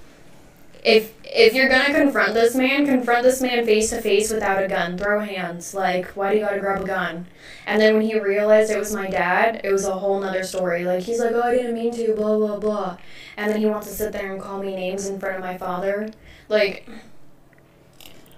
if 0.82 1.14
if 1.24 1.54
you're 1.54 1.68
gonna 1.68 1.94
confront 1.94 2.34
this 2.34 2.54
man, 2.54 2.84
confront 2.84 3.22
this 3.22 3.40
man 3.40 3.64
face 3.64 3.90
to 3.90 4.00
face 4.00 4.32
without 4.32 4.62
a 4.62 4.68
gun. 4.68 4.98
Throw 4.98 5.20
hands. 5.20 5.74
Like, 5.74 6.08
why 6.08 6.32
do 6.32 6.38
you 6.38 6.44
gotta 6.44 6.60
grab 6.60 6.82
a 6.82 6.86
gun? 6.86 7.26
And 7.66 7.80
then 7.80 7.94
when 7.94 8.02
he 8.02 8.18
realized 8.18 8.70
it 8.70 8.78
was 8.78 8.94
my 8.94 9.08
dad, 9.08 9.60
it 9.64 9.72
was 9.72 9.86
a 9.86 9.94
whole 9.94 10.20
nother 10.20 10.42
story. 10.42 10.84
Like 10.84 11.04
he's 11.04 11.20
like, 11.20 11.32
Oh, 11.32 11.42
I 11.42 11.54
didn't 11.54 11.74
mean 11.74 11.92
to, 11.92 12.14
blah 12.14 12.36
blah 12.36 12.58
blah. 12.58 12.98
And 13.36 13.50
then 13.50 13.60
he 13.60 13.66
wants 13.66 13.86
to 13.86 13.92
sit 13.94 14.12
there 14.12 14.32
and 14.32 14.42
call 14.42 14.62
me 14.62 14.74
names 14.74 15.06
in 15.06 15.18
front 15.20 15.36
of 15.36 15.42
my 15.42 15.56
father. 15.56 16.10
Like 16.48 16.88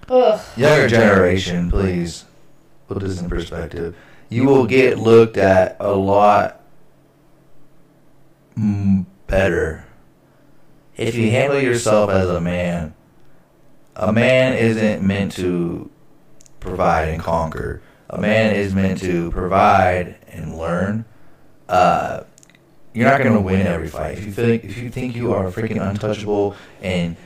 Ugh. 0.09 0.41
Younger 0.57 0.89
generation, 0.89 1.71
please 1.71 2.27
put 2.89 3.01
this 3.01 3.21
in 3.21 3.29
perspective. 3.29 3.97
You 4.29 4.45
will 4.45 4.67
get 4.67 4.99
looked 4.99 5.39
at 5.39 5.77
a 5.81 5.93
lot 5.93 6.61
better 9.27 9.84
if 10.97 11.15
you 11.15 11.31
handle 11.31 11.61
yourself 11.61 12.11
as 12.11 12.29
a 12.29 12.41
man. 12.41 12.95
A 13.97 14.13
man 14.13 14.55
isn't 14.55 15.07
meant 15.07 15.33
to 15.33 15.91
provide 16.61 17.09
and 17.09 17.23
conquer. 17.23 17.81
A 18.11 18.21
man 18.21 18.55
is 18.55 18.75
meant 18.75 19.01
to 19.01 19.31
provide 19.31 20.17
and 20.29 20.57
learn, 20.59 21.05
uh, 21.69 22.25
you're 22.93 23.09
not 23.09 23.23
gonna 23.23 23.41
win 23.41 23.67
every 23.67 23.89
fight. 23.89 24.19
If 24.19 24.27
you 24.27 24.33
think 24.33 24.65
if 24.65 24.79
you 24.79 24.89
think 24.89 25.17
you 25.17 25.33
are 25.33 25.51
freaking 25.51 25.83
untouchable 25.83 26.55
and 26.81 27.17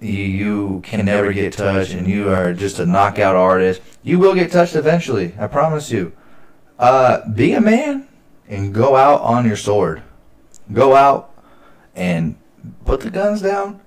you, 0.00 0.10
you 0.10 0.80
can 0.82 1.04
never 1.04 1.32
get 1.32 1.52
touched 1.52 1.92
and 1.92 2.06
you 2.08 2.30
are 2.30 2.52
just 2.52 2.80
a 2.80 2.86
knockout 2.86 3.36
artist, 3.36 3.80
you 4.02 4.18
will 4.18 4.34
get 4.34 4.50
touched 4.50 4.74
eventually. 4.74 5.34
I 5.38 5.46
promise 5.46 5.90
you. 5.90 6.12
Uh, 6.78 7.28
be 7.28 7.52
a 7.52 7.60
man 7.60 8.08
and 8.48 8.74
go 8.74 8.96
out 8.96 9.20
on 9.20 9.46
your 9.46 9.56
sword. 9.56 10.02
Go 10.72 10.96
out 10.96 11.32
and 11.94 12.36
put 12.84 13.00
the 13.00 13.10
guns 13.10 13.42
down. 13.42 13.80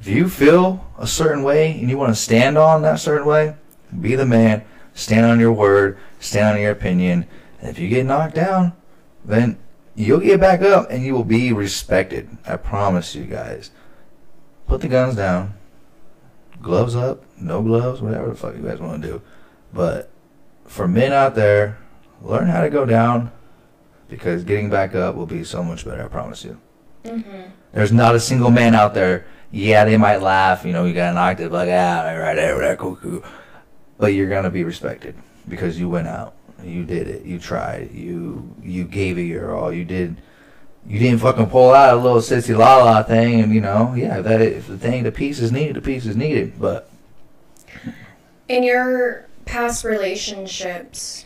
If 0.00 0.08
you 0.08 0.28
feel 0.28 0.86
a 0.98 1.06
certain 1.06 1.42
way 1.42 1.78
and 1.78 1.88
you 1.88 1.96
want 1.96 2.14
to 2.14 2.20
stand 2.20 2.58
on 2.58 2.82
that 2.82 3.00
certain 3.00 3.26
way, 3.26 3.56
be 4.00 4.14
the 4.14 4.26
man. 4.26 4.64
Stand 4.94 5.26
on 5.26 5.40
your 5.40 5.52
word. 5.52 5.98
Stand 6.20 6.56
on 6.56 6.62
your 6.62 6.72
opinion. 6.72 7.26
And 7.60 7.70
if 7.70 7.78
you 7.78 7.88
get 7.88 8.06
knocked 8.06 8.34
down, 8.34 8.74
then 9.24 9.58
you'll 9.94 10.20
get 10.20 10.40
back 10.40 10.62
up 10.62 10.90
and 10.90 11.04
you 11.04 11.14
will 11.14 11.24
be 11.24 11.52
respected. 11.52 12.36
I 12.46 12.56
promise 12.56 13.14
you 13.14 13.24
guys. 13.24 13.70
Put 14.66 14.80
the 14.80 14.88
guns 14.88 15.16
down. 15.16 15.54
Gloves 16.62 16.96
up, 16.96 17.22
no 17.38 17.62
gloves, 17.62 18.00
whatever 18.00 18.28
the 18.28 18.34
fuck 18.34 18.56
you 18.56 18.62
guys 18.62 18.80
want 18.80 19.02
to 19.02 19.08
do. 19.08 19.22
But 19.72 20.10
for 20.64 20.88
men 20.88 21.12
out 21.12 21.34
there, 21.34 21.78
learn 22.22 22.48
how 22.48 22.62
to 22.62 22.70
go 22.70 22.86
down 22.86 23.30
because 24.08 24.44
getting 24.44 24.70
back 24.70 24.94
up 24.94 25.14
will 25.14 25.26
be 25.26 25.44
so 25.44 25.62
much 25.62 25.84
better, 25.84 26.04
I 26.04 26.08
promise 26.08 26.44
you. 26.44 26.58
Mm-hmm. 27.06 27.50
There's 27.72 27.92
not 27.92 28.14
a 28.14 28.20
single 28.20 28.50
man 28.50 28.74
out 28.74 28.94
there. 28.94 29.26
Yeah, 29.50 29.84
they 29.84 29.96
might 29.96 30.22
laugh, 30.22 30.64
you 30.64 30.72
know, 30.72 30.84
you 30.84 30.94
got 30.94 31.14
knocked 31.14 31.38
the 31.38 31.48
fuck 31.48 31.68
out, 31.68 32.04
right 32.18 32.34
there, 32.34 32.58
right, 32.58 32.76
cool, 32.76 32.96
cool. 32.96 33.22
But 33.98 34.08
you're 34.08 34.28
gonna 34.28 34.50
be 34.50 34.64
respected 34.64 35.14
because 35.48 35.78
you 35.78 35.88
went 35.88 36.08
out, 36.08 36.34
you 36.62 36.84
did 36.84 37.08
it, 37.08 37.24
you 37.24 37.38
tried, 37.38 37.92
you 37.92 38.54
you 38.62 38.84
gave 38.84 39.18
it 39.18 39.22
your 39.22 39.56
all, 39.56 39.72
you 39.72 39.84
did. 39.84 40.20
You 40.88 41.00
didn't 41.00 41.18
fucking 41.18 41.46
pull 41.46 41.72
out 41.72 41.94
a 41.94 42.00
little 42.00 42.20
sissy 42.20 42.56
la 42.56 42.76
la 42.84 43.02
thing, 43.02 43.40
and 43.40 43.52
you 43.52 43.60
know, 43.60 43.94
yeah, 43.96 44.20
that 44.20 44.40
if 44.40 44.68
the 44.68 44.78
thing, 44.78 45.02
the 45.02 45.10
piece 45.10 45.40
is 45.40 45.50
needed, 45.50 45.74
the 45.74 45.80
piece 45.80 46.06
is 46.06 46.16
needed. 46.16 46.60
But 46.60 46.88
In 48.48 48.62
your 48.62 49.26
past 49.44 49.84
relationships, 49.84 51.24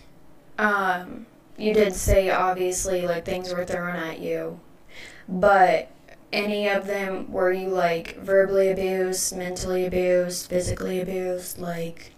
um, 0.58 1.26
you 1.58 1.74
did 1.74 1.94
say 1.94 2.30
obviously 2.30 3.02
like 3.02 3.24
things 3.26 3.52
were 3.52 3.66
thrown 3.66 3.96
at 3.96 4.20
you, 4.20 4.60
but 5.30 5.88
any 6.32 6.68
of 6.68 6.86
them 6.86 7.30
were 7.32 7.52
you 7.52 7.68
like 7.68 8.16
verbally 8.18 8.70
abused, 8.70 9.36
mentally 9.36 9.86
abused, 9.86 10.48
physically 10.48 11.00
abused? 11.00 11.58
Like, 11.58 12.12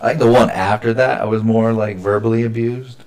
I 0.00 0.08
think 0.08 0.20
the 0.20 0.30
one 0.30 0.50
after 0.50 0.92
that, 0.94 1.20
I 1.20 1.24
was 1.24 1.42
more 1.42 1.72
like 1.72 1.96
verbally 1.96 2.42
abused. 2.42 3.04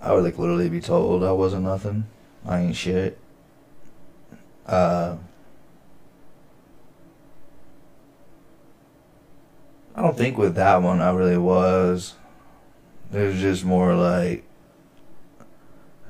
I 0.00 0.12
would 0.12 0.24
like 0.24 0.38
literally 0.38 0.68
be 0.68 0.80
told 0.80 1.22
I 1.22 1.32
wasn't 1.32 1.64
nothing. 1.64 2.06
I 2.46 2.60
ain't 2.60 2.76
shit. 2.76 3.18
Uh, 4.66 5.16
I 9.94 10.02
don't 10.02 10.16
think 10.16 10.38
with 10.38 10.54
that 10.54 10.82
one 10.82 11.00
I 11.00 11.10
really 11.12 11.38
was. 11.38 12.14
It 13.12 13.18
was 13.18 13.40
just 13.40 13.64
more 13.64 13.94
like 13.94 14.44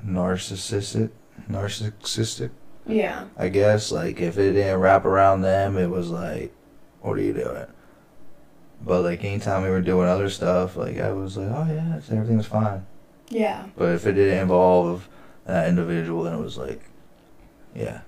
narcissistic, 0.06 1.10
narcissistic. 1.52 2.50
yeah, 2.86 3.26
I 3.36 3.48
guess 3.48 3.92
like 3.92 4.20
if 4.20 4.38
it 4.38 4.52
didn't 4.52 4.80
wrap 4.80 5.04
around 5.04 5.42
them, 5.42 5.76
it 5.76 5.88
was 5.90 6.10
like, 6.10 6.52
what 7.00 7.18
are 7.18 7.22
you 7.22 7.32
doing? 7.34 7.66
But 8.84 9.02
like 9.02 9.22
anytime 9.24 9.62
we 9.62 9.70
were 9.70 9.80
doing 9.80 10.08
other 10.08 10.28
stuff, 10.30 10.76
like 10.76 10.98
I 10.98 11.12
was 11.12 11.36
like, 11.36 11.48
oh 11.50 11.66
yeah, 11.72 12.00
everything's 12.16 12.46
fine. 12.46 12.84
yeah, 13.28 13.66
But 13.76 13.90
if 13.94 14.06
it 14.06 14.14
didn't 14.14 14.38
involve 14.42 15.08
that 15.46 15.68
individual, 15.68 16.24
then 16.24 16.34
it 16.34 16.40
was 16.42 16.58
like, 16.58 16.82
yeah. 17.74 18.00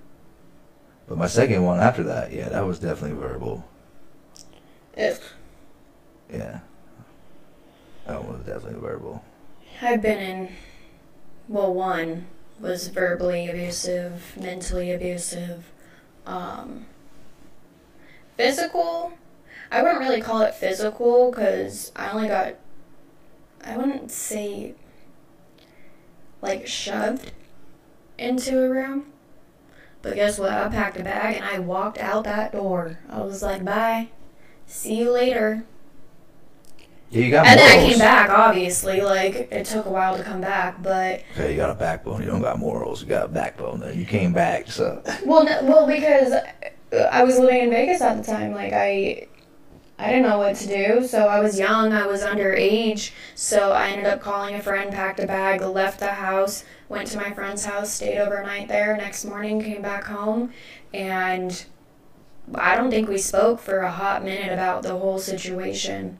But 1.06 1.18
my 1.18 1.26
second 1.28 1.62
one 1.64 1.80
after 1.80 2.02
that, 2.04 2.32
yeah, 2.32 2.48
that 2.48 2.66
was 2.66 2.78
definitely 2.78 3.18
verbal. 3.18 3.64
Ugh. 4.98 5.20
Yeah, 6.32 6.60
that 8.06 8.24
one 8.24 8.38
was 8.38 8.46
definitely 8.46 8.80
verbal. 8.80 9.22
I've 9.82 10.00
been 10.02 10.18
in. 10.18 10.48
Well, 11.48 11.74
one 11.74 12.26
was 12.60 12.88
verbally 12.88 13.48
abusive, 13.48 14.34
mentally 14.40 14.92
abusive, 14.92 15.70
um, 16.26 16.86
physical. 18.36 19.12
I 19.70 19.82
wouldn't 19.82 20.00
really 20.00 20.20
call 20.20 20.42
it 20.42 20.54
physical 20.54 21.30
because 21.30 21.92
I 21.96 22.10
only 22.10 22.28
got. 22.28 22.54
I 23.64 23.76
wouldn't 23.76 24.10
say. 24.10 24.74
Like 26.42 26.66
shoved 26.66 27.32
into 28.18 28.62
a 28.62 28.68
room. 28.68 29.06
But 30.02 30.16
guess 30.16 30.38
what? 30.38 30.52
I 30.52 30.68
packed 30.68 31.00
a 31.00 31.02
bag 31.02 31.36
and 31.36 31.44
I 31.44 31.58
walked 31.58 31.96
out 31.98 32.24
that 32.24 32.52
door. 32.52 32.98
I 33.08 33.22
was 33.22 33.42
like, 33.42 33.64
bye. 33.64 34.08
See 34.66 34.96
you 34.96 35.10
later. 35.10 35.64
Yeah, 37.14 37.24
you 37.24 37.30
got 37.30 37.46
And 37.46 37.60
then 37.60 37.78
I 37.78 37.90
came 37.90 37.98
back, 37.98 38.28
obviously. 38.30 39.00
Like, 39.00 39.48
it 39.52 39.66
took 39.66 39.86
a 39.86 39.90
while 39.90 40.16
to 40.16 40.24
come 40.24 40.40
back, 40.40 40.82
but. 40.82 41.22
Okay, 41.32 41.52
you 41.52 41.56
got 41.56 41.70
a 41.70 41.74
backbone. 41.74 42.20
You 42.20 42.26
don't 42.26 42.42
got 42.42 42.58
morals. 42.58 43.02
You 43.02 43.08
got 43.08 43.26
a 43.26 43.28
backbone. 43.28 43.80
Then 43.80 43.98
you 43.98 44.04
came 44.04 44.32
back. 44.32 44.70
So 44.70 45.00
Well, 45.24 45.44
no, 45.44 45.62
well, 45.62 45.86
because 45.86 46.32
I 46.92 47.22
was 47.22 47.38
living 47.38 47.62
in 47.62 47.70
Vegas 47.70 48.00
at 48.00 48.16
the 48.16 48.24
time. 48.24 48.52
Like, 48.52 48.72
I. 48.72 49.28
I 49.96 50.08
didn't 50.08 50.24
know 50.28 50.38
what 50.38 50.56
to 50.56 50.66
do, 50.66 51.06
so 51.06 51.28
I 51.28 51.38
was 51.38 51.56
young, 51.56 51.92
I 51.92 52.04
was 52.04 52.22
underage, 52.22 53.12
so 53.36 53.70
I 53.70 53.90
ended 53.90 54.06
up 54.06 54.20
calling 54.20 54.56
a 54.56 54.60
friend, 54.60 54.90
packed 54.90 55.20
a 55.20 55.26
bag, 55.26 55.60
left 55.60 56.00
the 56.00 56.08
house, 56.08 56.64
went 56.88 57.06
to 57.12 57.16
my 57.16 57.30
friend's 57.30 57.64
house, 57.64 57.92
stayed 57.92 58.18
overnight 58.18 58.66
there. 58.66 58.96
Next 58.96 59.24
morning, 59.24 59.62
came 59.62 59.82
back 59.82 60.02
home, 60.02 60.50
and 60.92 61.64
I 62.56 62.74
don't 62.74 62.90
think 62.90 63.08
we 63.08 63.18
spoke 63.18 63.60
for 63.60 63.78
a 63.78 63.90
hot 63.92 64.24
minute 64.24 64.52
about 64.52 64.82
the 64.82 64.98
whole 64.98 65.20
situation. 65.20 66.18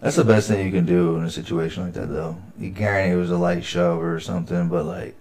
That's 0.00 0.16
the 0.16 0.24
best 0.24 0.48
thing 0.48 0.64
you 0.64 0.72
can 0.72 0.86
do 0.86 1.16
in 1.16 1.24
a 1.24 1.30
situation 1.30 1.82
like 1.84 1.94
that, 1.94 2.06
though. 2.06 2.36
You 2.58 2.70
guarantee 2.70 3.12
it 3.12 3.16
was 3.16 3.30
a 3.30 3.36
light 3.36 3.64
shove 3.64 4.02
or 4.02 4.20
something, 4.20 4.68
but 4.68 4.84
like 4.84 5.16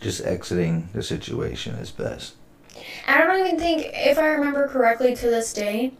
just 0.00 0.24
exiting 0.24 0.88
the 0.92 1.02
situation 1.02 1.74
is 1.74 1.90
best. 1.90 2.34
I 3.06 3.18
don't 3.18 3.44
even 3.44 3.58
think, 3.58 3.90
if 3.92 4.18
I 4.18 4.26
remember 4.26 4.68
correctly 4.68 5.14
to 5.16 5.26
this 5.26 5.52
day, 5.52 5.92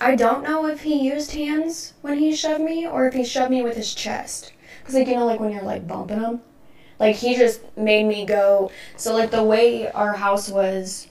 I 0.00 0.14
don't 0.14 0.44
know 0.44 0.66
if 0.66 0.82
he 0.82 1.06
used 1.06 1.32
hands 1.32 1.94
when 2.02 2.18
he 2.18 2.34
shoved 2.34 2.62
me 2.62 2.86
or 2.86 3.06
if 3.06 3.14
he 3.14 3.24
shoved 3.24 3.50
me 3.50 3.62
with 3.62 3.76
his 3.76 3.94
chest. 3.94 4.52
Because, 4.80 4.94
like, 4.94 5.08
you 5.08 5.14
know, 5.14 5.26
like 5.26 5.40
when 5.40 5.52
you're 5.52 5.62
like 5.62 5.86
bumping 5.86 6.20
him? 6.20 6.40
Like, 6.98 7.16
he 7.16 7.34
just 7.34 7.60
made 7.76 8.06
me 8.06 8.24
go. 8.24 8.70
So, 8.96 9.12
like, 9.14 9.32
the 9.32 9.42
way 9.42 9.90
our 9.90 10.12
house 10.12 10.48
was, 10.48 11.08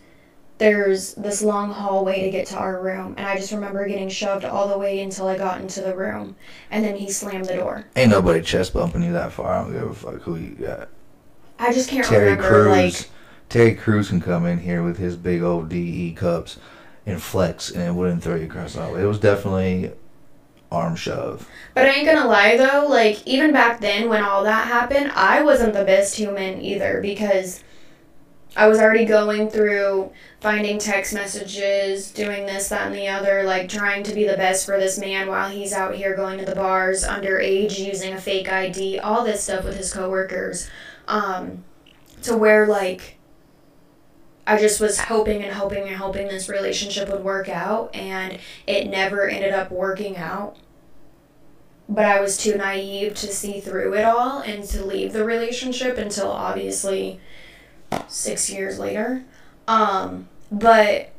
there's 0.62 1.16
this 1.16 1.42
long 1.42 1.72
hallway 1.72 2.22
to 2.22 2.30
get 2.30 2.46
to 2.46 2.56
our 2.56 2.80
room. 2.80 3.16
And 3.18 3.26
I 3.26 3.36
just 3.36 3.52
remember 3.52 3.88
getting 3.88 4.10
shoved 4.10 4.46
all 4.46 4.68
the 4.68 4.78
way 4.78 5.02
until 5.02 5.28
I 5.28 5.36
got 5.36 5.60
into 5.60 5.82
the 5.82 5.96
room. 5.96 6.36
And 6.70 6.86
then 6.86 6.96
he 6.96 7.10
slammed 7.10 7.46
the 7.46 7.56
door. 7.56 7.86
Ain't 7.96 8.12
nobody 8.12 8.44
chest 8.44 8.72
bumping 8.72 9.02
you 9.02 9.12
that 9.14 9.32
far. 9.32 9.52
I 9.52 9.64
don't 9.64 9.74
give 9.74 9.90
a 9.90 9.94
fuck 9.96 10.22
who 10.22 10.36
you 10.36 10.52
got. 10.52 10.90
I 11.58 11.74
just 11.74 11.90
can't 11.90 12.06
Terry 12.06 12.36
remember, 12.36 12.48
Crews. 12.48 12.68
like. 12.68 13.10
Terry 13.50 13.74
Crews 13.74 14.10
can 14.10 14.22
come 14.22 14.46
in 14.46 14.60
here 14.60 14.84
with 14.84 14.98
his 14.98 15.18
big 15.18 15.42
old 15.42 15.68
DE 15.68 16.14
cups 16.14 16.60
and 17.08 17.20
flex, 17.20 17.72
and 17.72 17.82
it 17.82 17.94
wouldn't 17.96 18.22
throw 18.22 18.36
you 18.36 18.46
across 18.46 18.76
the 18.76 18.84
hallway. 18.84 19.02
It 19.02 19.08
was 19.08 19.20
definitely 19.20 19.94
arm 20.72 20.96
shove. 20.96 21.50
But 21.74 21.88
I 21.88 21.94
ain't 21.94 22.06
gonna 22.06 22.30
lie 22.30 22.56
though, 22.56 22.86
like 22.88 23.28
even 23.28 23.52
back 23.52 23.82
then 23.82 24.10
when 24.10 24.24
all 24.24 24.44
that 24.44 24.68
happened, 24.68 25.12
I 25.16 25.42
wasn't 25.42 25.74
the 25.74 25.84
best 25.84 26.16
human 26.16 26.62
either 26.62 27.02
because 27.02 27.64
I 28.56 28.68
was 28.68 28.80
already 28.80 29.06
going 29.06 29.50
through 29.50 30.12
finding 30.42 30.78
text 30.78 31.14
messages, 31.14 32.12
doing 32.12 32.46
this, 32.46 32.68
that, 32.70 32.88
and 32.88 32.96
the 32.96 33.08
other, 33.08 33.44
like 33.44 33.70
trying 33.70 34.04
to 34.04 34.14
be 34.14 34.26
the 34.26 34.36
best 34.36 34.66
for 34.66 34.78
this 34.78 35.00
man 35.00 35.30
while 35.30 35.50
he's 35.50 35.72
out 35.72 35.96
here 35.96 36.16
going 36.16 36.38
to 36.40 36.46
the 36.46 36.56
bars 36.56 37.06
underage, 37.06 37.80
using 37.80 38.14
a 38.14 38.20
fake 38.20 38.52
ID, 38.52 39.00
all 39.00 39.24
this 39.24 39.44
stuff 39.44 39.64
with 39.64 39.78
his 39.78 39.94
coworkers. 39.94 40.70
Um, 41.08 41.64
to 42.24 42.36
where 42.38 42.68
like 42.68 43.18
I 44.46 44.58
just 44.58 44.82
was 44.82 45.00
hoping 45.00 45.44
and 45.44 45.54
hoping 45.54 45.88
and 45.88 45.96
hoping 45.96 46.28
this 46.28 46.50
relationship 46.50 47.10
would 47.10 47.24
work 47.24 47.48
out, 47.48 47.96
and 47.96 48.38
it 48.68 48.90
never 48.90 49.30
ended 49.30 49.54
up 49.54 49.72
working 49.72 50.18
out 50.18 50.58
but 51.92 52.06
I 52.06 52.22
was 52.22 52.38
too 52.38 52.56
naive 52.56 53.16
to 53.16 53.28
see 53.28 53.60
through 53.60 53.94
it 53.96 54.06
all 54.06 54.40
and 54.40 54.64
to 54.64 54.86
leave 54.86 55.12
the 55.12 55.26
relationship 55.26 55.98
until 55.98 56.30
obviously 56.32 57.20
six 58.08 58.50
years 58.50 58.80
later. 58.80 59.24
Um, 59.68 60.28
but 60.52 61.12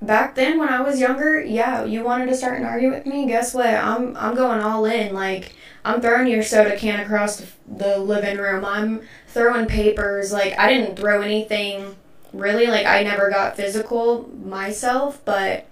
back 0.00 0.34
then 0.34 0.58
when 0.58 0.68
I 0.68 0.80
was 0.80 1.00
younger, 1.00 1.40
yeah, 1.40 1.84
you 1.84 2.02
wanted 2.02 2.26
to 2.26 2.36
start 2.36 2.58
an 2.58 2.66
argument 2.66 3.04
with 3.04 3.14
me. 3.14 3.26
Guess 3.26 3.54
what? 3.54 3.66
I'm 3.66 4.16
I'm 4.16 4.34
going 4.34 4.60
all 4.60 4.84
in. 4.84 5.14
Like 5.14 5.54
I'm 5.84 6.00
throwing 6.00 6.28
your 6.28 6.42
soda 6.42 6.76
can 6.76 7.00
across 7.00 7.36
the, 7.36 7.46
the 7.66 7.98
living 7.98 8.38
room. 8.38 8.64
I'm 8.64 9.02
throwing 9.28 9.66
papers. 9.66 10.32
Like 10.32 10.58
I 10.58 10.68
didn't 10.72 10.96
throw 10.96 11.22
anything 11.22 11.96
really. 12.32 12.66
Like 12.66 12.86
I 12.86 13.02
never 13.02 13.30
got 13.30 13.56
physical 13.56 14.28
myself, 14.44 15.24
but 15.24 15.66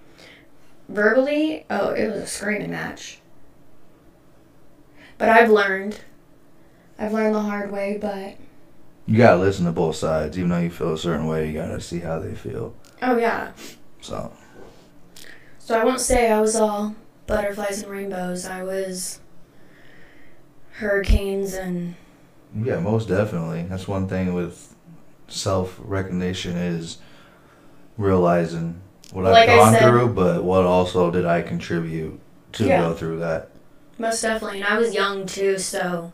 verbally, 0.89 1.65
oh, 1.69 1.89
it 1.89 2.07
was 2.07 2.21
a 2.21 2.27
screaming 2.27 2.71
match. 2.71 3.19
But 5.17 5.29
I've 5.29 5.51
learned. 5.51 6.01
I've 6.97 7.13
learned 7.13 7.35
the 7.35 7.41
hard 7.41 7.71
way, 7.71 7.97
but 7.99 8.35
You 9.11 9.17
gotta 9.17 9.41
listen 9.41 9.65
to 9.65 9.73
both 9.73 9.97
sides. 9.97 10.37
Even 10.37 10.51
though 10.51 10.59
you 10.59 10.69
feel 10.69 10.93
a 10.93 10.97
certain 10.97 11.27
way, 11.27 11.45
you 11.47 11.53
gotta 11.53 11.81
see 11.81 11.99
how 11.99 12.19
they 12.19 12.33
feel. 12.33 12.73
oh 13.01 13.17
yeah. 13.17 13.51
So 13.99 14.31
So 15.59 15.77
I 15.77 15.83
won't 15.83 15.99
say 15.99 16.31
I 16.31 16.39
was 16.39 16.55
all 16.55 16.95
butterflies 17.27 17.81
and 17.83 17.91
rainbows. 17.91 18.45
I 18.45 18.63
was 18.63 19.19
hurricanes 20.75 21.53
and 21.53 21.95
yeah, 22.55 22.79
most 22.79 23.09
definitely. 23.09 23.63
That's 23.63 23.85
one 23.85 24.07
thing 24.07 24.33
with 24.33 24.75
self 25.27 25.77
recognition 25.83 26.55
is 26.55 26.97
realizing 27.97 28.79
what 29.11 29.25
Like 29.25 29.49
I've 29.49 29.57
gone 29.59 29.73
said- 29.73 29.81
through, 29.89 30.13
but 30.13 30.43
what 30.45 30.63
also 30.63 31.11
did 31.11 31.25
I 31.25 31.41
contribute 31.41 32.17
to 32.53 32.65
Yeah. 32.65 32.79
go 32.79 32.93
through 32.93 33.19
that. 33.19 33.49
most 33.97 34.21
definitely. 34.21 34.61
And 34.61 34.67
I 34.69 34.77
was 34.77 34.93
young 34.93 35.25
too, 35.25 35.57
so 35.57 36.11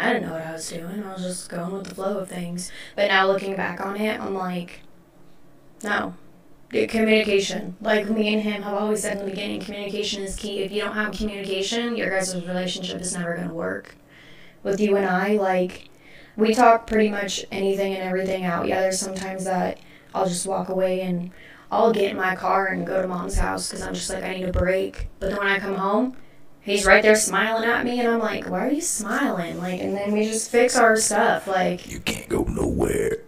I 0.00 0.14
didn't 0.14 0.28
know 0.28 0.32
what 0.32 0.46
I 0.46 0.52
was 0.52 0.68
doing. 0.68 1.04
I 1.04 1.12
was 1.12 1.22
just 1.22 1.50
going 1.50 1.72
with 1.72 1.84
the 1.84 1.94
flow 1.94 2.18
of 2.18 2.28
things. 2.28 2.72
But 2.96 3.08
now 3.08 3.26
looking 3.26 3.54
back 3.54 3.84
on 3.84 3.96
it, 3.96 4.18
I'm 4.18 4.34
like, 4.34 4.80
no. 5.84 6.14
Communication. 6.70 7.76
Like 7.80 8.08
me 8.08 8.32
and 8.32 8.42
him 8.42 8.62
have 8.62 8.74
always 8.74 9.02
said 9.02 9.18
in 9.18 9.24
the 9.24 9.30
beginning, 9.30 9.60
communication 9.60 10.22
is 10.22 10.36
key. 10.36 10.60
If 10.60 10.72
you 10.72 10.80
don't 10.80 10.94
have 10.94 11.12
communication, 11.12 11.96
your 11.96 12.10
guys' 12.10 12.34
relationship 12.34 13.00
is 13.00 13.14
never 13.14 13.36
gonna 13.36 13.52
work. 13.52 13.96
With 14.62 14.80
you 14.80 14.96
and 14.96 15.04
I, 15.04 15.34
like 15.34 15.90
we 16.36 16.54
talk 16.54 16.86
pretty 16.86 17.10
much 17.10 17.44
anything 17.50 17.94
and 17.94 18.02
everything 18.02 18.44
out. 18.44 18.68
Yeah, 18.68 18.80
there's 18.80 19.00
sometimes 19.00 19.44
that 19.44 19.80
I'll 20.14 20.26
just 20.26 20.46
walk 20.46 20.68
away 20.68 21.02
and 21.02 21.30
I'll 21.70 21.92
get 21.92 22.10
in 22.10 22.16
my 22.16 22.36
car 22.36 22.66
and 22.68 22.86
go 22.86 23.02
to 23.02 23.08
mom's 23.08 23.36
house 23.36 23.68
because 23.68 23.82
I'm 23.82 23.94
just 23.94 24.08
like 24.08 24.24
I 24.24 24.34
need 24.34 24.48
a 24.48 24.52
break. 24.52 25.08
But 25.18 25.30
then 25.30 25.38
when 25.38 25.48
I 25.48 25.58
come 25.58 25.74
home, 25.74 26.16
he's 26.62 26.84
right 26.86 27.02
there 27.02 27.16
smiling 27.16 27.68
at 27.68 27.84
me, 27.84 27.98
and 28.00 28.08
I'm 28.08 28.18
like, 28.20 28.48
why 28.48 28.66
are 28.66 28.70
you 28.72 28.80
smiling? 28.80 29.58
Like, 29.58 29.80
and 29.80 29.96
then 29.96 30.12
we 30.12 30.24
just 30.24 30.50
fix 30.50 30.76
our 30.76 30.96
stuff. 30.96 31.46
Like, 31.46 31.90
You 31.90 32.00
can't 32.00 32.28
go 32.28 32.42
nowhere. 32.44 33.18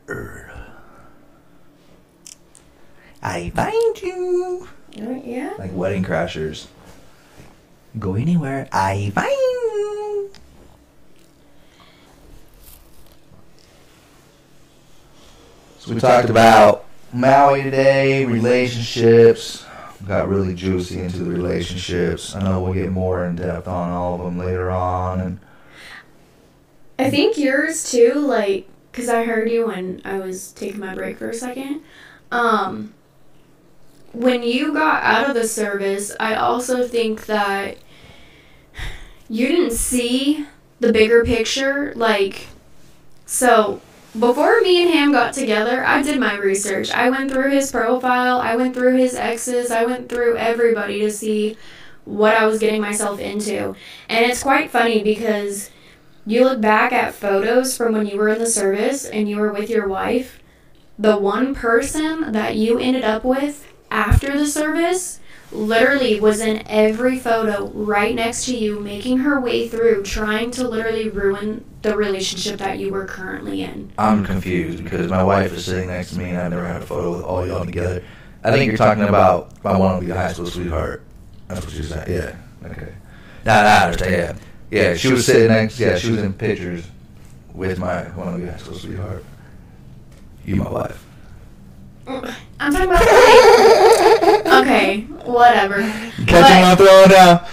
I 3.23 3.51
find 3.51 4.03
you. 4.03 4.69
oh, 5.01 5.23
yeah. 5.25 5.55
Like 5.59 5.73
wedding 5.73 6.05
crashers. 6.05 6.67
Go 7.99 8.15
anywhere. 8.15 8.69
I 8.73 9.11
find 9.15 9.31
you. 9.31 10.31
So 15.79 15.95
we 15.95 16.01
talked 16.01 16.31
about 16.31 16.85
Maui 17.13 17.63
today, 17.63 18.25
relationships. 18.25 19.65
Got 20.07 20.29
really 20.29 20.55
juicy 20.55 21.01
into 21.01 21.19
the 21.19 21.31
relationships. 21.31 22.35
I 22.35 22.43
know 22.43 22.61
we'll 22.61 22.75
get 22.75 22.91
more 22.91 23.25
in 23.25 23.37
depth 23.37 23.69
on 23.69 23.91
all 23.91 24.17
of 24.17 24.21
them 24.21 24.37
later 24.37 24.71
on. 24.71 25.21
And 25.21 25.41
I 26.99 27.09
think 27.09 27.39
yours 27.39 27.91
too, 27.91 28.15
like, 28.15 28.69
because 28.91 29.09
I 29.09 29.25
heard 29.25 29.49
you 29.51 29.69
when 29.69 30.03
I 30.05 30.19
was 30.19 30.53
taking 30.53 30.81
my 30.81 30.95
break 30.95 31.19
for 31.19 31.31
a 31.31 31.35
second. 31.35 31.83
Um, 32.31 32.95
when 34.13 34.43
you 34.43 34.73
got 34.73 35.03
out 35.03 35.29
of 35.29 35.35
the 35.35 35.47
service, 35.47 36.15
I 36.19 36.35
also 36.35 36.87
think 36.87 37.27
that 37.27 37.79
you 39.29 39.49
didn't 39.49 39.73
see 39.73 40.47
the 40.81 40.93
bigger 40.93 41.25
picture. 41.25 41.93
Like, 41.95 42.49
so 43.25 43.81
before 44.19 44.61
me 44.61 44.83
and 44.83 44.93
him 44.93 45.13
got 45.13 45.33
together, 45.33 45.85
I 45.85 46.03
did 46.03 46.21
my 46.21 46.37
research. 46.37 46.91
I 46.91 47.11
went 47.11 47.31
through 47.31 47.51
his 47.51 47.73
profile, 47.73 48.39
I 48.39 48.57
went 48.57 48.75
through 48.75 48.97
his 48.97 49.15
exes, 49.15 49.71
I 49.71 49.85
went 49.85 50.09
through 50.09 50.37
everybody 50.37 51.01
to 51.01 51.11
see 51.11 51.57
what 52.05 52.37
I 52.37 52.47
was 52.47 52.59
getting 52.59 52.81
myself 52.81 53.21
into. 53.21 53.75
And 54.09 54.25
it's 54.25 54.43
quite 54.43 54.71
funny 54.71 55.03
because 55.03 55.71
you 56.27 56.45
look 56.45 56.61
back 56.61 56.93
at 56.93 57.15
photos 57.15 57.77
from 57.77 57.95
when 57.95 58.07
you 58.07 58.17
were 58.17 58.29
in 58.29 58.39
the 58.39 58.47
service 58.47 59.05
and 59.05 59.29
you 59.29 59.39
were 59.39 59.53
with 59.53 59.71
your 59.71 59.89
wife, 59.89 60.41
the 60.99 61.17
one 61.17 61.55
person 61.55 62.33
that 62.33 62.57
you 62.57 62.79
ended 62.79 63.05
up 63.05 63.25
with 63.25 63.67
after 63.91 64.37
the 64.37 64.47
service 64.47 65.21
literally 65.53 66.21
was 66.21 66.41
in 66.41 66.67
every 66.67 67.19
photo 67.19 67.69
right 67.69 68.15
next 68.15 68.47
to 68.47 68.57
you, 68.57 68.81
making 68.81 69.19
her 69.19 69.41
way 69.41 69.69
through, 69.69 70.03
trying 70.03 70.51
to 70.53 70.67
literally 70.67 71.09
ruin 71.09 71.65
the 71.83 71.97
relationship 71.97 72.59
that 72.59 72.79
you 72.79 72.93
were 72.93 73.05
currently 73.05 73.63
in. 73.63 73.93
I'm 73.99 74.25
confused 74.25 74.83
because 74.83 75.11
my 75.11 75.23
wife 75.23 75.53
is 75.53 75.65
sitting 75.65 75.89
next 75.89 76.13
to 76.13 76.19
me 76.19 76.31
and 76.31 76.39
I've 76.39 76.51
never 76.51 76.67
had 76.67 76.83
a 76.83 76.87
photo 76.87 77.17
with 77.17 77.25
all 77.25 77.47
y'all 77.47 77.65
together. 77.65 78.03
I 78.45 78.51
think 78.51 78.67
you're 78.67 78.77
talking 78.77 79.05
about 79.05 79.63
my 79.63 79.77
one 79.77 80.01
to 80.01 80.07
be 80.07 80.13
high 80.13 80.33
school 80.33 80.47
sweetheart. 80.47 81.03
That's 81.49 81.65
what 81.65 81.75
you 81.75 81.83
said. 81.83 82.09
Yeah. 82.09 82.69
Okay. 82.71 82.93
Nah, 83.45 83.63
nah, 83.63 83.69
I 83.69 83.85
understand. 83.85 84.39
Yeah. 84.71 84.83
Yeah, 84.83 84.95
she 84.95 85.13
was 85.13 85.27
sitting 85.27 85.49
next. 85.49 85.79
Yeah, 85.79 85.99
she 85.99 86.11
was 86.11 86.23
in 86.23 86.33
pictures 86.33 86.87
with 87.53 87.79
my 87.79 88.05
one 88.17 88.33
to 88.33 88.39
be 88.39 88.51
high 88.51 88.57
school 88.57 88.75
sweetheart. 88.75 89.25
You, 90.47 90.57
my 90.57 90.71
wife. 90.71 91.05
I'm 92.07 92.73
talking 92.73 92.89
about 92.89 93.07
like, 93.07 94.47
okay, 94.65 95.07
whatever. 95.27 95.81
Catching 96.27 96.27
But- 96.27 96.63
my 96.63 96.75
throwing 96.77 97.09
down. 97.09 97.45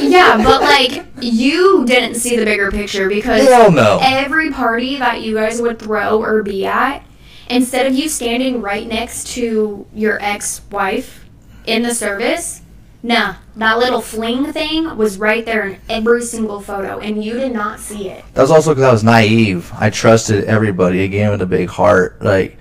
Yeah, 0.00 0.36
but 0.42 0.60
like 0.62 1.04
you 1.20 1.84
didn't 1.86 2.14
see 2.14 2.36
the 2.36 2.44
bigger 2.44 2.70
picture 2.70 3.08
because 3.08 3.46
Hell 3.46 3.70
no. 3.72 3.98
every 4.02 4.50
party 4.50 4.96
that 4.96 5.22
you 5.22 5.34
guys 5.34 5.60
would 5.60 5.78
throw 5.78 6.22
or 6.22 6.42
be 6.42 6.64
at, 6.66 7.02
instead 7.50 7.86
of 7.86 7.94
you 7.94 8.08
standing 8.08 8.60
right 8.62 8.86
next 8.86 9.26
to 9.34 9.86
your 9.92 10.18
ex-wife 10.22 11.24
in 11.66 11.82
the 11.82 11.92
service, 11.94 12.62
nah, 13.02 13.34
that 13.56 13.78
little 13.78 14.00
fling 14.00 14.52
thing 14.52 14.96
was 14.96 15.18
right 15.18 15.44
there 15.44 15.66
in 15.66 15.78
every 15.88 16.22
single 16.22 16.60
photo, 16.60 16.98
and 17.00 17.22
you 17.24 17.34
did 17.34 17.52
not 17.52 17.80
see 17.80 18.08
it. 18.08 18.24
That 18.34 18.42
was 18.42 18.50
also 18.52 18.70
because 18.70 18.84
I 18.84 18.92
was 18.92 19.04
naive. 19.04 19.72
I 19.76 19.90
trusted 19.90 20.44
everybody 20.44 21.02
again 21.02 21.30
with 21.32 21.42
a 21.42 21.46
big 21.46 21.68
heart. 21.68 22.22
Like 22.22 22.56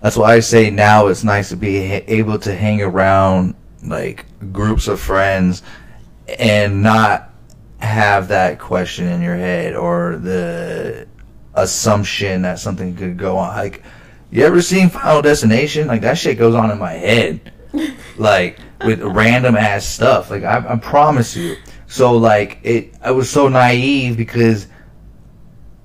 that's 0.00 0.16
why 0.16 0.34
I 0.34 0.40
say 0.40 0.68
now 0.70 1.06
it's 1.06 1.22
nice 1.24 1.48
to 1.50 1.56
be 1.56 1.76
able 1.78 2.38
to 2.40 2.54
hang 2.54 2.82
around 2.82 3.54
like 3.84 4.24
groups 4.52 4.88
of 4.88 5.00
friends 5.00 5.62
and 6.38 6.82
not 6.82 7.30
have 7.78 8.28
that 8.28 8.58
question 8.58 9.06
in 9.06 9.20
your 9.20 9.36
head 9.36 9.76
or 9.76 10.16
the 10.16 11.06
assumption 11.54 12.42
that 12.42 12.58
something 12.58 12.96
could 12.96 13.16
go 13.16 13.36
on. 13.36 13.56
Like 13.56 13.82
you 14.30 14.44
ever 14.44 14.62
seen 14.62 14.88
Final 14.88 15.22
Destination? 15.22 15.86
Like 15.86 16.00
that 16.00 16.18
shit 16.18 16.38
goes 16.38 16.54
on 16.54 16.70
in 16.70 16.78
my 16.78 16.92
head. 16.92 17.52
like 18.16 18.58
with 18.84 19.00
random 19.02 19.56
ass 19.56 19.84
stuff. 19.84 20.30
Like 20.30 20.44
I, 20.44 20.74
I 20.74 20.76
promise 20.76 21.36
you. 21.36 21.56
So 21.86 22.16
like 22.16 22.58
it, 22.62 22.94
I 23.02 23.10
was 23.10 23.30
so 23.30 23.48
naive 23.48 24.16
because 24.16 24.66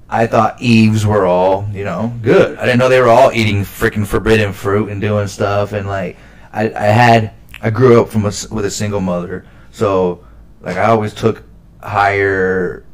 I 0.10 0.26
thought 0.26 0.62
Eves 0.62 1.06
were 1.06 1.26
all 1.26 1.68
you 1.72 1.84
know 1.84 2.14
good. 2.22 2.58
I 2.58 2.66
didn't 2.66 2.80
know 2.80 2.90
they 2.90 3.02
were 3.02 3.10
all 3.10 3.32
eating 3.32 3.62
freaking 3.62 4.08
forbidden 4.08 4.54
fruit 4.54 4.90
and 4.90 5.02
doing 5.02 5.28
stuff. 5.28 5.74
And 5.74 5.88
like 5.88 6.18
I, 6.52 6.72
I 6.72 6.86
had, 6.86 7.34
I 7.62 7.70
grew 7.70 8.02
up 8.02 8.10
from 8.10 8.24
a 8.24 8.32
with 8.52 8.66
a 8.66 8.72
single 8.72 9.02
mother, 9.02 9.46
so 9.72 10.26
like 10.62 10.78
I 10.78 10.86
always 10.86 11.14
took 11.14 11.44
higher 11.82 12.86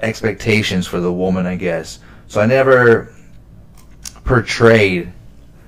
expectations 0.00 0.86
for 0.86 1.00
the 1.00 1.12
woman, 1.12 1.46
I 1.46 1.56
guess. 1.56 1.98
So 2.26 2.40
I 2.40 2.46
never 2.46 3.14
portrayed 4.24 5.12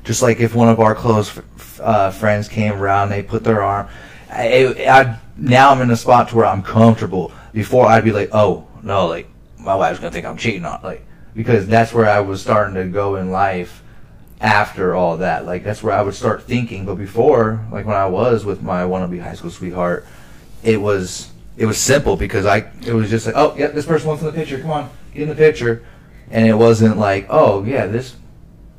just 0.05 0.23
like 0.23 0.41
if 0.41 0.55
one 0.55 0.69
of 0.69 0.81
our 0.81 0.95
close 0.95 1.41
uh, 1.81 2.11
friends 2.11 2.49
came 2.49 2.75
around, 2.75 3.11
they 3.11 3.23
put 3.23 3.45
their 3.45 3.63
arm. 3.63 3.89
I, 4.31 4.87
I 4.89 5.21
now 5.37 5.71
I'm 5.71 5.81
in 5.81 5.91
a 5.91 5.97
spot 5.97 6.31
to 6.31 6.37
where 6.37 6.47
I'm 6.47 6.63
comfortable. 6.63 7.33
Before 7.53 7.87
I'd 7.87 8.05
be 8.05 8.13
like, 8.13 8.31
oh 8.33 8.67
no, 8.83 9.07
like 9.07 9.29
my 9.59 9.75
wife's 9.75 10.01
gonna 10.01 10.11
think 10.11 10.27
I'm 10.27 10.37
cheating 10.37 10.65
on, 10.65 10.81
like 10.83 11.07
because 11.35 11.67
that's 11.67 11.93
where 11.93 12.09
I 12.09 12.21
was 12.21 12.43
starting 12.43 12.75
to 12.75 12.85
go 12.87 13.17
in 13.17 13.31
life 13.31 13.82
after 14.43 14.95
all 14.95 15.19
that. 15.19 15.47
Like 15.47 15.65
that's 15.65 15.83
where 15.83 15.95
I 15.95 16.03
would 16.03 16.15
start 16.15 16.43
thinking. 16.43 16.85
But 16.85 16.97
before, 16.97 17.65
like 17.71 17.87
when 17.87 17.97
I 17.97 18.07
was 18.07 18.45
with 18.45 18.63
my 18.63 18.83
wannabe 18.83 19.23
high 19.23 19.35
school 19.35 19.51
sweetheart, 19.51 20.05
it 20.63 20.81
was 20.81 21.31
it 21.57 21.67
was 21.67 21.79
simple 21.79 22.17
because 22.17 22.45
I 22.45 22.67
it 22.85 22.93
was 22.93 23.09
just 23.09 23.25
like, 23.27 23.37
oh 23.37 23.55
yeah, 23.57 23.69
this 23.69 23.87
person 23.87 24.09
wants 24.09 24.23
in 24.23 24.27
the 24.27 24.33
picture. 24.35 24.59
Come 24.59 24.71
on, 24.71 24.91
get 25.15 25.23
in 25.23 25.29
the 25.29 25.35
picture, 25.35 25.85
and 26.31 26.47
it 26.47 26.55
wasn't 26.55 26.99
like, 26.99 27.27
oh 27.31 27.65
yeah, 27.65 27.87
this 27.87 28.17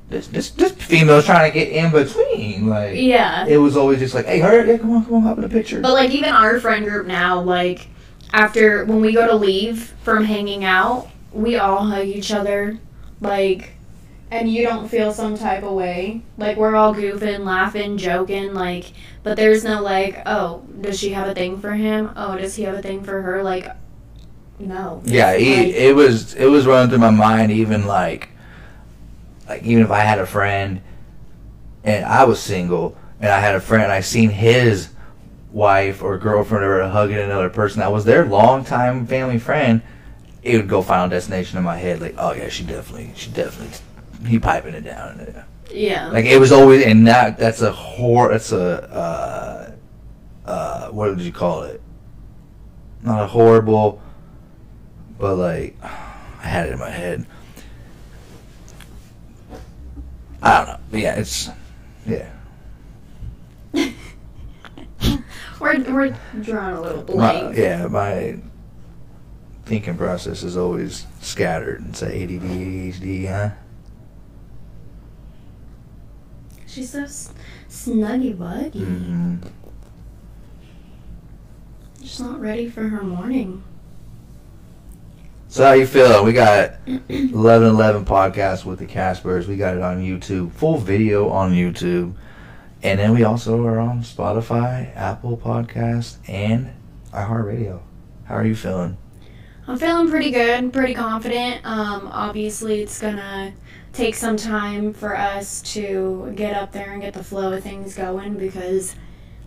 this 0.09 0.27
this 0.27 0.49
this 0.51 0.73
female's 0.73 1.25
trying 1.25 1.51
to 1.51 1.57
get 1.57 1.69
in 1.69 1.91
between. 1.91 2.67
Like 2.67 2.95
Yeah. 2.97 3.47
it 3.47 3.57
was 3.57 3.77
always 3.77 3.99
just 3.99 4.13
like, 4.13 4.25
hey, 4.25 4.39
hurry, 4.39 4.69
yeah, 4.69 4.77
come 4.77 4.91
on, 4.91 5.05
come 5.05 5.15
on, 5.15 5.21
hop 5.23 5.37
in 5.37 5.43
the 5.43 5.49
picture. 5.49 5.79
But 5.79 5.93
like 5.93 6.11
even 6.11 6.29
our 6.29 6.59
friend 6.59 6.85
group 6.85 7.07
now, 7.07 7.39
like 7.41 7.87
after 8.33 8.83
when 8.85 8.99
we 8.99 9.13
go 9.13 9.25
to 9.27 9.35
leave 9.35 9.93
from 10.03 10.25
hanging 10.25 10.65
out, 10.65 11.07
we 11.31 11.55
all 11.55 11.85
hug 11.85 12.05
each 12.05 12.31
other, 12.31 12.77
like, 13.21 13.72
and 14.33 14.51
you 14.51 14.63
don't 14.63 14.87
feel 14.87 15.13
some 15.13 15.37
type 15.37 15.63
of 15.63 15.73
way. 15.73 16.21
Like 16.37 16.57
we're 16.57 16.75
all 16.75 16.93
goofing, 16.93 17.45
laughing, 17.45 17.97
joking, 17.97 18.53
like, 18.53 18.91
but 19.21 19.37
there's 19.37 19.63
no 19.63 19.81
like, 19.81 20.21
oh, 20.25 20.63
does 20.81 20.99
she 20.99 21.11
have 21.11 21.27
a 21.27 21.35
thing 21.35 21.59
for 21.59 21.71
him? 21.73 22.11
Oh, 22.15 22.37
does 22.37 22.55
he 22.55 22.63
have 22.63 22.75
a 22.75 22.81
thing 22.81 23.03
for 23.03 23.21
her? 23.21 23.43
Like, 23.43 23.67
no. 24.59 25.01
Yeah, 25.05 25.31
it, 25.33 25.67
like- 25.67 25.75
it 25.75 25.95
was 25.95 26.33
it 26.33 26.47
was 26.47 26.65
running 26.65 26.89
through 26.89 26.99
my 26.99 27.11
mind 27.11 27.51
even 27.51 27.85
like 27.85 28.29
like 29.47 29.63
even 29.63 29.83
if 29.83 29.91
I 29.91 29.99
had 29.99 30.19
a 30.19 30.25
friend 30.25 30.81
and 31.83 32.03
I 32.03 32.23
was 32.23 32.39
single 32.39 32.97
and 33.19 33.31
I 33.31 33.39
had 33.39 33.55
a 33.55 33.59
friend 33.61 33.91
I 33.91 33.99
seen 34.01 34.31
his 34.31 34.89
wife 35.51 36.01
or 36.01 36.17
girlfriend 36.17 36.65
or 36.65 36.87
hugging 36.89 37.17
another 37.17 37.49
person 37.49 37.81
that 37.81 37.91
was 37.91 38.05
their 38.05 38.25
longtime 38.25 39.05
family 39.05 39.37
friend 39.37 39.83
it 40.41 40.57
would 40.57 40.67
go 40.67 40.81
Final 40.81 41.07
Destination 41.09 41.57
in 41.57 41.63
my 41.63 41.77
head. 41.77 42.01
Like, 42.01 42.15
oh 42.17 42.33
yeah, 42.33 42.49
she 42.49 42.63
definitely, 42.63 43.11
she 43.15 43.31
definitely, 43.31 43.77
he 44.25 44.39
piping 44.39 44.73
it 44.73 44.81
down. 44.81 45.43
Yeah. 45.71 46.09
Like 46.09 46.25
it 46.25 46.39
was 46.39 46.51
always, 46.51 46.85
and 46.85 47.07
that 47.07 47.37
that's 47.37 47.61
a 47.61 47.71
hor, 47.71 48.29
that's 48.29 48.51
a, 48.51 49.75
uh, 50.45 50.49
uh, 50.49 50.87
what 50.89 51.15
did 51.15 51.21
you 51.21 51.31
call 51.31 51.63
it? 51.63 51.81
Not 53.01 53.23
a 53.23 53.27
horrible, 53.27 54.01
but 55.19 55.35
like, 55.35 55.75
I 55.83 56.47
had 56.47 56.67
it 56.67 56.73
in 56.73 56.79
my 56.79 56.89
head. 56.89 57.25
I 60.41 60.57
don't 60.57 60.67
know. 60.67 60.79
But 60.91 60.99
yeah, 60.99 61.15
it's, 61.15 61.49
yeah. 62.05 62.29
we're 65.59 65.79
we're 65.91 66.15
drawing 66.41 66.75
a 66.75 66.81
little 66.81 67.03
My, 67.15 67.39
blank. 67.41 67.57
yeah, 67.57 67.87
my 67.87 68.37
thinking 69.65 69.97
process 69.97 70.43
is 70.43 70.57
always 70.57 71.05
scattered. 71.21 71.85
It's 71.89 72.03
ADD, 72.03 72.11
ADHD, 72.11 73.27
huh? 73.27 73.55
She's 76.73 76.89
so 76.91 77.03
s- 77.03 77.31
snuggy 77.69 78.35
wuggy. 78.35 78.83
hmm 78.85 79.35
She's 82.01 82.19
not 82.19 82.39
ready 82.41 82.69
for 82.69 82.87
her 82.87 83.01
morning. 83.03 83.63
So 85.47 85.63
how 85.63 85.73
you 85.73 85.85
feeling? 85.85 86.25
We 86.25 86.33
got 86.33 86.73
eleven 87.09 87.69
eleven 87.69 88.05
podcast 88.05 88.65
with 88.65 88.79
the 88.79 88.85
Caspers. 88.87 89.47
We 89.47 89.55
got 89.55 89.75
it 89.75 89.81
on 89.83 90.01
YouTube, 90.01 90.51
full 90.51 90.77
video 90.77 91.29
on 91.29 91.53
YouTube, 91.53 92.15
and 92.81 92.99
then 92.99 93.13
we 93.13 93.23
also 93.23 93.63
are 93.65 93.79
on 93.79 94.01
Spotify, 94.01 94.95
Apple 94.95 95.37
Podcast, 95.37 96.17
and 96.27 96.71
iHeartRadio. 97.13 97.81
How 98.25 98.35
are 98.35 98.45
you 98.45 98.55
feeling? 98.55 98.97
I'm 99.67 99.77
feeling 99.77 100.09
pretty 100.09 100.31
good, 100.31 100.73
pretty 100.73 100.93
confident. 100.95 101.63
Um, 101.65 102.09
obviously, 102.11 102.81
it's 102.81 102.99
gonna 102.99 103.53
take 103.93 104.15
some 104.15 104.35
time 104.35 104.91
for 104.91 105.15
us 105.15 105.61
to 105.61 106.33
get 106.35 106.55
up 106.55 106.71
there 106.71 106.91
and 106.91 107.01
get 107.01 107.13
the 107.13 107.23
flow 107.23 107.53
of 107.53 107.63
things 107.63 107.95
going 107.95 108.35
because 108.37 108.95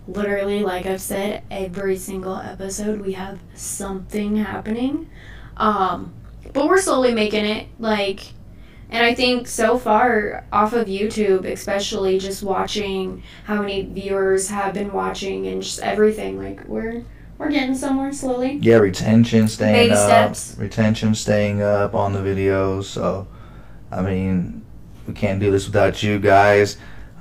literally, 0.09 0.63
like 0.63 0.87
I've 0.87 1.01
said, 1.01 1.43
every 1.51 1.97
single 1.97 2.37
episode 2.37 3.01
we 3.01 3.13
have 3.15 3.41
something 3.55 4.37
happening. 4.37 5.11
Um, 5.57 6.15
but 6.53 6.67
we're 6.67 6.81
slowly 6.81 7.13
making 7.13 7.45
it. 7.45 7.67
Like, 7.81 8.33
and 8.89 9.05
I 9.05 9.15
think 9.15 9.49
so 9.49 9.79
far 9.79 10.45
off 10.53 10.73
of 10.73 10.87
YouTube, 10.87 11.45
especially 11.45 12.21
just 12.21 12.45
watching 12.45 13.25
how 13.45 13.61
many 13.61 13.83
viewers 13.83 14.49
have 14.49 14.75
been 14.75 14.93
watching 14.93 15.49
and 15.49 15.61
just 15.61 15.81
everything, 15.81 16.39
like 16.39 16.67
we're 16.69 17.03
we're 17.39 17.51
getting 17.51 17.75
somewhere 17.75 18.13
slowly. 18.13 18.59
Yeah, 18.63 18.77
retention 18.77 19.49
staying 19.49 19.75
Baby 19.75 19.93
up. 19.93 20.35
steps. 20.37 20.57
Retention 20.59 21.15
staying 21.15 21.63
up 21.63 21.95
on 21.95 22.13
the 22.13 22.21
videos. 22.21 22.85
So, 22.85 23.27
I 23.97 24.03
mean, 24.03 24.65
we 25.07 25.15
can't 25.15 25.41
do 25.41 25.51
this 25.51 25.67
without 25.67 26.03
you 26.03 26.19
guys. 26.19 26.77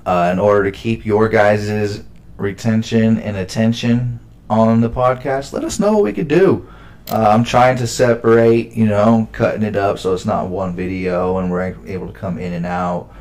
Uh, 0.06 0.30
in 0.32 0.38
order 0.38 0.64
to 0.70 0.72
keep 0.72 1.06
your 1.06 1.30
guys' 1.30 2.04
retention 2.38 3.18
and 3.18 3.38
attention 3.38 4.20
on 4.50 4.82
the 4.82 4.90
podcast, 4.90 5.54
let 5.54 5.64
us 5.64 5.80
know 5.80 5.94
what 5.94 6.04
we 6.04 6.14
could 6.14 6.28
do. 6.28 6.68
Uh, 7.12 7.30
I'm 7.30 7.44
trying 7.44 7.78
to 7.78 7.88
separate, 7.88 8.74
you 8.74 8.86
know, 8.86 9.28
cutting 9.32 9.64
it 9.64 9.76
up 9.76 9.98
so 10.00 10.14
it's 10.14 10.26
not 10.26 10.50
one 10.50 10.76
video 10.76 11.38
and 11.38 11.50
we're 11.50 11.76
able 11.88 12.08
to 12.08 12.14
come 12.14 12.38
in 12.38 12.54
and 12.54 12.66
out. 12.66 13.12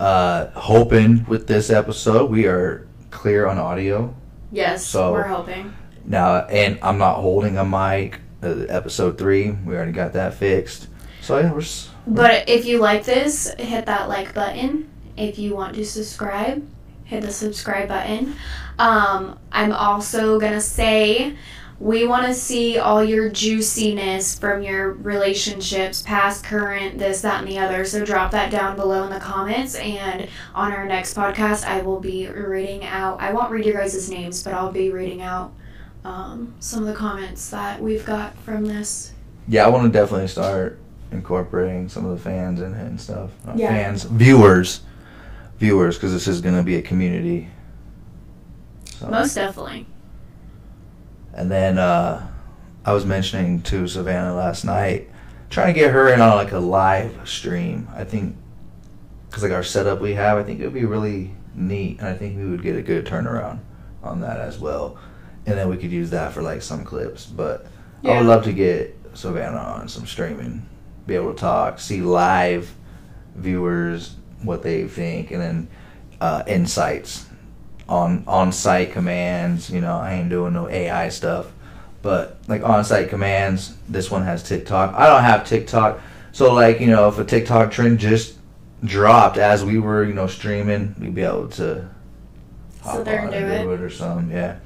Uh, 0.00 0.46
hoping 0.50 1.24
with 1.26 1.46
this 1.46 1.70
episode 1.70 2.30
we 2.30 2.46
are 2.46 2.86
clear 3.10 3.46
on 3.46 3.58
audio. 3.58 4.14
Yes, 4.50 4.84
So- 4.84 5.12
we're 5.12 5.22
hoping. 5.22 5.72
Now, 6.06 6.40
and 6.46 6.78
I'm 6.82 6.98
not 6.98 7.16
holding 7.16 7.56
a 7.56 7.64
mic. 7.64 8.20
Uh, 8.42 8.66
episode 8.68 9.16
three, 9.16 9.50
we 9.64 9.74
already 9.74 9.92
got 9.92 10.12
that 10.14 10.34
fixed. 10.34 10.88
So 11.24 11.38
yeah, 11.38 11.52
we're. 11.52 11.60
s- 11.60 11.88
But 12.06 12.48
if 12.50 12.66
you 12.66 12.78
like 12.78 13.04
this, 13.04 13.52
hit 13.58 13.86
that 13.86 14.08
like 14.10 14.34
button. 14.34 14.90
If 15.16 15.38
you 15.38 15.54
want 15.54 15.74
to 15.76 15.84
subscribe, 15.84 16.66
hit 17.04 17.22
the 17.22 17.30
subscribe 17.32 17.88
button. 17.88 18.34
Um, 18.78 19.38
I'm 19.50 19.72
also 19.72 20.38
gonna 20.38 20.60
say 20.60 21.34
we 21.80 22.06
want 22.06 22.26
to 22.26 22.34
see 22.34 22.78
all 22.78 23.02
your 23.02 23.28
juiciness 23.30 24.38
from 24.38 24.62
your 24.62 24.92
relationships, 24.92 26.02
past, 26.02 26.44
current, 26.44 26.98
this, 26.98 27.22
that, 27.22 27.40
and 27.42 27.50
the 27.50 27.58
other. 27.58 27.84
So 27.86 28.04
drop 28.04 28.30
that 28.32 28.50
down 28.50 28.76
below 28.76 29.04
in 29.04 29.10
the 29.10 29.18
comments. 29.18 29.74
And 29.76 30.28
on 30.54 30.72
our 30.72 30.84
next 30.84 31.16
podcast, 31.16 31.64
I 31.64 31.80
will 31.82 32.00
be 32.00 32.28
reading 32.28 32.84
out. 32.84 33.20
I 33.20 33.32
won't 33.32 33.50
read 33.50 33.64
your 33.64 33.74
guys' 33.78 34.08
names, 34.10 34.42
but 34.42 34.52
I'll 34.52 34.70
be 34.72 34.90
reading 34.90 35.22
out 35.22 35.52
um, 36.04 36.54
some 36.60 36.82
of 36.82 36.86
the 36.86 36.94
comments 36.94 37.48
that 37.50 37.80
we've 37.82 38.04
got 38.04 38.36
from 38.40 38.66
this. 38.66 39.12
Yeah, 39.48 39.66
I 39.66 39.68
want 39.68 39.92
to 39.92 39.98
definitely 39.98 40.28
start 40.28 40.78
incorporating 41.14 41.88
some 41.88 42.04
of 42.04 42.10
the 42.10 42.22
fans 42.22 42.60
in 42.60 42.74
it 42.74 42.86
and 42.86 43.00
stuff. 43.00 43.30
Not 43.46 43.56
Yeah. 43.56 43.68
Fans, 43.68 44.04
viewers, 44.04 44.80
viewers, 45.58 45.96
because 45.96 46.12
this 46.12 46.28
is 46.28 46.40
going 46.40 46.56
to 46.56 46.62
be 46.62 46.76
a 46.76 46.82
community. 46.82 47.48
So. 48.86 49.08
Most 49.08 49.34
definitely. 49.34 49.86
And 51.32 51.50
then 51.50 51.78
uh, 51.78 52.26
I 52.84 52.92
was 52.92 53.06
mentioning 53.06 53.62
to 53.62 53.88
Savannah 53.88 54.34
last 54.34 54.64
night, 54.64 55.08
trying 55.50 55.72
to 55.72 55.78
get 55.78 55.92
her 55.92 56.12
in 56.12 56.20
on 56.20 56.36
like 56.36 56.52
a 56.52 56.58
live 56.58 57.28
stream. 57.28 57.88
I 57.94 58.04
think 58.04 58.36
because 59.28 59.42
like 59.42 59.52
our 59.52 59.64
setup 59.64 60.00
we 60.00 60.14
have, 60.14 60.38
I 60.38 60.42
think 60.44 60.60
it 60.60 60.64
would 60.64 60.74
be 60.74 60.84
really 60.84 61.34
neat, 61.54 61.98
and 61.98 62.08
I 62.08 62.14
think 62.14 62.36
we 62.36 62.48
would 62.48 62.62
get 62.62 62.76
a 62.76 62.82
good 62.82 63.04
turnaround 63.04 63.58
on 64.02 64.20
that 64.20 64.38
as 64.38 64.58
well. 64.58 64.98
And 65.46 65.58
then 65.58 65.68
we 65.68 65.76
could 65.76 65.90
use 65.90 66.10
that 66.10 66.32
for 66.32 66.42
like 66.42 66.62
some 66.62 66.84
clips. 66.84 67.26
But 67.26 67.66
I 68.04 68.16
would 68.18 68.26
love 68.26 68.44
to 68.44 68.52
get 68.52 68.96
Savannah 69.14 69.56
on 69.56 69.88
some 69.88 70.06
streaming, 70.06 70.64
be 71.06 71.14
able 71.14 71.32
to 71.34 71.38
talk, 71.38 71.78
see 71.80 72.00
live 72.00 72.72
viewers 73.34 74.16
what 74.42 74.62
they 74.62 74.86
think, 74.86 75.30
and 75.30 75.40
then 75.40 75.68
uh, 76.20 76.42
insights 76.46 77.26
on 77.88 78.24
on 78.26 78.52
site 78.52 78.92
commands. 78.92 79.70
You 79.70 79.80
know, 79.80 79.96
I 79.96 80.14
ain't 80.14 80.30
doing 80.30 80.52
no 80.52 80.68
AI 80.68 81.08
stuff, 81.08 81.52
but 82.02 82.38
like 82.48 82.62
on 82.62 82.84
site 82.84 83.08
commands. 83.08 83.76
This 83.88 84.10
one 84.10 84.22
has 84.22 84.42
TikTok. 84.42 84.94
I 84.94 85.06
don't 85.06 85.22
have 85.22 85.46
TikTok, 85.46 86.00
so 86.32 86.52
like 86.52 86.80
you 86.80 86.86
know, 86.88 87.08
if 87.08 87.18
a 87.18 87.24
TikTok 87.24 87.70
trend 87.70 87.98
just 87.98 88.38
dropped 88.84 89.38
as 89.38 89.64
we 89.64 89.78
were 89.78 90.04
you 90.04 90.14
know 90.14 90.26
streaming, 90.26 90.94
we'd 90.98 91.14
be 91.14 91.22
able 91.22 91.48
to 91.48 91.88
Sit 92.84 93.04
there 93.06 93.20
and 93.20 93.30
do 93.30 93.72
it. 93.72 93.80
or 93.80 93.88
something. 93.88 94.30
Yeah, 94.30 94.58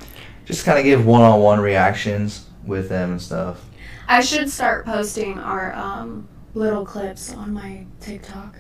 just 0.45 0.65
kind 0.65 0.79
of 0.79 0.85
give 0.85 1.07
one 1.07 1.23
on 1.23 1.41
one 1.41 1.61
reactions 1.61 2.47
with 2.65 2.89
them 2.89 3.13
and 3.13 3.23
stuff. 3.23 3.65
I 4.09 4.21
should 4.23 4.49
start 4.51 4.87
posting 4.87 5.39
our 5.39 5.75
um, 5.75 6.29
little 6.55 6.85
clips 6.85 7.33
on 7.35 7.53
my 7.53 7.85
TikTok. 8.01 8.57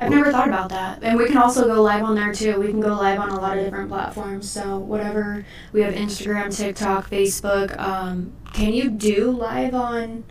I've 0.00 0.10
never 0.10 0.30
thought 0.30 0.46
about 0.46 0.68
that. 0.70 1.02
And 1.02 1.18
we 1.18 1.26
can 1.26 1.38
also 1.38 1.66
go 1.66 1.82
live 1.82 2.04
on 2.04 2.14
there 2.14 2.32
too. 2.32 2.60
We 2.60 2.68
can 2.68 2.78
go 2.80 2.94
live 2.94 3.18
on 3.18 3.30
a 3.30 3.40
lot 3.40 3.58
of 3.58 3.64
different 3.64 3.88
platforms. 3.88 4.48
So, 4.48 4.78
whatever. 4.78 5.44
We 5.72 5.80
have 5.82 5.92
Instagram, 5.94 6.56
TikTok, 6.56 7.10
Facebook. 7.10 7.76
Um, 7.80 8.32
can 8.52 8.72
you 8.72 8.90
do 8.90 9.32
live 9.32 9.74
on 9.74 10.22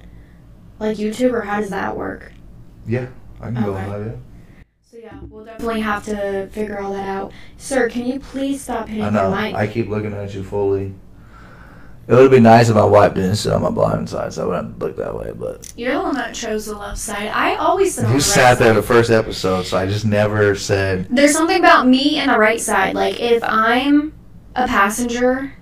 like 0.80 0.95
YouTube 0.97 1.34
or 1.34 1.41
how 1.41 1.60
does 1.60 1.70
that 1.72 1.97
work? 1.97 2.32
Yeah, 2.88 3.08
I 3.41 3.45
can 3.51 3.55
go 3.55 3.76
Okay. 3.76 3.88
live. 3.88 4.05
Yeah. 4.08 4.64
So, 4.89 4.97
yeah, 4.99 5.20
we'll 5.30 5.43
definitely 5.43 5.82
have 5.82 6.05
to 6.05 6.47
figure 6.53 6.80
all 6.80 6.93
that 6.93 7.10
out. 7.10 7.34
Sir, 7.58 7.89
can 7.89 8.05
you 8.05 8.22
please 8.22 8.62
stop 8.62 8.88
hitting 8.88 9.03
I 9.03 9.10
know. 9.10 9.30
mic? 9.36 9.53
I 9.53 9.68
keep 9.68 9.89
looking 9.89 10.14
at 10.14 10.34
you 10.34 10.45
fully. 10.45 10.93
It 12.08 12.16
would 12.16 12.32
be 12.32 12.39
nice 12.39 12.70
if 12.70 12.76
my 12.76 12.86
wife 12.86 13.16
didn't 13.16 13.36
sit 13.36 13.51
on 13.51 13.62
my 13.64 13.70
blind 13.70 14.10
side, 14.10 14.32
so 14.34 14.43
I 14.43 14.45
wouldn't 14.47 14.68
have 14.74 14.82
look 14.82 14.95
that 14.95 15.14
way. 15.14 15.34
But 15.36 15.74
You're 15.76 15.93
the 15.95 15.99
one 16.01 16.16
that 16.16 16.34
chose 16.34 16.66
the 16.66 16.78
left 16.78 16.97
side. 16.99 17.28
I 17.28 17.55
always 17.55 17.95
sit 17.95 18.05
on 18.05 18.12
you 18.12 18.20
the 18.20 18.24
right 18.24 18.24
sat 18.24 18.60
there 18.60 18.70
side. 18.74 18.78
the 18.78 18.88
first 18.88 19.10
episode, 19.12 19.64
so 19.66 19.78
I 19.78 19.86
just 19.86 20.05
never 20.05 20.55
said. 20.55 21.08
There's 21.10 21.34
something 21.34 21.60
about 21.60 21.86
me 21.88 22.18
and 22.18 22.32
the 22.32 22.38
right 22.39 22.62
side. 22.62 22.95
Like 22.95 23.20
if 23.20 23.43
I'm 23.43 24.14
a 24.55 24.68
passenger 24.68 25.53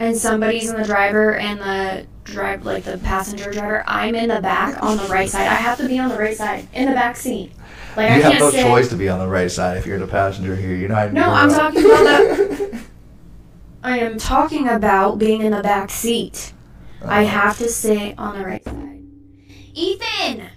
and 0.00 0.16
somebody's 0.16 0.68
in 0.70 0.76
the 0.76 0.84
driver 0.84 1.36
and 1.36 1.60
the 1.60 2.06
drive 2.24 2.64
like 2.66 2.82
the 2.82 2.98
passenger 2.98 3.52
driver, 3.52 3.84
I'm 3.86 4.16
in 4.16 4.28
the 4.30 4.40
back 4.40 4.82
on 4.82 4.96
the 4.96 5.04
right 5.04 5.28
side. 5.30 5.46
I 5.46 5.54
have 5.54 5.78
to 5.78 5.86
be 5.86 6.00
on 6.00 6.08
the 6.08 6.18
right 6.18 6.36
side 6.36 6.66
in 6.74 6.86
the 6.88 6.94
back 6.94 7.16
seat. 7.16 7.52
Like 7.96 8.10
I 8.10 8.16
you 8.16 8.22
have 8.22 8.32
can't 8.32 8.44
no 8.44 8.50
sit. 8.50 8.62
choice 8.64 8.88
to 8.88 8.96
be 8.96 9.08
on 9.08 9.20
the 9.20 9.28
right 9.28 9.50
side 9.50 9.76
if 9.76 9.86
you're 9.86 9.98
the 10.00 10.06
passenger 10.08 10.56
here. 10.56 10.74
You're 10.74 10.88
not. 10.88 11.12
No, 11.12 11.28
I'm 11.30 11.48
talking 11.50 11.84
about 11.84 12.02
the- 12.04 12.80
I 13.82 13.98
am 13.98 14.18
talking 14.18 14.68
about 14.68 15.18
being 15.18 15.42
in 15.42 15.52
the 15.52 15.62
back 15.62 15.90
seat. 15.90 16.52
I 17.04 17.24
Uh, 17.24 17.26
have 17.26 17.58
to 17.58 17.68
sit 17.68 18.16
on 18.18 18.38
the 18.38 18.44
right 18.44 18.64
side. 18.64 19.02
Ethan. 19.74 20.48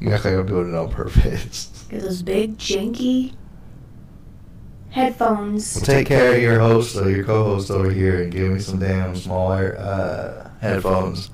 You 0.00 0.10
act 0.12 0.24
like 0.24 0.34
I'm 0.34 0.46
doing 0.46 0.72
it 0.72 0.76
on 0.76 0.90
purpose. 0.90 1.86
Get 1.90 2.02
those 2.02 2.22
big 2.22 2.58
janky 2.58 3.32
headphones. 4.90 5.76
Well, 5.76 5.84
take 5.84 6.06
care 6.06 6.34
of 6.34 6.42
your 6.42 6.58
host 6.60 6.96
or 6.96 7.10
your 7.10 7.24
co-host 7.24 7.70
over 7.70 7.90
here 7.90 8.22
and 8.22 8.32
give 8.32 8.50
me 8.52 8.60
some 8.60 8.78
damn 8.78 9.14
smaller 9.16 9.76
uh, 9.78 10.50
headphones. 10.60 11.30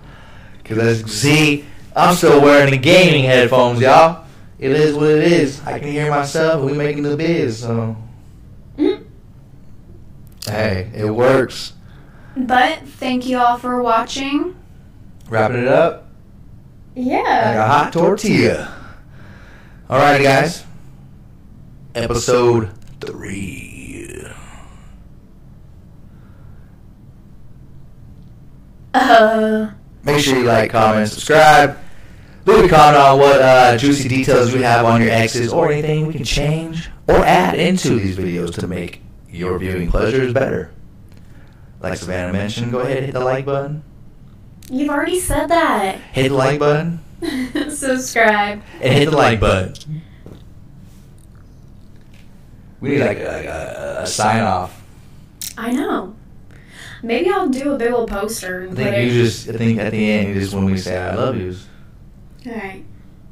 Cause 0.65 0.79
as 0.79 1.13
see, 1.13 1.65
I'm 1.97 2.15
still 2.15 2.41
wearing 2.41 2.71
the 2.71 2.79
gaming 2.79 3.25
headphones, 3.25 3.81
y'all. 3.81 4.25
It 4.61 4.73
is 4.73 4.95
what 4.95 5.09
it 5.09 5.25
is. 5.25 5.61
I 5.67 5.79
can 5.79 5.89
hear 5.89 6.11
myself. 6.11 6.63
We 6.63 6.75
making 6.75 7.03
the 7.03 7.17
biz, 7.17 7.61
so. 7.61 7.97
Mhm. 8.79 9.05
Hey, 10.47 10.91
it 10.95 11.11
works. 11.11 11.73
But 12.37 12.81
thank 12.87 13.27
you 13.27 13.39
all 13.39 13.57
for 13.57 13.83
watching. 13.83 14.55
Wrapping 15.31 15.63
it 15.63 15.69
up 15.69 16.09
like 16.95 17.07
a 17.07 17.09
Yeah. 17.09 17.67
hot 17.67 17.93
tortilla. 17.95 18.69
Alrighty, 19.89 20.23
guys. 20.25 20.65
Episode 21.95 22.69
three. 23.01 24.27
Uh, 28.93 29.71
Make 30.03 30.21
sure 30.21 30.37
you 30.39 30.45
like, 30.45 30.71
comment, 30.71 31.09
subscribe. 31.09 31.79
Comment 32.47 32.97
on 32.97 33.19
what 33.19 33.41
uh, 33.41 33.77
juicy 33.77 34.09
details 34.09 34.53
you 34.53 34.63
have 34.63 34.85
on 34.85 35.01
your 35.03 35.11
exes 35.11 35.53
or 35.53 35.71
anything 35.71 36.07
we 36.07 36.15
can 36.15 36.25
change 36.25 36.91
or 37.07 37.17
add 37.25 37.59
into 37.59 37.99
these 37.99 38.17
videos 38.17 38.55
to 38.59 38.67
make 38.67 39.03
your 39.29 39.59
viewing 39.59 39.91
pleasures 39.91 40.33
better. 40.33 40.73
Like 41.81 41.99
Savannah 41.99 42.33
mentioned, 42.33 42.73
go 42.73 42.81
ahead 42.81 42.99
and 42.99 43.07
hit 43.07 43.13
the 43.13 43.21
like 43.21 43.45
button. 43.47 43.83
you've 44.71 44.91
already 44.91 45.19
said 45.21 45.47
that. 45.49 45.97
Hit 46.13 46.29
the 46.29 46.35
like 46.35 46.59
button. 46.59 47.01
Subscribe. 47.71 48.63
And 48.81 48.93
hit 48.95 49.11
the 49.11 49.17
like 49.17 49.41
button. 49.41 50.03
We 52.81 52.91
need 52.91 53.01
like 53.01 53.19
a, 53.19 53.99
a, 53.99 54.03
a 54.03 54.07
sign 54.07 54.43
off. 54.43 54.83
I 55.59 55.73
know. 55.73 56.17
Maybe 57.03 57.31
I'll 57.31 57.49
do 57.49 57.75
a 57.75 57.79
big 57.79 57.93
old 57.93 58.11
poster. 58.11 58.69
I 58.71 58.75
think 58.75 58.97
you 58.97 59.23
just, 59.23 59.49
I 59.49 59.53
think 59.53 59.79
at 59.79 59.93
the 59.93 60.11
end, 60.11 60.35
just 60.35 60.55
when 60.55 60.65
we 60.65 60.79
say 60.79 60.97
I 60.99 61.15
love 61.15 61.37
yous. 61.37 61.67
All 62.47 62.53
right. 62.53 62.85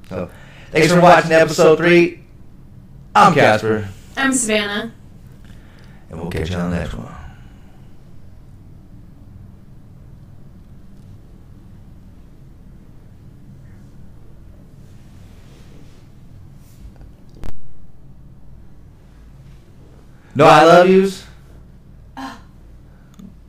So, 0.09 0.31
thanks 0.71 0.93
for 0.93 1.01
watching 1.01 1.33
episode 1.33 1.77
three. 1.77 2.21
I'm 3.15 3.35
Casper, 3.35 3.89
I'm 4.17 4.33
Savannah. 4.33 4.93
and 6.11 6.21
we'll 6.21 6.31
catch 6.31 6.51
you 6.51 6.57
on 6.57 6.71
the 6.71 6.77
next 6.77 6.95
one. 6.95 7.15
No, 20.35 20.45
I 20.47 20.65
love 20.65 20.89
yous. 20.89 21.25
Ah. 22.17 22.41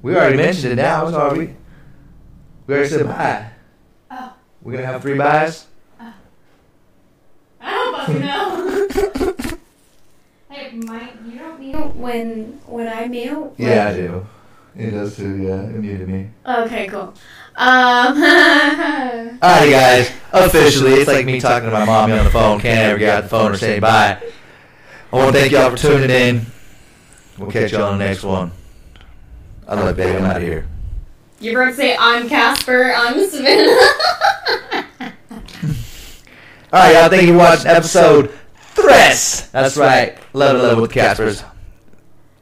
We 0.01 0.15
already 0.15 0.37
mentioned 0.37 0.73
it 0.73 0.75
now. 0.77 1.05
It's 1.07 1.15
already. 1.15 1.55
We 2.65 2.73
already 2.73 2.89
said 2.89 3.05
bye. 3.05 3.48
We're 4.61 4.73
gonna 4.73 4.85
have 4.85 5.01
three 5.01 5.17
buys. 5.17 5.65
I 7.61 7.71
don't 7.71 7.95
fucking 7.95 8.21
know. 8.21 9.57
hey, 10.49 10.71
Mike, 10.75 11.13
you 11.25 11.39
don't 11.39 11.59
mute 11.59 11.95
when 11.95 12.59
when 12.65 12.87
I 12.87 13.07
mute. 13.07 13.53
Yeah, 13.57 13.89
I 13.89 13.93
do. 13.93 14.25
It 14.75 14.91
does 14.91 15.15
too. 15.17 15.35
Yeah, 15.37 15.61
it 15.63 15.75
muted 15.75 16.07
me. 16.07 16.29
Okay, 16.45 16.87
cool. 16.87 17.13
Um. 17.55 18.15
Alrighty, 19.41 19.71
guys. 19.71 20.11
Officially, 20.31 20.93
it's 20.93 21.07
like 21.07 21.25
me 21.25 21.39
talking 21.39 21.69
to 21.69 21.73
my 21.73 21.85
mommy 21.85 22.13
on 22.13 22.25
the 22.25 22.31
phone. 22.31 22.59
Can't 22.59 22.79
ever 22.79 22.99
get 22.99 23.09
out 23.09 23.23
the 23.23 23.29
phone 23.29 23.51
or 23.51 23.57
say 23.57 23.79
bye. 23.79 24.21
I 25.11 25.15
want 25.15 25.33
to 25.33 25.39
thank 25.39 25.51
y'all 25.51 25.69
for 25.71 25.77
tuning 25.77 26.09
in. 26.09 26.45
We'll 27.37 27.49
catch 27.51 27.71
y'all 27.71 27.91
on 27.91 27.97
the 27.97 28.05
next 28.05 28.23
one. 28.23 28.51
I 29.67 29.75
love 29.75 29.97
you, 29.97 30.03
baby. 30.03 30.17
I'm 30.17 30.25
out 30.25 30.37
of 30.37 30.43
here. 30.43 30.67
you 31.39 31.57
were 31.57 31.65
to 31.65 31.73
say 31.73 31.95
I'm 31.97 32.27
Casper. 32.29 32.93
I'm 32.95 33.27
Savannah. 33.27 33.79
All 36.71 36.79
right, 36.81 36.93
y'all. 36.93 37.09
Thank 37.09 37.23
you 37.23 37.33
for 37.33 37.37
watching 37.39 37.67
episode 37.67 38.31
Threats. 38.73 39.47
That's 39.47 39.75
right. 39.77 40.17
Love 40.33 40.57
to 40.57 40.63
love 40.63 40.79
with 40.79 40.91
Caspers. 40.91 41.43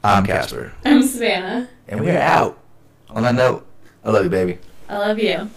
I'm 0.04 0.24
Casper, 0.24 0.72
I'm 0.84 1.02
Savannah. 1.02 1.68
and 1.88 2.00
we 2.00 2.10
are 2.10 2.18
out. 2.18 2.58
On 3.10 3.22
that 3.22 3.34
note, 3.34 3.66
I 4.04 4.10
love 4.10 4.24
you, 4.24 4.30
baby. 4.30 4.58
I 4.88 4.98
love 4.98 5.18
you. 5.18 5.50